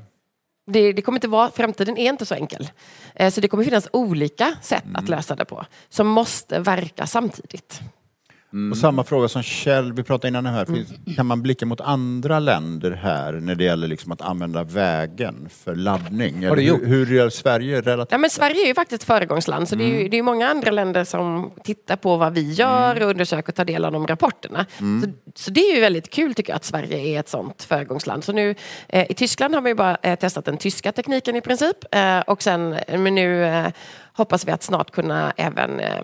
Det, 0.67 0.93
det 0.93 1.01
kommer 1.01 1.17
inte 1.17 1.27
vara, 1.27 1.51
framtiden 1.51 1.97
är 1.97 2.09
inte 2.09 2.25
så 2.25 2.35
enkel. 2.35 2.69
Eh, 3.15 3.31
Så 3.31 3.41
det 3.41 3.47
kommer 3.47 3.63
finnas 3.63 3.87
olika 3.93 4.53
sätt 4.61 4.83
Mm. 4.83 4.95
att 4.95 5.09
lösa 5.09 5.35
det 5.35 5.45
på, 5.45 5.65
som 5.89 6.07
måste 6.07 6.59
verka 6.59 7.05
samtidigt. 7.07 7.81
Och 8.71 8.77
samma 8.77 9.03
fråga 9.03 9.27
som 9.27 9.43
Kjell, 9.43 9.93
vi 9.93 10.03
pratade 10.03 10.27
innan 10.27 10.45
här, 10.45 10.65
finns, 10.65 10.89
kan 11.15 11.25
man 11.25 11.41
blicka 11.41 11.65
mot 11.65 11.81
andra 11.81 12.39
länder 12.39 12.91
här 12.91 13.33
när 13.33 13.55
det 13.55 13.63
gäller 13.63 13.87
liksom 13.87 14.11
att 14.11 14.21
använda 14.21 14.63
vägen 14.63 15.49
för 15.63 15.75
laddning? 15.75 16.43
Eller? 16.43 16.55
Hur, 16.55 16.85
hur 16.85 17.05
gör 17.05 17.29
Sverige 17.29 17.81
relativt? 17.81 18.11
Ja, 18.11 18.17
men 18.17 18.29
Sverige 18.29 18.63
är 18.63 18.67
ju 18.67 18.73
faktiskt 18.73 19.01
ett 19.01 19.07
föregångsland, 19.07 19.69
så 19.69 19.75
det 19.75 19.83
är 19.83 19.87
Mm. 19.89 20.01
ju 20.01 20.09
det 20.09 20.17
är 20.17 20.23
många 20.23 20.47
andra 20.49 20.71
länder 20.71 21.03
som 21.03 21.51
tittar 21.63 21.95
på 21.95 22.17
vad 22.17 22.33
vi 22.33 22.53
gör 22.53 23.03
och 23.03 23.09
undersöker 23.09 23.49
och 23.51 23.55
tar 23.55 23.65
del 23.65 23.85
av 23.85 23.91
de 23.91 24.07
rapporterna. 24.07 24.65
Mm. 24.79 25.01
Så, 25.01 25.09
så 25.43 25.51
det 25.51 25.59
är 25.61 25.75
ju 25.75 25.81
väldigt 25.81 26.09
kul 26.09 26.33
tycker 26.33 26.51
jag 26.51 26.55
att 26.57 26.65
Sverige 26.65 26.97
är 26.97 27.19
ett 27.19 27.29
sånt 27.29 27.63
föregångsland. 27.63 28.23
Så 28.23 28.31
nu, 28.33 28.55
eh, 28.87 29.11
I 29.11 29.13
Tyskland 29.13 29.55
har 29.55 29.61
vi 29.61 29.69
ju 29.69 29.75
bara 29.75 29.97
eh, 30.01 30.19
testat 30.19 30.45
den 30.45 30.57
tyska 30.57 30.91
tekniken 30.91 31.35
i 31.35 31.41
princip 31.41 31.77
eh, 31.91 32.19
och 32.19 32.43
sen, 32.43 32.75
men 32.87 33.15
nu 33.15 33.45
eh, 33.45 33.67
hoppas 34.13 34.47
vi 34.47 34.51
att 34.51 34.63
snart 34.63 34.91
kunna 34.91 35.33
även 35.37 35.79
eh, 35.79 36.03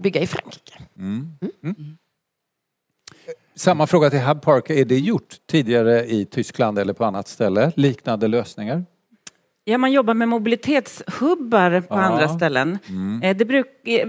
bygga 0.00 0.20
i 0.20 0.26
Frankrike. 0.26 0.74
Samma 3.54 3.86
fråga 3.86 4.10
till 4.10 4.20
Hub 4.20 4.42
Park. 4.42 4.70
Är 4.70 4.84
det 4.84 4.98
gjort 4.98 5.36
tidigare 5.46 6.06
i 6.06 6.24
Tyskland 6.24 6.78
eller 6.78 6.92
på 6.92 7.04
annat 7.04 7.28
ställe? 7.28 7.72
Liknande 7.76 8.28
lösningar? 8.28 8.84
Ja, 9.70 9.78
man 9.78 9.92
jobbar 9.92 10.14
med 10.14 10.28
mobilitetshubbar 10.28 11.80
på 11.80 11.86
Ja. 11.94 12.00
andra 12.00 12.28
ställen. 12.28 12.78
Eh, 13.22 13.36
Det, 13.36 13.44
bruk, 13.44 13.66
eh, 13.84 14.08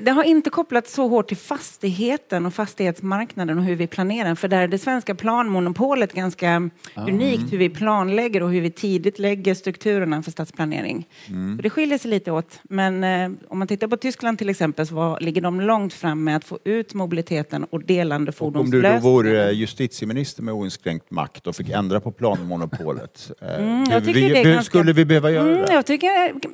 det 0.00 0.10
har 0.10 0.24
inte 0.24 0.50
kopplats 0.50 0.94
så 0.94 1.08
hårt 1.08 1.28
till 1.28 1.36
fastigheten 1.36 2.46
och 2.46 2.54
fastighetsmarknaden 2.54 3.58
och 3.58 3.64
hur 3.64 3.76
vi 3.76 3.86
planerar. 3.86 4.34
För 4.34 4.48
där 4.48 4.60
är 4.60 4.68
det 4.68 4.78
svenska 4.78 5.14
planmonopolet 5.14 6.12
ganska 6.12 6.70
unikt 6.96 7.52
hur 7.52 7.58
vi 7.58 7.68
planlägger 7.68 8.42
och 8.42 8.50
hur 8.50 8.60
vi 8.60 8.70
tidigt 8.70 9.18
lägger 9.18 9.54
strukturerna 9.54 10.22
för 10.22 10.30
stadsplanering. 10.30 11.08
Så 11.56 11.62
det 11.62 11.70
skiljer 11.70 11.98
sig 11.98 12.10
lite 12.10 12.30
åt. 12.30 12.60
Men 12.62 13.04
eh, 13.04 13.30
om 13.48 13.58
man 13.58 13.68
tittar 13.68 13.88
på 13.88 13.96
Tyskland 13.96 14.38
till 14.38 14.48
exempel 14.48 14.86
så 14.86 14.94
var, 14.94 15.20
ligger 15.20 15.40
de 15.42 15.60
långt 15.60 15.92
fram 15.92 16.24
med 16.24 16.36
att 16.36 16.44
få 16.44 16.58
ut 16.64 16.94
mobiliteten 16.94 17.64
och 17.64 17.84
delande 17.84 18.16
Om 18.16 18.24
du 18.24 18.30
då 18.30 18.32
fordonslösningar. 18.32 19.00
vore 19.00 19.52
justitieminister 19.52 20.42
med 20.42 20.54
oinskränkt 20.54 21.10
makt 21.10 21.46
och 21.46 21.56
fick 21.56 21.68
ändra 21.70 22.00
på 22.00 22.10
planmonopolet, 22.12 23.30
eh, 23.42 23.46
Mm, 23.66 23.84
jag 23.90 24.04
tycker 24.04 24.20
det 24.20 24.40
är 24.40 24.44
ganska- 24.54 24.75
skulle 24.78 24.92
vi 24.92 25.04
behöva 25.04 25.30
göra 25.30 25.48
Mm, 25.48 25.64
det? 25.66 25.72
jag 25.72 25.86
tycker 25.86 26.10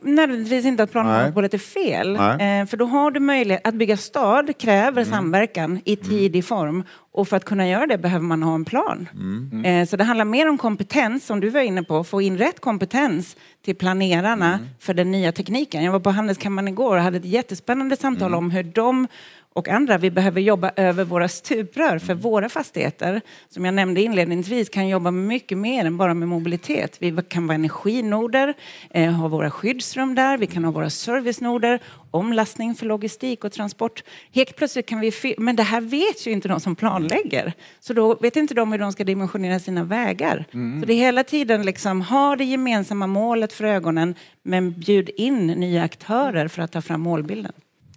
nödvändigtvis 0.08 0.64
inte 0.64 0.82
att 0.82 0.92
planmonopolet 0.92 1.54
är 1.54 1.58
fel. 1.58 2.16
Eh, 2.16 2.66
för 2.66 2.76
då 2.76 2.84
har 2.84 3.10
du 3.10 3.20
möjlighet 3.20 3.66
att 3.66 3.74
bygga 3.74 3.96
stad 3.96 4.58
kräver 4.58 5.02
Mm. 5.02 5.14
samverkan 5.14 5.80
i 5.84 5.96
tidig 5.96 6.44
form. 6.44 6.84
Och 7.14 7.28
för 7.28 7.36
att 7.36 7.44
kunna 7.44 7.68
göra 7.68 7.86
det 7.86 7.98
behöver 7.98 8.24
man 8.24 8.42
ha 8.42 8.54
en 8.54 8.64
plan. 8.64 9.08
Mm. 9.14 9.64
Eh, 9.64 9.86
så 9.88 9.96
det 9.96 10.04
handlar 10.04 10.24
mer 10.24 10.48
om 10.48 10.58
kompetens, 10.58 11.26
som 11.26 11.40
du 11.40 11.48
var 11.48 11.60
inne 11.60 11.82
på, 11.82 12.04
få 12.04 12.22
in 12.22 12.38
rätt 12.38 12.60
kompetens 12.60 13.36
till 13.64 13.76
planerarna 13.76 14.46
Mm. 14.54 14.66
för 14.80 14.94
den 14.94 15.10
nya 15.10 15.32
tekniken. 15.32 15.84
Jag 15.84 15.92
var 15.92 16.00
på 16.00 16.10
Handelskammaren 16.10 16.68
igår 16.68 16.96
och 16.96 17.02
hade 17.02 17.16
ett 17.16 17.24
jättespännande 17.24 17.96
samtal 17.96 18.26
Mm. 18.28 18.38
om 18.38 18.50
hur 18.50 18.62
de 18.64 19.08
och 19.52 19.68
andra, 19.68 19.98
vi 19.98 20.10
behöver 20.10 20.40
jobba 20.40 20.70
över 20.76 21.04
våra 21.04 21.28
stuprör 21.28 21.98
för 21.98 22.12
Mm. 22.12 22.20
våra 22.22 22.48
fastigheter. 22.48 23.20
Som 23.48 23.64
jag 23.64 23.74
nämnde 23.74 24.00
inledningsvis 24.02 24.68
kan 24.68 24.88
jobba 24.88 25.10
mycket 25.10 25.58
mer 25.58 25.84
än 25.84 25.96
bara 25.96 26.14
med 26.14 26.28
mobilitet. 26.28 26.96
Vi 27.00 27.16
kan 27.28 27.46
vara 27.46 27.54
energinoder, 27.54 28.54
eh, 28.90 29.10
ha 29.12 29.28
våra 29.28 29.50
skyddsrum 29.50 30.14
där, 30.14 30.38
vi 30.38 30.46
kan 30.46 30.64
ha 30.64 30.72
våra 30.72 30.90
servicenoder, 30.90 31.80
omlastning 32.10 32.74
för 32.74 32.86
logistik 32.86 33.44
och 33.44 33.52
transport. 33.52 34.04
Helt 34.34 34.56
plötsligt 34.56 34.86
kan 34.86 35.00
vi... 35.00 35.12
Men 35.38 35.56
det 35.56 35.62
här 35.62 35.80
vet 35.80 36.26
ju 36.26 36.30
inte 36.30 36.48
de 36.48 36.60
som 36.60 36.76
planlägger. 36.76 37.52
Så 37.80 37.92
då 37.92 38.14
vet 38.14 38.36
inte 38.36 38.54
de 38.54 38.72
hur 38.72 38.78
de 38.78 38.92
ska 38.92 39.04
dimensionera 39.04 39.58
sina 39.58 39.84
vägar. 39.84 40.44
Så 40.52 40.86
det 40.86 40.92
är 40.92 40.96
hela 40.96 41.24
tiden 41.24 41.62
liksom, 41.62 42.00
ha 42.00 42.36
det 42.36 42.44
gemensamma 42.44 43.06
målet 43.06 43.52
för 43.52 43.64
ögonen 43.64 44.14
men 44.42 44.72
bjud 44.72 45.10
in 45.16 45.46
nya 45.46 45.82
aktörer 45.82 46.48
för 46.48 46.62
att 46.62 46.72
ta 46.72 46.82
fram 46.82 47.00
målbilden. 47.00 47.52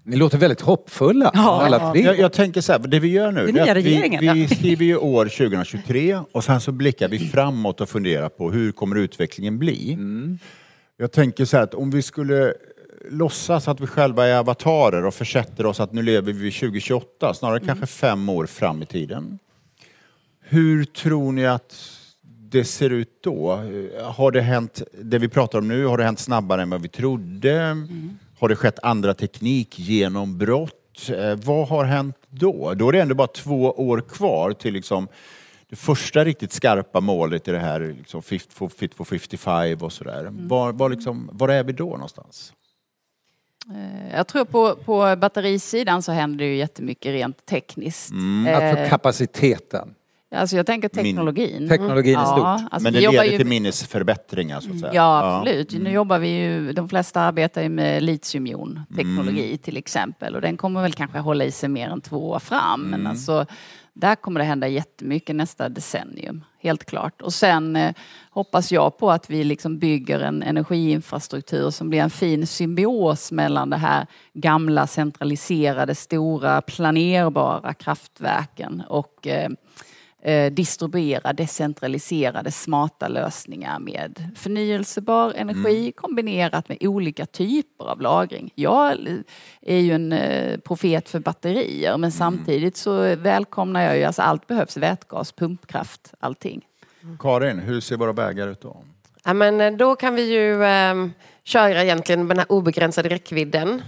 Ni 0.07 0.15
låter 0.15 0.37
väldigt 0.37 0.61
hoppfulla 0.61 1.31
Ja. 1.33 1.61
alla 1.65 1.91
tre. 1.91 2.01
Jag, 2.01 2.19
jag 2.19 2.33
tänker 2.33 2.61
så 2.61 2.71
här, 2.71 2.79
det 2.79 2.99
vi 2.99 3.07
gör 3.07 3.31
nu, 3.31 3.51
Det 3.51 3.59
är 3.59 3.75
vi, 3.75 4.33
vi 4.33 4.47
skriver 4.55 4.85
ju 4.85 4.97
år 4.97 5.25
2023 5.25 6.19
och 6.31 6.43
sen 6.43 6.61
så 6.61 6.71
blickar 6.71 7.07
vi 7.07 7.19
framåt 7.19 7.81
och 7.81 7.89
funderar 7.89 8.29
på 8.29 8.51
hur 8.51 8.71
kommer 8.71 8.95
utvecklingen 8.95 9.59
bli. 9.59 9.97
Jag 10.97 11.11
tänker 11.11 11.45
så 11.45 11.57
här 11.57 11.63
att 11.63 11.73
om 11.73 11.91
vi 11.91 12.01
skulle 12.01 12.53
låtsas 13.09 13.67
att 13.67 13.79
vi 13.81 13.87
själva 13.87 14.27
är 14.27 14.37
avatarer 14.37 15.05
och 15.05 15.13
försätter 15.13 15.65
oss 15.65 15.79
att 15.79 15.93
nu 15.93 16.01
lever 16.01 16.33
vi 16.33 16.51
2028, 16.51 17.33
snarare 17.33 17.59
kanske 17.59 17.85
fem 17.85 18.29
år 18.29 18.45
fram 18.45 18.81
i 18.81 18.85
tiden. 18.85 19.39
Hur 20.41 20.85
tror 20.85 21.31
ni 21.31 21.45
att 21.45 21.75
det 22.51 22.63
ser 22.63 22.89
ut 22.89 23.09
då? 23.23 23.63
Har 24.03 24.31
det 24.31 24.41
hänt, 24.41 24.81
det 25.01 25.17
vi 25.19 25.27
pratar 25.29 25.59
om 25.59 25.67
nu, 25.67 25.85
har 25.85 25.97
det 25.97 26.03
hänt 26.03 26.19
snabbare 26.19 26.61
än 26.61 26.69
vad 26.69 26.81
vi 26.81 26.87
trodde? 26.87 27.75
Har 28.45 28.49
det 28.49 28.55
skett 28.55 28.79
andra 28.83 29.13
teknikgenombrott? 29.13 31.09
Eh, 31.09 31.35
vad 31.35 31.67
har 31.67 31.83
hänt 31.85 32.15
då? 32.29 32.73
Då 32.73 32.87
är 32.89 32.91
det 32.91 33.01
ändå 33.01 33.15
bara 33.15 33.27
två 33.27 33.71
år 33.71 34.01
kvar 34.01 34.51
till 34.51 34.73
liksom 34.73 35.07
det 35.69 35.75
första 35.75 36.25
riktigt 36.25 36.51
skarpa 36.51 36.99
målet 36.99 37.47
i 37.47 37.51
det 37.51 37.59
här 37.59 37.79
liksom 37.97 38.21
fit, 38.21 38.53
for, 38.53 38.69
fit 38.69 38.93
for 38.93 39.05
55 39.05 39.77
och 39.81 39.93
sådär. 39.93 40.27
Var, 40.31 40.71
var, 40.71 40.89
liksom, 40.89 41.29
var 41.33 41.49
är 41.49 41.63
vi 41.63 41.73
då 41.73 41.89
någonstans? 41.89 42.53
Eh, 43.75 44.15
Jag 44.15 44.27
tror 44.27 44.45
på, 44.45 44.75
på 44.75 45.15
batterisidan 45.15 46.03
så 46.03 46.11
händer 46.11 46.37
det 46.45 46.51
ju 46.51 46.57
jättemycket 46.57 47.11
rent 47.11 47.45
tekniskt. 47.45 48.11
Alltså 48.47 48.79
Eh, 48.79 48.89
kapaciteten. 48.89 49.95
Alltså 50.35 50.55
jag 50.55 50.65
tänker 50.65 50.89
teknologin. 50.89 51.69
Teknologin 51.69 52.19
är 52.19 52.25
stort. 52.25 52.45
alltså 52.45 52.79
Men 52.83 52.93
det 52.93 52.99
leder 52.99 53.23
ju- 53.23 53.37
till 53.37 53.47
minnesförbättringar 53.47 54.59
så 54.59 54.71
att 54.71 54.79
säga. 54.79 54.93
Ja, 54.93 55.37
absolut. 55.37 55.73
Nu 55.73 55.91
jobbar 55.91 56.19
vi 56.19 56.27
ju, 56.27 56.73
de 56.73 56.89
flesta 56.89 57.21
arbetar 57.21 57.61
ju 57.61 57.69
med 57.69 58.03
litiumjonteknologi 58.03 59.57
till 59.57 59.77
exempel 59.77 60.35
och 60.35 60.41
den 60.41 60.57
kommer 60.57 60.81
väl 60.81 60.93
kanske 60.93 61.19
hålla 61.19 61.43
i 61.43 61.51
sig 61.51 61.69
mer 61.69 61.89
än 61.89 62.01
två 62.01 62.29
år 62.29 62.39
fram. 62.39 62.81
Men 62.81 63.07
alltså, 63.07 63.45
där 63.93 64.15
kommer 64.15 64.39
det 64.39 64.45
hända 64.45 64.67
jättemycket 64.67 65.35
nästa 65.35 65.69
decennium, 65.69 66.43
helt 66.59 66.85
klart. 66.85 67.21
Och 67.21 67.33
sen 67.33 67.75
eh, 67.75 67.93
hoppas 68.29 68.71
jag 68.71 68.97
på 68.97 69.11
att 69.11 69.29
vi 69.29 69.43
liksom 69.43 69.79
bygger 69.79 70.19
en 70.19 70.43
energiinfrastruktur 70.43 71.69
som 71.69 71.89
blir 71.89 71.99
en 71.99 72.09
fin 72.09 72.47
symbios 72.47 73.31
mellan 73.31 73.69
det 73.69 73.77
här 73.77 74.07
gamla 74.33 74.87
centraliserade, 74.87 75.95
stora, 75.95 76.61
planerbara 76.61 77.73
kraftverken 77.73 78.83
och 78.89 79.27
eh, 79.27 79.49
eh, 80.25 80.51
distribuera 80.51 81.33
decentraliserade 81.33 82.51
smarta 82.51 83.07
lösningar 83.07 83.79
med 83.79 84.29
förnyelsebar 84.35 85.33
energi 85.33 85.91
kombinerat 85.91 86.69
med 86.69 86.77
olika 86.81 87.25
typer 87.25 87.85
av 87.85 88.01
lagring. 88.01 88.51
Jag 88.55 88.97
är 89.61 89.79
ju 89.79 89.93
en 89.93 90.13
eh, 90.13 90.59
profet 90.59 91.09
för 91.09 91.19
batterier 91.19 91.97
men 91.97 92.11
samtidigt 92.11 92.77
så 92.77 93.15
välkomnar 93.15 93.81
jag 93.81 93.97
ju, 93.97 94.03
alltså 94.03 94.21
allt 94.21 94.47
behövs, 94.47 94.77
vätgas, 94.77 95.31
pumpkraft, 95.31 96.13
allting. 96.19 96.61
Karin, 97.19 97.59
hur 97.59 97.81
ser 97.81 97.97
våra 97.97 98.13
vägar 98.13 98.47
ut 98.47 98.61
då? 98.61 98.83
Ja, 99.23 99.33
men 99.33 99.61
eh, 99.61 99.71
då 99.71 99.95
kan 99.95 100.15
vi 100.15 100.33
ju 100.33 100.63
eh, 100.63 100.95
köra 101.43 101.83
egentligen 101.83 102.27
med 102.27 102.37
den 102.37 102.39
här 102.39 102.51
obegränsade 102.51 103.09
räckvidden. 103.09 103.81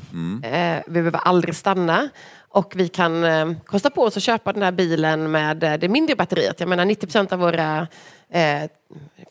Eh, 0.44 0.84
vi 0.88 0.94
behöver 0.94 1.20
aldrig 1.20 1.56
stanna. 1.56 2.10
Och 2.50 2.74
vi 2.76 2.88
kan 2.88 3.24
eh, 3.24 3.52
kosta 3.66 3.89
på 3.89 4.04
oss 4.04 4.18
att 4.18 4.24
köpa 4.24 4.54
den 4.54 4.64
här 4.64 4.72
bilen 4.72 5.32
med 5.32 5.64
eh, 5.64 5.74
det 5.74 5.89
mindre 5.89 6.16
batteriet. 6.16 6.60
Jag 6.60 6.70
menar 6.70 6.86
90 6.86 7.08
procent 7.08 7.34
av 7.34 7.39
våra 7.39 7.88
eh, 8.30 8.70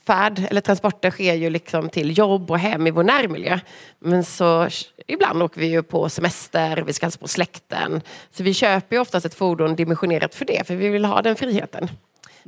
färd 0.07 0.43
eller 0.51 0.61
transporter 0.61 1.11
sker 1.11 1.35
ju 1.35 1.51
liksom 1.51 1.89
till 1.89 2.19
jobb 2.19 2.51
och 2.51 2.59
hem 2.59 2.87
i 2.87 2.91
vår 2.91 3.03
närmiljö. 3.03 3.61
Men 3.99 4.25
så 4.25 4.69
ibland 5.07 5.43
åker 5.43 5.61
vi 5.61 5.67
ju 5.67 5.83
på 5.83 6.09
semester, 6.09 6.83
vi 6.87 6.93
ska 6.93 7.07
hälsa 7.07 7.19
på 7.19 7.29
släkten. 7.29 8.03
Så 8.31 8.43
vi 8.43 8.55
köper 8.55 8.97
ju 8.97 9.03
oftast 9.03 9.27
ett 9.27 9.35
fordon 9.35 9.77
dimensionerat 9.77 10.35
för 10.35 10.45
det, 10.45 10.67
för 10.67 10.77
vi 10.77 10.89
vill 10.89 11.05
ha 11.05 11.23
den 11.23 11.37
friheten. 11.37 11.89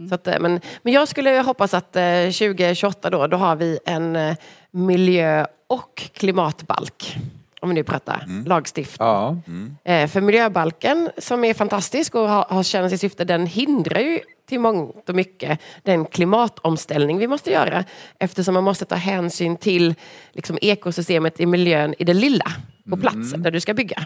Så 0.09 0.15
att, 0.15 0.27
eh, 0.27 0.39
men, 0.41 0.61
men 0.83 0.93
jag 0.93 1.09
skulle 1.09 1.31
hoppas 1.31 1.75
att 1.75 1.97
eh, 1.97 2.25
2028 2.25 3.11
då, 3.11 3.27
då 3.27 3.37
har 3.37 3.57
vi 3.57 3.79
en 3.85 4.17
eh, 4.17 4.37
miljö 4.71 5.47
och 5.67 6.11
klimatbalk. 6.13 7.17
Om 7.61 7.69
vi 7.69 7.75
nu 7.75 7.85
pratar 7.85 8.25
lagstiftning. 8.47 9.09
Ja. 9.09 9.37
Eh, 9.85 10.09
för 10.09 10.21
miljöbalken 10.21 11.11
som 11.19 11.45
är 11.45 11.55
fantastisk 11.55 12.15
och 12.15 12.29
har, 12.29 12.47
har 12.49 12.63
känner 12.63 12.89
sitt 12.89 13.01
syfte, 13.01 13.25
den 13.25 13.47
hindrar 13.47 14.01
ju 14.01 14.21
till 14.49 14.61
mångt 14.61 15.09
och 15.09 15.15
mycket 15.15 15.61
den 15.83 16.05
klimatomställning 16.05 17.19
vi 17.19 17.27
måste 17.27 17.51
göra. 17.51 17.85
Eftersom 18.19 18.55
man 18.55 18.65
måste 18.65 18.85
ta 18.85 18.95
hänsyn 18.95 19.57
till 19.57 19.95
liksom, 20.33 20.59
ekosystemet 20.63 21.41
i 21.41 21.47
miljön 21.47 21.95
i 21.99 22.05
det 22.05 22.15
lilla, 22.15 22.53
på 22.91 22.97
platsen 22.97 23.43
där 23.43 23.51
du 23.51 23.61
ska 23.61 23.75
bygga. 23.75 24.05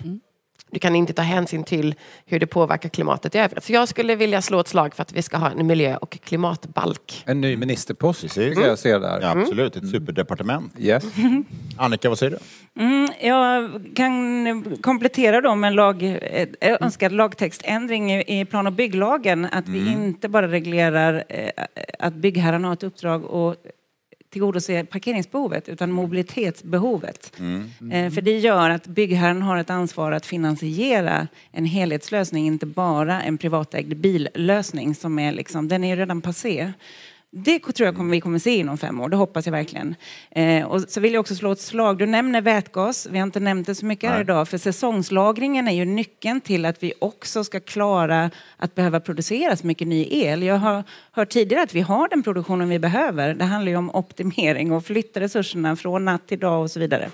Du 0.72 0.78
kan 0.78 0.96
inte 0.96 1.12
ta 1.12 1.22
hänsyn 1.22 1.64
till 1.64 1.94
hur 2.26 2.38
det 2.40 2.46
påverkar 2.46 2.88
klimatet 2.88 3.34
i 3.34 3.38
övrigt. 3.38 3.64
Så 3.64 3.72
jag 3.72 3.88
skulle 3.88 4.16
vilja 4.16 4.42
slå 4.42 4.60
ett 4.60 4.68
slag 4.68 4.94
för 4.94 5.02
att 5.02 5.12
vi 5.12 5.22
ska 5.22 5.36
ha 5.36 5.50
en 5.50 5.66
miljö 5.66 5.96
och 5.96 6.18
klimatbalk. 6.24 7.22
En 7.26 7.40
ny 7.40 7.56
ministerpost 7.56 8.22
Precis. 8.22 8.54
ska 8.54 8.66
jag 8.66 8.78
se 8.78 8.98
där. 8.98 9.20
Ja, 9.20 9.30
absolut, 9.30 9.76
ett 9.76 9.90
superdepartement. 9.90 10.72
Yes. 10.78 11.04
Annika, 11.76 12.08
vad 12.08 12.18
säger 12.18 12.30
du? 12.30 12.82
Mm, 12.82 13.08
jag 13.20 13.70
kan 13.96 14.76
komplettera 14.82 15.40
då 15.40 15.54
med 15.54 15.68
en 15.68 15.74
lag, 15.74 16.02
eh, 16.02 16.48
önskad 16.60 17.12
lagtextändring 17.12 18.12
i 18.12 18.44
plan 18.44 18.66
och 18.66 18.72
bygglagen. 18.72 19.44
Att 19.44 19.68
vi 19.68 19.92
inte 19.92 20.28
bara 20.28 20.48
reglerar 20.48 21.24
eh, 21.28 21.50
att 21.98 22.14
byggherrarna 22.14 22.68
har 22.68 22.72
ett 22.72 22.82
uppdrag 22.82 23.24
och 23.24 23.56
tillgodose 24.32 24.84
parkeringsbehovet 24.84 25.68
utan 25.68 25.92
mobilitetsbehovet. 25.92 27.32
Eh, 27.92 28.10
För 28.12 28.20
det 28.20 28.38
gör 28.38 28.70
att 28.70 28.86
byggherren 28.86 29.42
har 29.42 29.56
ett 29.56 29.70
ansvar 29.70 30.12
att 30.12 30.26
finansiera 30.26 31.28
en 31.50 31.64
helhetslösning, 31.64 32.46
inte 32.46 32.66
bara 32.66 33.22
en 33.22 33.38
privatägd 33.38 33.96
billösning 33.96 34.94
som 34.94 35.18
är 35.18 35.32
liksom, 35.32 35.68
den 35.68 35.84
är 35.84 35.88
ju 35.88 35.96
redan 35.96 36.20
passé. 36.20 36.72
Det 37.34 37.58
tror 37.58 37.86
jag 37.86 37.96
kommer, 37.96 38.10
vi 38.10 38.20
kommer 38.20 38.38
se 38.38 38.56
inom 38.56 38.78
fem 38.78 39.00
år, 39.00 39.08
det 39.08 39.16
hoppas 39.16 39.46
jag 39.46 39.52
verkligen. 39.52 39.94
Eh, 40.30 40.64
och 40.64 40.80
så 40.80 41.00
vill 41.00 41.12
jag 41.12 41.20
också 41.20 41.34
slå 41.34 41.52
ett 41.52 41.60
slag, 41.60 41.98
du 41.98 42.06
nämner 42.06 42.40
vätgas, 42.40 43.08
vi 43.10 43.18
har 43.18 43.26
inte 43.26 43.40
nämnt 43.40 43.66
det 43.66 43.74
så 43.74 43.86
mycket 43.86 44.10
här 44.10 44.16
Nej. 44.16 44.24
idag, 44.24 44.48
för 44.48 44.58
säsongslagringen 44.58 45.68
är 45.68 45.72
ju 45.72 45.84
nyckeln 45.84 46.40
till 46.40 46.64
att 46.64 46.82
vi 46.82 46.92
också 46.98 47.44
ska 47.44 47.60
klara 47.60 48.30
att 48.56 48.74
behöva 48.74 49.00
producera 49.00 49.56
så 49.56 49.66
mycket 49.66 49.88
ny 49.88 50.08
el. 50.10 50.42
Jag 50.42 50.56
har 50.56 50.84
hört 51.12 51.28
tidigare 51.28 51.62
att 51.62 51.74
vi 51.74 51.80
har 51.80 52.08
den 52.08 52.22
produktionen 52.22 52.68
vi 52.68 52.78
behöver. 52.78 53.34
Det 53.34 53.44
handlar 53.44 53.70
ju 53.70 53.76
om 53.76 53.90
optimering 53.90 54.72
och 54.72 54.84
flytta 54.84 55.20
resurserna 55.20 55.76
från 55.76 56.04
natt 56.04 56.28
till 56.28 56.38
dag 56.38 56.62
och 56.62 56.70
så 56.70 56.80
vidare. 56.80 57.10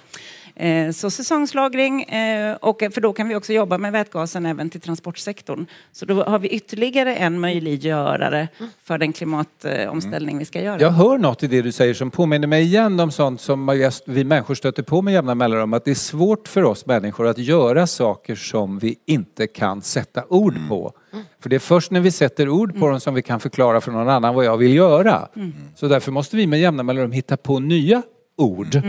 Eh, 0.59 0.91
Så 0.91 1.11
säsongslagring, 1.11 2.03
eh, 2.03 2.57
och 2.57 2.83
för 2.93 3.01
då 3.01 3.13
kan 3.13 3.29
vi 3.29 3.35
också 3.35 3.53
jobba 3.53 3.79
med 3.79 3.93
vätgasen 3.93 4.47
även 4.47 4.71
till 4.71 4.81
transportsektorn. 4.81 5.67
Så 5.93 6.07
då 6.07 6.23
har 6.23 6.39
vi 6.39 6.49
ytterligare 6.49 7.17
en 7.17 7.41
möjliggörare 7.41 8.49
för 8.83 8.99
den 8.99 9.13
klimatomställning 9.13 10.39
vi 10.39 10.45
ska 10.45 10.63
göra. 10.63 10.81
Jag 10.81 10.91
hör 10.91 11.19
något 11.19 11.43
i 11.43 11.47
det 11.47 11.63
du 11.63 11.73
säger 11.73 11.95
som 11.95 12.11
påminner 12.11 12.47
mig 12.47 12.63
igen 12.63 13.01
om 13.01 13.11
sånt 13.11 13.41
som 13.41 13.91
vi 14.07 14.25
människor 14.25 14.55
stöter 14.55 14.83
på 14.83 15.03
med 15.03 15.15
jämna 15.15 15.35
mellanrum. 15.35 15.75
Att 15.75 15.85
det 15.85 15.91
är 15.91 15.95
svårt 15.95 16.49
för 16.49 16.63
oss 16.63 16.87
människor 16.87 17.27
att 17.27 17.39
göra 17.39 17.87
saker 17.87 18.35
som 18.35 18.79
vi 18.79 18.97
inte 19.07 19.47
kan 19.47 19.83
sätta 19.83 20.25
ord 20.29 20.55
på. 20.69 20.93
För 21.41 21.51
det 21.51 21.57
är 21.57 21.61
först 21.61 21.91
när 21.91 22.01
vi 22.01 22.11
sätter 22.11 22.49
ord 22.49 22.81
på 22.81 22.89
dem 22.89 23.01
som 23.01 23.15
vi 23.15 23.23
kan 23.23 23.41
förklara 23.41 23.81
för 23.81 23.93
någon 23.93 24.09
annan 24.09 24.35
vad 24.35 24.45
jag 24.45 24.57
vill 24.57 24.75
göra. 24.75 25.29
Så 25.77 25.89
därför 25.89 26.13
måste 26.13 26.37
vi 26.37 26.47
med 26.47 26.61
jämna 26.61 26.83
mellanrum 26.83 27.13
hitta 27.13 27.37
på 27.37 27.59
nya 27.59 28.03
ord. 28.37 28.83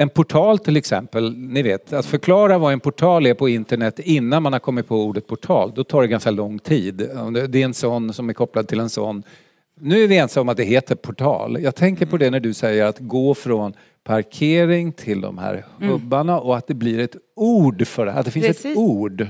En 0.00 0.08
portal 0.08 0.58
till 0.58 0.76
exempel, 0.76 1.36
ni 1.36 1.62
vet, 1.62 1.92
att 1.92 2.06
förklara 2.06 2.58
vad 2.58 2.72
en 2.72 2.80
portal 2.80 3.26
är 3.26 3.34
på 3.34 3.48
internet 3.48 3.98
innan 3.98 4.42
man 4.42 4.52
har 4.52 4.60
kommit 4.60 4.88
på 4.88 4.96
ordet 5.04 5.26
portal, 5.26 5.72
då 5.74 5.84
tar 5.84 6.02
det 6.02 6.08
ganska 6.08 6.30
lång 6.30 6.58
tid. 6.58 6.94
Det- 6.94 7.58
är 7.60 7.64
en 7.64 7.74
sån 7.74 8.12
som 8.12 8.28
är 8.28 8.32
kopplad 8.32 8.68
till 8.68 8.80
en 8.80 8.90
sån. 8.90 9.22
Nu 9.80 10.04
är 10.04 10.08
vi 10.08 10.16
ensamma 10.18 10.42
om 10.42 10.48
att 10.48 10.56
det 10.56 10.64
heter 10.64 10.94
portal. 10.94 11.58
Jag 11.62 11.74
tänker 11.74 12.06
på 12.06 12.16
det 12.16 12.30
när 12.30 12.40
du 12.40 12.54
säger 12.54 12.84
att 12.84 12.98
gå 12.98 13.34
från 13.34 13.72
parkering 14.04 14.92
till 14.92 15.20
de 15.20 15.38
här 15.38 15.64
hubbarna 15.80 16.40
och 16.40 16.56
att 16.56 16.66
det 16.66 16.74
blir 16.74 16.98
ett 16.98 17.16
ord 17.36 17.86
för 17.86 18.06
det, 18.06 18.12
att 18.12 18.24
det 18.24 18.30
finns 18.30 18.46
ett 18.46 18.62
Precis. 18.62 18.76
ord. 18.76 19.26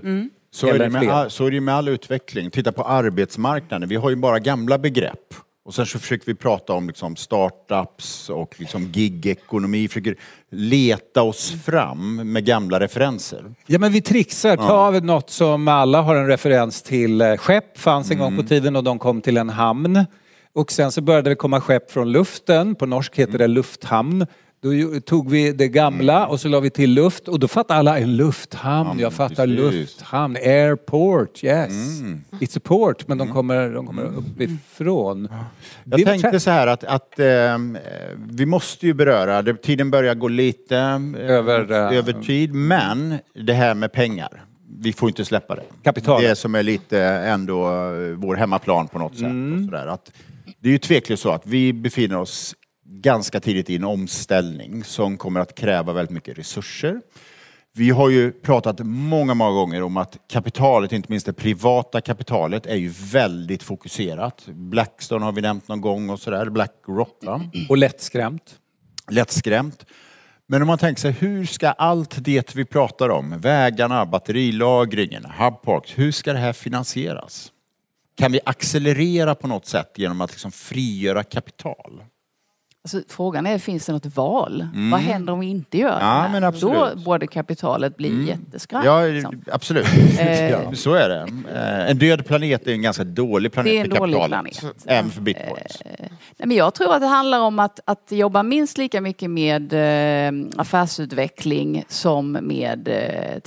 Så 0.51 0.66
är, 0.66 1.09
all, 1.11 1.31
så 1.31 1.47
är 1.47 1.51
det 1.51 1.61
med 1.61 1.75
all 1.75 1.89
utveckling. 1.89 2.51
Titta 2.51 2.73
på 2.73 2.83
arbetsmarknaden. 2.83 3.89
Vi 3.89 3.97
har 3.97 4.11
ju 4.11 4.16
bara 4.16 4.39
gamla 4.39 4.79
begrepp. 4.79 5.35
Och 5.69 5.75
sen 5.75 5.87
så 5.87 5.99
försöker 5.99 6.27
vi 6.27 6.35
prata 6.35 6.73
om 6.73 6.87
liksom 6.87 7.16
startups 7.16 8.31
och 8.31 8.55
liksom 8.59 8.83
gigekonomi. 8.93 9.89
Försöker 9.89 10.16
leta 10.51 11.23
oss 11.23 11.55
fram 11.64 12.33
med 12.33 12.45
gamla 12.45 12.81
referenser. 12.81 13.55
Ja 13.66 13.79
men 13.79 13.93
vi 13.93 14.01
trixar, 14.01 14.57
ta 14.57 14.95
ja. 14.95 15.01
något 15.01 15.31
som 15.31 15.69
alla 15.69 16.03
har 16.03 16.16
en 16.16 16.27
referens 16.27 16.83
till. 16.83 17.21
Eh, 17.21 17.37
Skepp 17.37 17.79
fanns 17.79 18.11
en 18.11 18.19
gång 18.19 18.37
på 18.37 18.43
tiden 18.43 18.77
och 18.77 18.85
de 18.85 18.99
kom 18.99 19.21
till 19.21 19.37
en 19.37 19.49
hamn. 19.49 20.05
Och 20.53 20.73
sen 20.73 20.93
så 20.93 21.01
började 21.01 21.31
det 21.31 21.37
komma 21.37 21.61
skepp 21.61 21.91
från 21.91 22.12
luften, 22.12 22.75
på 22.75 22.87
norsk 22.87 23.19
heter 23.19 23.39
det 23.39 23.47
lufthamn. 23.47 24.27
Då 24.61 25.01
tog 25.01 25.31
vi 25.31 25.53
det 25.53 25.69
gamla 25.69 26.27
och 26.27 26.41
så 26.41 26.49
la 26.49 26.61
vi 26.61 26.71
till 26.71 26.91
luft 26.95 27.29
och 27.29 27.39
då 27.41 27.49
fattar 27.49 27.75
alla 27.75 27.99
en 27.99 28.17
lufthamn. 28.17 28.99
Jag 29.01 29.13
fattar 29.13 29.47
precis. 29.47 29.59
lufthamn, 29.73 30.37
airport, 30.37 31.45
yes. 31.45 31.73
It's 32.41 32.59
a 32.59 32.61
port, 32.65 33.09
men 33.09 33.19
de 33.19 33.33
kommer, 33.33 33.71
de 33.71 33.87
kommer 33.87 34.03
uppifrån. 34.05 35.29
Jag 35.85 35.99
Det- 36.01 36.05
tänkte 36.05 36.41
så 36.41 36.51
här 36.51 36.67
att, 36.67 36.85
att 36.85 37.19
eh, 37.19 37.27
vi 38.31 38.47
måste 38.47 38.87
ju 38.87 38.95
beröra, 38.95 39.43
det, 39.43 39.63
tiden 39.63 39.91
börjar 39.91 40.15
gå 40.15 40.29
lite 40.29 40.77
eh, 40.79 41.31
Över, 41.31 41.73
eh, 41.93 41.99
över 41.99 42.13
tid, 42.13 42.55
men 42.55 43.19
det 43.35 43.53
här 43.53 43.75
med 43.75 43.93
pengar. 43.93 44.45
Vi 44.81 44.93
får 44.93 45.09
inte 45.09 45.25
släppa 45.25 45.55
det. 45.55 45.63
Kapital. 45.83 46.23
Det 46.23 46.37
som 46.37 46.55
är 46.55 46.63
lite 46.63 47.01
ändå 47.03 47.67
eh, 47.69 48.17
vår 48.17 48.37
hemmaplan 48.37 48.89
på 48.89 48.99
något 48.99 49.15
sätt. 49.15 49.27
Och 49.59 49.65
sådär. 49.65 49.87
Att, 49.87 50.13
det 50.61 50.69
är 50.69 50.73
ju 50.73 50.79
tveklöst 50.79 51.23
så 51.23 51.31
att 51.31 51.47
vi 51.47 51.73
befinner 51.73 52.19
oss 52.19 52.55
ganska 52.91 53.41
tidigt 53.41 53.70
i 53.70 53.76
en 53.76 53.84
omställning 53.84 54.84
som 54.84 55.16
kommer 55.16 55.41
att 55.41 55.55
kräva 55.55 55.93
väldigt 55.93 56.14
mycket 56.14 56.39
resurser. 56.39 57.01
Vi 57.74 57.91
har 57.91 58.11
ju 58.11 58.32
pratat 58.32 58.80
många, 58.84 59.34
många 59.34 59.51
gånger 59.51 59.82
om 59.82 59.97
att 59.97 60.16
kapitalet, 60.28 60.93
inte 60.93 61.12
minst 61.12 61.26
det 61.26 61.32
privata 61.32 62.01
kapitalet, 62.01 62.66
är 62.66 62.76
ju 62.76 62.89
väldigt 63.12 63.62
fokuserat. 63.62 64.47
Blackstone 64.47 65.24
har 65.24 65.32
vi 65.32 65.41
nämnt 65.41 65.68
någon 65.68 65.80
gång 65.80 66.11
och 66.11 66.20
sådär, 66.20 66.51
Blackrock. 66.51 67.18
Va? 67.22 67.41
Och 67.68 67.76
lättskrämt. 67.76 68.59
Lättskrämt. 69.11 69.86
Men 70.47 70.62
om 70.62 70.68
man 70.68 70.78
tänker 70.78 71.01
sig, 71.01 71.12
hur 71.12 71.47
ska 71.47 71.68
allt 71.68 72.24
det 72.24 72.57
vi 72.57 72.64
pratar 72.64 73.09
om, 73.09 73.41
vägarna, 73.41 74.07
batterilagringen, 74.07 75.24
hubparks, 75.24 75.99
hur 75.99 76.12
ska 76.12 76.32
det 76.32 76.39
här 76.39 76.53
finansieras? 76.53 77.53
Kan 78.16 78.32
vi 78.32 78.41
accelerera 78.45 79.34
på 79.34 79.47
något 79.47 79.66
sätt 79.66 79.93
genom 79.97 80.20
att 80.20 80.30
liksom 80.30 80.53
frigöra 80.53 81.22
kapital? 81.22 82.03
Alltså, 82.95 83.03
frågan 83.09 83.47
är, 83.47 83.59
finns 83.59 83.86
det 83.86 83.93
något 83.93 84.07
val? 84.16 84.68
Vad 84.93 85.01
händer 85.01 85.32
om 85.32 85.41
vi 85.41 85.47
inte 85.47 85.78
gör 85.78 85.89
Ja, 86.01 86.28
det 86.32 86.41
här? 86.41 86.61
Då 86.61 86.89
borde 87.05 87.26
kapitalet 87.26 87.97
bli 87.97 88.26
jätteskraj. 88.26 88.86
Ja, 88.86 89.03
liksom. 89.07 89.43
absolut. 89.53 89.86
Eh. 90.18 90.72
Så 90.72 90.95
är 90.95 91.09
det. 91.09 91.26
Eh, 91.55 91.91
En 91.91 91.99
död 91.99 92.26
planet 92.26 92.66
är 92.66 92.72
en 92.72 92.82
ganska 92.82 93.05
dålig 93.05 93.53
planet 93.53 93.72
Det 93.72 93.78
är 93.78 93.84
en 93.84 93.91
för 93.91 93.99
dålig 93.99 94.16
kapitalet. 94.16 94.59
planet. 94.61 94.84
Även 94.86 95.11
för 95.11 95.20
bitcoins. 95.20 95.82
Nej, 95.84 96.11
men 96.49 96.57
jag 96.57 96.74
tror 96.74 96.95
att 96.95 97.01
det 97.01 97.07
handlar 97.07 97.41
om 97.41 97.59
att, 97.59 97.80
att 97.84 98.07
jobba 98.12 98.43
minst 98.43 98.78
lika 98.78 99.01
mycket 99.01 99.30
med 99.30 99.72
eh, 99.72 100.32
affärsutveckling 100.57 101.84
som 101.89 102.32
med 102.32 102.89
eh, 102.89 103.41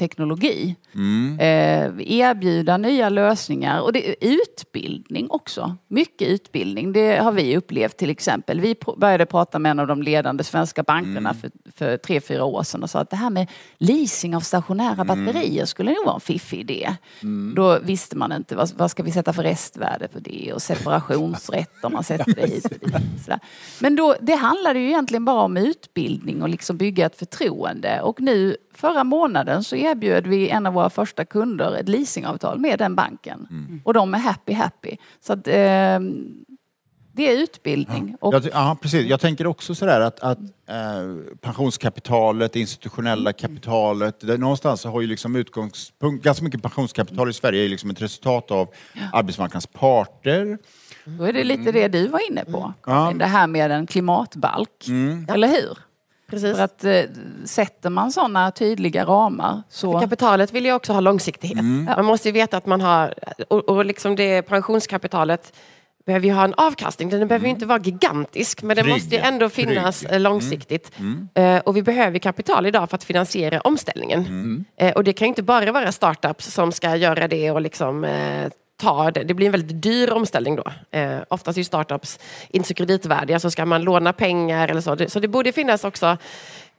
teknologi. 0.91 2.01
Eh, 2.07 2.19
erbjuda 2.19 2.77
nya 2.77 3.09
lösningar 3.09 3.81
och 3.81 3.93
det 3.93 4.09
är 4.09 4.15
utbildning 4.19 5.27
också. 5.29 5.75
Mycket 5.87 6.27
utbildning. 6.27 6.93
Det 6.93 7.17
har 7.17 7.31
vi 7.31 7.57
upplevt 7.57 7.97
till 7.97 8.09
exempel. 8.09 8.61
Vi 8.61 8.75
började 8.97 9.25
prata 9.25 9.59
med 9.59 9.69
en 9.69 9.79
av 9.79 9.87
de 9.87 10.03
ledande 10.03 10.43
svenska 10.43 10.83
bankerna 10.83 11.33
för, 11.33 11.51
för 11.75 11.97
tre, 11.97 12.21
fyra 12.21 12.45
år 12.45 12.63
sedan 12.63 12.83
och 12.83 12.89
sa 12.89 12.99
att 12.99 13.09
det 13.09 13.15
här 13.15 13.29
med 13.29 13.47
leasing 13.77 14.35
av 14.35 14.39
stationära 14.39 15.05
batterier 15.05 15.65
skulle 15.65 15.91
nog 15.91 16.05
vara 16.05 16.15
en 16.15 16.21
fiffig 16.21 16.59
idé. 16.59 16.95
Då 17.55 17.79
visste 17.79 18.17
man 18.17 18.31
inte 18.31 18.55
vad, 18.55 18.71
vad 18.75 18.91
ska 18.91 19.03
vi 19.03 19.11
sätta 19.11 19.33
för 19.33 19.43
restvärde 19.43 20.07
för 20.07 20.19
det 20.19 20.53
och 20.53 20.61
separationsrätt 20.61 21.83
om 21.83 21.93
man 21.93 22.03
sätter 22.03 22.33
det 22.35 22.47
hit 22.47 22.65
och 22.65 22.71
dit. 22.71 23.23
Sådär. 23.23 23.39
Men 23.79 23.95
då, 23.95 24.15
det 24.21 24.35
handlade 24.35 24.79
ju 24.79 24.87
egentligen 24.87 25.25
bara 25.25 25.41
om 25.41 25.57
utbildning 25.57 26.41
och 26.41 26.49
liksom 26.49 26.77
bygga 26.77 27.05
ett 27.05 27.15
förtroende. 27.15 28.01
Och 28.01 28.21
nu 28.21 28.55
förra 28.73 29.03
månaden 29.03 29.63
så 29.63 29.75
erbjöd 29.75 30.27
vi 30.27 30.49
en 30.49 30.65
av 30.65 30.73
våra 30.73 30.89
första 30.89 31.25
kunder 31.25 31.75
ett 31.75 31.89
leasingavtal 31.89 32.59
med 32.59 32.79
den 32.79 32.95
banken. 32.95 33.47
Och 33.85 33.93
de 33.93 34.13
är 34.13 34.19
happy 34.19 34.53
happy. 34.53 34.97
Så 35.19 35.33
att, 35.33 35.47
ehm, 35.47 36.27
Det 37.13 37.31
är 37.31 37.37
utbildning. 37.43 38.15
Och 38.21 38.33
Jag, 38.33 38.47
ja, 38.53 38.77
precis. 38.81 39.05
Jag 39.07 39.19
tänker 39.19 39.47
också 39.47 39.75
sådär 39.75 40.01
att, 40.01 40.19
att 40.19 40.39
eh, 40.69 41.35
pensionskapitalet, 41.41 42.53
det 42.53 42.59
institutionella 42.59 43.33
kapitalet, 43.33 44.19
det, 44.19 44.37
någonstans 44.37 44.85
har 44.85 45.01
ju 45.01 45.07
liksom 45.07 45.35
utgångspunkt, 45.35 46.23
ganska 46.23 46.43
mycket 46.43 46.61
pensionskapital 46.61 47.29
i 47.29 47.33
Sverige 47.33 47.65
är 47.65 47.69
liksom 47.69 47.89
ett 47.89 48.01
resultat 48.01 48.51
av 48.51 48.67
arbetsmarknadens 49.13 49.67
parter. 49.67 50.57
Då 51.05 51.23
är 51.23 51.33
det 51.33 51.43
lite 51.43 51.71
det 51.71 51.87
du 51.87 52.07
var 52.07 52.31
inne 52.31 52.45
på. 52.45 52.73
Ja. 52.85 53.13
Det 53.19 53.25
här 53.25 53.47
med 53.47 53.71
en 53.71 53.87
klimatbalk. 53.87 54.87
Eller 55.27 55.47
hur? 55.47 55.77
Precis. 56.31 56.55
För 56.55 56.63
att 56.63 56.83
eh, 56.83 57.01
sätter 57.45 57.89
man 57.89 58.11
sådana 58.11 58.51
tydliga 58.51 59.05
ramar 59.05 59.63
så... 59.69 59.99
Kapitalet 59.99 60.53
vill 60.53 60.65
ju 60.65 60.73
också 60.73 60.93
ha 60.93 60.99
långsiktighet. 60.99 61.63
Man 61.97 62.05
måste 62.05 62.27
ju 62.27 62.31
veta 62.31 62.57
att 62.57 62.65
man 62.65 62.81
har, 62.81 63.13
och, 63.47 63.69
och 63.69 63.85
liksom 63.85 64.15
det 64.15 64.41
pensionskapitalet 64.41 65.53
behöver 66.05 66.27
ju 66.27 66.33
ha 66.33 66.43
en 66.43 66.53
avkastning. 66.53 67.09
Den 67.09 67.27
behöver 67.27 67.45
ju 67.45 67.51
inte 67.51 67.65
vara 67.65 67.79
gigantisk 67.79 68.63
men 68.63 68.75
den 68.75 68.85
Trygg, 68.85 68.95
måste 68.95 69.15
ju 69.15 69.21
ändå 69.21 69.49
trygg. 69.49 69.67
finnas 69.67 70.03
eh, 70.03 70.19
långsiktigt. 70.19 70.91
Eh, 71.33 71.57
och 71.57 71.77
vi 71.77 71.83
behöver 71.83 72.19
kapital 72.19 72.65
idag 72.65 72.89
för 72.89 72.95
att 72.95 73.03
finansiera 73.03 73.61
omställningen. 73.61 74.65
Eh, 74.77 74.91
och 74.91 75.03
det 75.03 75.13
kan 75.13 75.25
ju 75.25 75.29
inte 75.29 75.43
bara 75.43 75.71
vara 75.71 75.91
startups 75.91 76.53
som 76.53 76.71
ska 76.71 76.95
göra 76.95 77.27
det 77.27 77.51
och 77.51 77.61
liksom 77.61 78.03
eh, 78.03 78.51
tar 78.81 79.11
det. 79.11 79.23
Det 79.23 79.33
blir 79.33 79.45
en 79.45 79.51
väldigt 79.51 79.81
dyr 79.81 80.11
omställning 80.11 80.55
då. 80.55 80.63
Eh, 80.91 81.19
oftast 81.27 81.57
är 81.57 81.59
ju 81.59 81.65
startups 81.65 82.19
inte 82.49 82.67
så 82.67 82.73
kreditvärdiga 82.73 83.39
så 83.39 83.51
ska 83.51 83.65
man 83.65 83.81
låna 83.81 84.13
pengar 84.13 84.67
eller 84.67 84.81
så. 84.81 84.97
Så 85.09 85.19
det 85.19 85.27
borde 85.27 85.51
finnas 85.51 85.83
också 85.83 86.17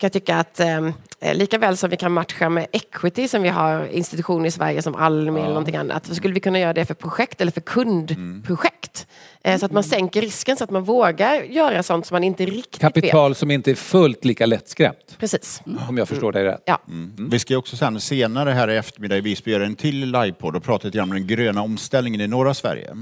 kan 0.02 0.06
jag 0.06 0.12
tycka 0.12 0.36
att 0.36 0.60
eh, 0.60 1.34
lika 1.34 1.58
väl 1.58 1.76
som 1.76 1.90
vi 1.90 1.96
kan 1.96 2.12
matcha 2.12 2.48
med 2.48 2.66
equity 2.72 3.28
som 3.28 3.42
vi 3.42 3.48
har 3.48 3.86
institutioner 3.86 4.46
i 4.46 4.50
Sverige 4.50 4.82
som 4.82 4.94
Almi 4.94 5.40
eller 5.40 5.48
någonting 5.48 5.76
annat 5.76 6.06
så 6.06 6.14
skulle 6.14 6.34
vi 6.34 6.40
kunna 6.40 6.58
göra 6.60 6.72
det 6.72 6.84
för 6.84 6.94
projekt 6.94 7.40
eller 7.40 7.52
för 7.52 7.60
kundprojekt. 7.60 9.06
Eh, 9.44 9.58
så 9.58 9.66
att 9.66 9.72
man 9.72 9.84
sänker 9.84 10.20
risken 10.20 10.56
så 10.56 10.64
att 10.64 10.70
man 10.70 10.84
vågar 10.84 11.42
göra 11.42 11.82
sånt 11.82 12.06
som 12.06 12.14
man 12.14 12.24
inte 12.24 12.46
riktigt 12.46 12.84
vet. 12.84 12.94
Kapital 12.94 13.34
som 13.34 13.50
inte 13.50 13.70
är 13.70 13.74
fullt 13.74 14.24
lika 14.24 14.46
lättskrämt, 14.46 15.16
Precis. 15.18 15.62
om 15.88 15.98
jag 15.98 16.08
förstår 16.08 16.32
dig 16.32 16.44
rätt. 16.44 16.62
Ja. 16.64 16.80
Vi 17.30 17.38
ska 17.38 17.56
också 17.56 17.76
sen 17.76 18.00
senare 18.00 18.50
här 18.50 18.70
i 18.70 18.76
eftermiddag 18.76 19.16
i 19.16 19.20
Visby 19.20 19.50
göra 19.50 19.66
en 19.66 19.76
till 19.76 20.10
livepodd 20.10 20.56
och 20.56 20.64
prata 20.64 20.88
lite 20.88 20.98
grann 20.98 21.08
om 21.10 21.16
den 21.16 21.26
gröna 21.26 21.62
omställningen 21.62 22.20
i 22.20 22.26
norra 22.28 22.54
Sverige. 22.54 22.96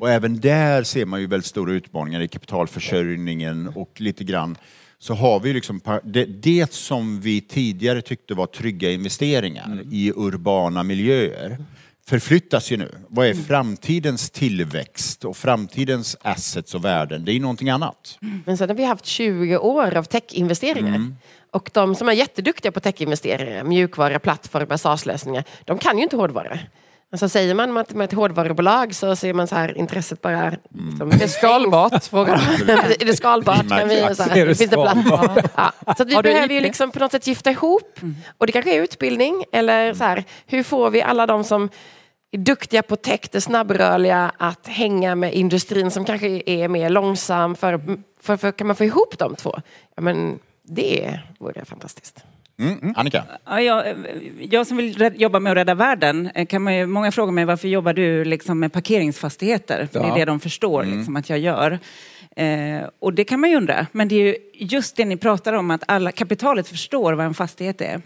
Och 0.00 0.10
även 0.10 0.40
där 0.40 0.82
ser 0.82 1.06
man 1.06 1.20
ju 1.20 1.26
väldigt 1.26 1.46
stora 1.46 1.72
utmaningar 1.72 2.20
i 2.20 2.28
kapitalförsörjningen 2.28 3.72
och 3.74 4.00
lite 4.00 4.24
grann 4.24 4.56
så 5.04 5.14
har 5.14 5.40
vi 5.40 5.52
liksom 5.52 5.80
det, 6.04 6.24
det 6.24 6.72
som 6.72 7.20
vi 7.20 7.40
tidigare 7.40 8.02
tyckte 8.02 8.34
var 8.34 8.46
trygga 8.46 8.90
investeringar 8.90 9.82
i 9.90 10.12
urbana 10.16 10.82
miljöer 10.82 11.58
förflyttas 12.06 12.72
ju 12.72 12.76
nu. 12.76 12.94
Vad 13.08 13.26
är 13.26 13.34
framtidens 13.34 14.30
tillväxt 14.30 15.24
och 15.24 15.36
framtidens 15.36 16.16
assets 16.20 16.74
och 16.74 16.84
värden? 16.84 17.24
Det 17.24 17.32
är 17.32 17.34
ju 17.34 17.40
någonting 17.40 17.70
annat. 17.70 18.18
Men 18.46 18.56
sen 18.56 18.68
har 18.68 18.76
vi 18.76 18.84
haft 18.84 19.06
20 19.06 19.58
år 19.58 19.94
av 19.96 20.02
techinvesteringar. 20.02 21.14
Och 21.50 21.70
de 21.74 21.94
som 21.94 22.08
är 22.08 22.12
jätteduktiga 22.12 22.72
på 22.72 22.80
techinvesteringar, 22.80 23.64
mjukvara, 23.64 24.18
plattformar, 24.18 24.76
SaaS-lösningar, 24.76 25.44
de 25.64 25.78
kan 25.78 25.96
ju 25.96 26.02
inte 26.02 26.16
hårdvara. 26.16 26.58
Alltså 27.12 27.28
säger 27.28 27.54
man 27.54 27.72
med 27.72 28.00
ett 28.00 28.12
hårdvarubolag 28.12 28.94
så 28.94 29.16
ser 29.16 29.34
man 29.34 29.46
så 29.46 29.54
här 29.54 29.78
intresset 29.78 30.20
bara... 30.20 30.50
Liksom, 30.88 31.10
Det 31.10 31.24
är 31.24 31.28
skalbart, 31.28 32.04
frågar 32.10 32.64
de. 32.66 32.72
är 32.72 33.06
det 33.06 33.16
skalbart? 33.16 33.68
Kan 33.68 33.88
vi, 33.88 34.14
så 34.14 34.22
här, 34.22 34.36
Är 34.36 34.46
det 34.46 34.54
finns 34.54 34.70
det 34.70 34.76
plats? 34.76 35.00
skalbart? 35.06 35.50
Ja. 35.56 35.72
Så 35.96 36.02
att 36.02 36.08
vi 36.08 36.22
behöver 36.22 36.54
ju 36.54 36.60
liksom 36.60 36.90
på 36.90 36.98
något 36.98 37.12
sätt 37.12 37.26
gifta 37.26 37.50
ihop. 37.50 37.98
Och 38.38 38.46
det 38.46 38.52
kanske 38.52 38.74
är 38.78 38.82
utbildning 38.82 39.44
eller 39.52 39.94
så 39.94 40.04
här, 40.04 40.24
hur 40.46 40.62
får 40.62 40.90
vi 40.90 41.02
alla 41.02 41.26
de 41.26 41.44
som 41.44 41.68
är 42.32 42.38
duktiga 42.38 42.82
på 42.82 42.96
tech, 42.96 43.20
det 43.30 43.40
snabbrörliga, 43.40 44.32
att 44.38 44.66
hänga 44.66 45.14
med 45.14 45.34
industrin 45.34 45.90
som 45.90 46.04
kanske 46.04 46.42
är 46.46 46.68
mer 46.68 46.88
långsam. 46.90 47.56
För, 47.56 47.80
för, 48.22 48.36
för 48.36 48.52
kan 48.52 48.66
man 48.66 48.76
få 48.76 48.84
ihop 48.84 49.18
de 49.18 49.36
två? 49.36 49.54
Ja, 49.96 50.02
men 50.02 50.38
det 50.62 51.20
vore 51.38 51.64
fantastiskt. 51.64 52.24
Mm. 52.58 52.94
Annika? 52.96 53.24
Ja, 53.44 53.60
jag, 53.60 53.84
jag 54.50 54.66
som 54.66 54.76
vill 54.76 55.12
jobba 55.16 55.40
med 55.40 55.50
att 55.52 55.56
rädda 55.56 55.74
världen, 55.74 56.30
eh, 56.34 56.46
kan 56.46 56.62
man 56.62 56.76
ju, 56.76 56.86
många 56.86 57.12
frågar 57.12 57.32
mig 57.32 57.44
varför 57.44 57.68
jobbar 57.68 57.92
du 57.92 58.24
liksom 58.24 58.60
med 58.60 58.72
parkeringsfastigheter? 58.72 59.88
För 59.92 60.00
Det 60.00 60.06
Ja. 60.06 60.12
är 60.14 60.18
det 60.18 60.24
de 60.24 60.40
förstår 60.40 60.84
liksom, 60.84 61.16
att 61.16 61.30
jag 61.30 61.38
gör. 61.38 61.78
Eh, 62.36 62.88
och 62.98 63.14
det 63.14 63.24
kan 63.24 63.40
man 63.40 63.50
ju 63.50 63.56
undra. 63.56 63.86
Men 63.92 64.08
det 64.08 64.14
är 64.14 64.26
ju 64.26 64.36
just 64.54 64.96
det 64.96 65.04
ni 65.04 65.16
pratar 65.16 65.52
om, 65.52 65.70
att 65.70 65.82
alla, 65.88 66.12
kapitalet 66.12 66.68
förstår 66.68 67.12
vad 67.12 67.26
en 67.26 67.34
fastighet 67.34 67.80
är. 67.80 68.00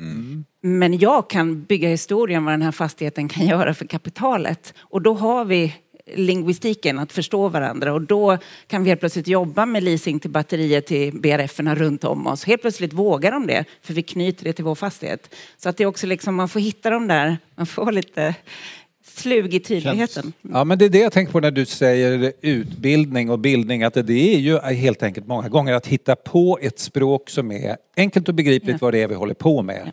Men 0.62 0.98
jag 0.98 1.30
kan 1.30 1.62
bygga 1.64 1.88
historien 1.88 2.44
vad 2.44 2.52
den 2.54 2.62
här 2.62 2.72
fastigheten 2.72 3.28
kan 3.28 3.46
göra 3.54 3.74
för 3.74 3.84
kapitalet. 3.86 4.74
Och 4.80 5.02
då 5.02 5.14
har 5.14 5.44
vi 5.44 5.74
lingvistiken, 6.14 6.98
att 6.98 7.12
förstå 7.12 7.48
varandra. 7.48 7.92
Och 7.92 8.02
då 8.02 8.38
kan 8.66 8.82
vi 8.82 8.88
helt 8.88 9.00
plötsligt 9.00 9.28
jobba 9.28 9.66
med 9.66 9.82
leasing 9.82 10.20
till 10.20 10.30
batterier 10.30 10.80
till 10.80 11.20
BRF-erna 11.20 11.74
runt 11.74 12.04
om 12.04 12.26
oss. 12.26 12.44
Helt 12.44 12.60
plötsligt 12.60 12.92
vågar 12.92 13.32
de 13.32 13.46
det, 13.46 13.64
för 13.82 13.94
vi 13.94 14.02
knyter 14.02 14.44
det 14.44 14.52
till 14.52 14.64
vår 14.64 14.74
fastighet. 14.74 15.34
Så 15.56 15.68
att 15.68 15.76
det 15.76 15.84
är 15.84 15.88
också 15.88 16.06
liksom, 16.06 16.34
man 16.34 16.48
får 16.48 16.60
hitta 16.60 16.90
de 16.90 17.08
där, 17.08 17.38
man 17.54 17.66
får 17.66 17.92
lite 17.92 18.34
slug 19.04 19.54
i 19.54 19.60
tydligheten. 19.60 20.32
Ja, 20.42 20.64
men 20.64 20.78
det 20.78 20.84
är 20.84 20.88
det 20.88 20.98
jag 20.98 21.12
tänker 21.12 21.32
på 21.32 21.40
när 21.40 21.50
du 21.50 21.66
säger 21.66 22.32
utbildning 22.40 23.30
och 23.30 23.38
bildning. 23.38 23.82
Att 23.82 23.94
det 23.94 24.34
är 24.34 24.38
ju 24.38 24.58
helt 24.58 25.02
enkelt 25.02 25.26
många 25.26 25.48
gånger 25.48 25.72
att 25.72 25.86
hitta 25.86 26.16
på 26.16 26.58
ett 26.62 26.78
språk 26.78 27.30
som 27.30 27.52
är 27.52 27.76
enkelt 27.96 28.28
och 28.28 28.34
begripligt 28.34 28.80
vad 28.80 28.94
det 28.94 29.02
är 29.02 29.08
vi 29.08 29.14
håller 29.14 29.34
på 29.34 29.62
med. 29.62 29.92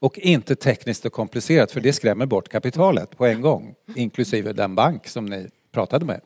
Och 0.00 0.18
inte 0.18 0.56
tekniskt 0.56 1.06
och 1.06 1.12
komplicerat 1.12 1.72
för 1.72 1.80
det 1.80 1.92
skrämmer 1.92 2.26
bort 2.26 2.48
kapitalet 2.48 3.16
på 3.16 3.26
en 3.26 3.40
gång. 3.40 3.74
Inklusive 3.94 4.52
den 4.52 4.74
bank 4.74 5.08
som 5.08 5.26
ni 5.26 5.48
pratade 5.72 6.04
med. 6.04 6.20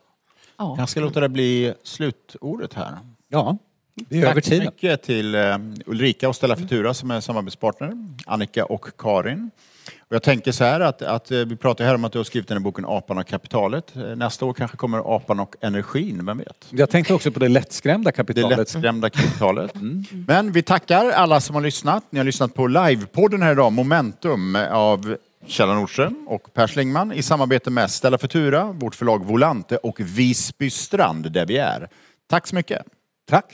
Jag 0.57 0.89
ska 0.89 0.99
låta 0.99 1.19
det 1.19 1.29
bli 1.29 1.73
slutordet 1.83 2.73
här. 2.73 2.97
Ja, 3.27 3.57
vi 4.09 4.17
är 4.17 4.23
över 4.23 4.33
Tack 4.33 4.43
så 4.43 4.49
tiden. 4.49 4.65
mycket 4.65 5.01
till 5.03 5.35
eh, 5.35 5.57
Ulrika 5.85 6.29
och 6.29 6.35
Stella 6.35 6.55
Futura 6.55 6.93
som 6.93 7.11
är 7.11 7.19
samarbetspartner, 7.21 7.91
Annika 8.25 8.65
och 8.65 8.89
Karin. 8.97 9.51
Och 10.09 10.15
jag 10.15 10.23
tänker 10.23 10.51
så 10.51 10.63
här 10.63 10.79
att, 10.79 11.01
att 11.01 11.31
eh, 11.31 11.37
vi 11.39 11.55
pratar 11.55 11.85
här 11.85 11.95
om 11.95 12.05
att 12.05 12.11
du 12.11 12.19
har 12.19 12.23
skrivit 12.23 12.47
den 12.47 12.57
här 12.57 12.63
boken 12.63 12.85
Apan 12.87 13.17
och 13.17 13.27
kapitalet. 13.27 13.95
Eh, 13.95 14.01
Nästa 14.01 14.45
år 14.45 14.53
kanske 14.53 14.77
kommer 14.77 15.15
Apan 15.15 15.39
och 15.39 15.55
energin, 15.61 16.25
vem 16.25 16.37
vet? 16.37 16.67
Jag 16.69 16.89
tänkte 16.89 17.13
också 17.13 17.31
på 17.31 17.39
det 17.39 17.47
lättskrämda 17.49 18.07
Det 18.11 18.15
kapitalet. 18.15 18.57
lättskrämda 18.57 19.09
kapitalet. 19.09 19.71
Men 20.27 20.51
vi 20.51 20.61
tackar 20.63 21.09
alla 21.09 21.41
som 21.41 21.55
har 21.55 21.61
lyssnat. 21.61 22.03
Ni 22.09 22.19
har 22.19 22.25
lyssnat 22.25 22.53
på 22.53 22.67
livepodden 22.67 23.41
här 23.41 23.51
idag, 23.51 23.71
Momentum 23.73 24.55
av 24.71 25.17
Kjell 25.47 25.69
Nordström 25.69 26.27
och 26.27 26.53
Per 26.53 26.67
Schlingman 26.67 27.13
i 27.13 27.21
samarbete 27.23 27.69
med 27.69 27.91
Stella 27.91 28.17
Futura, 28.17 28.65
vårt 28.71 28.95
förlag 28.95 29.25
Volante 29.25 29.77
och 29.77 29.99
Visby 29.99 30.69
Strand 30.69 31.31
där 31.31 31.45
vi 31.45 31.57
är. 31.57 31.89
Tack 32.29 32.47
så 32.47 32.55
mycket. 32.55 32.81
Tack. 33.29 33.53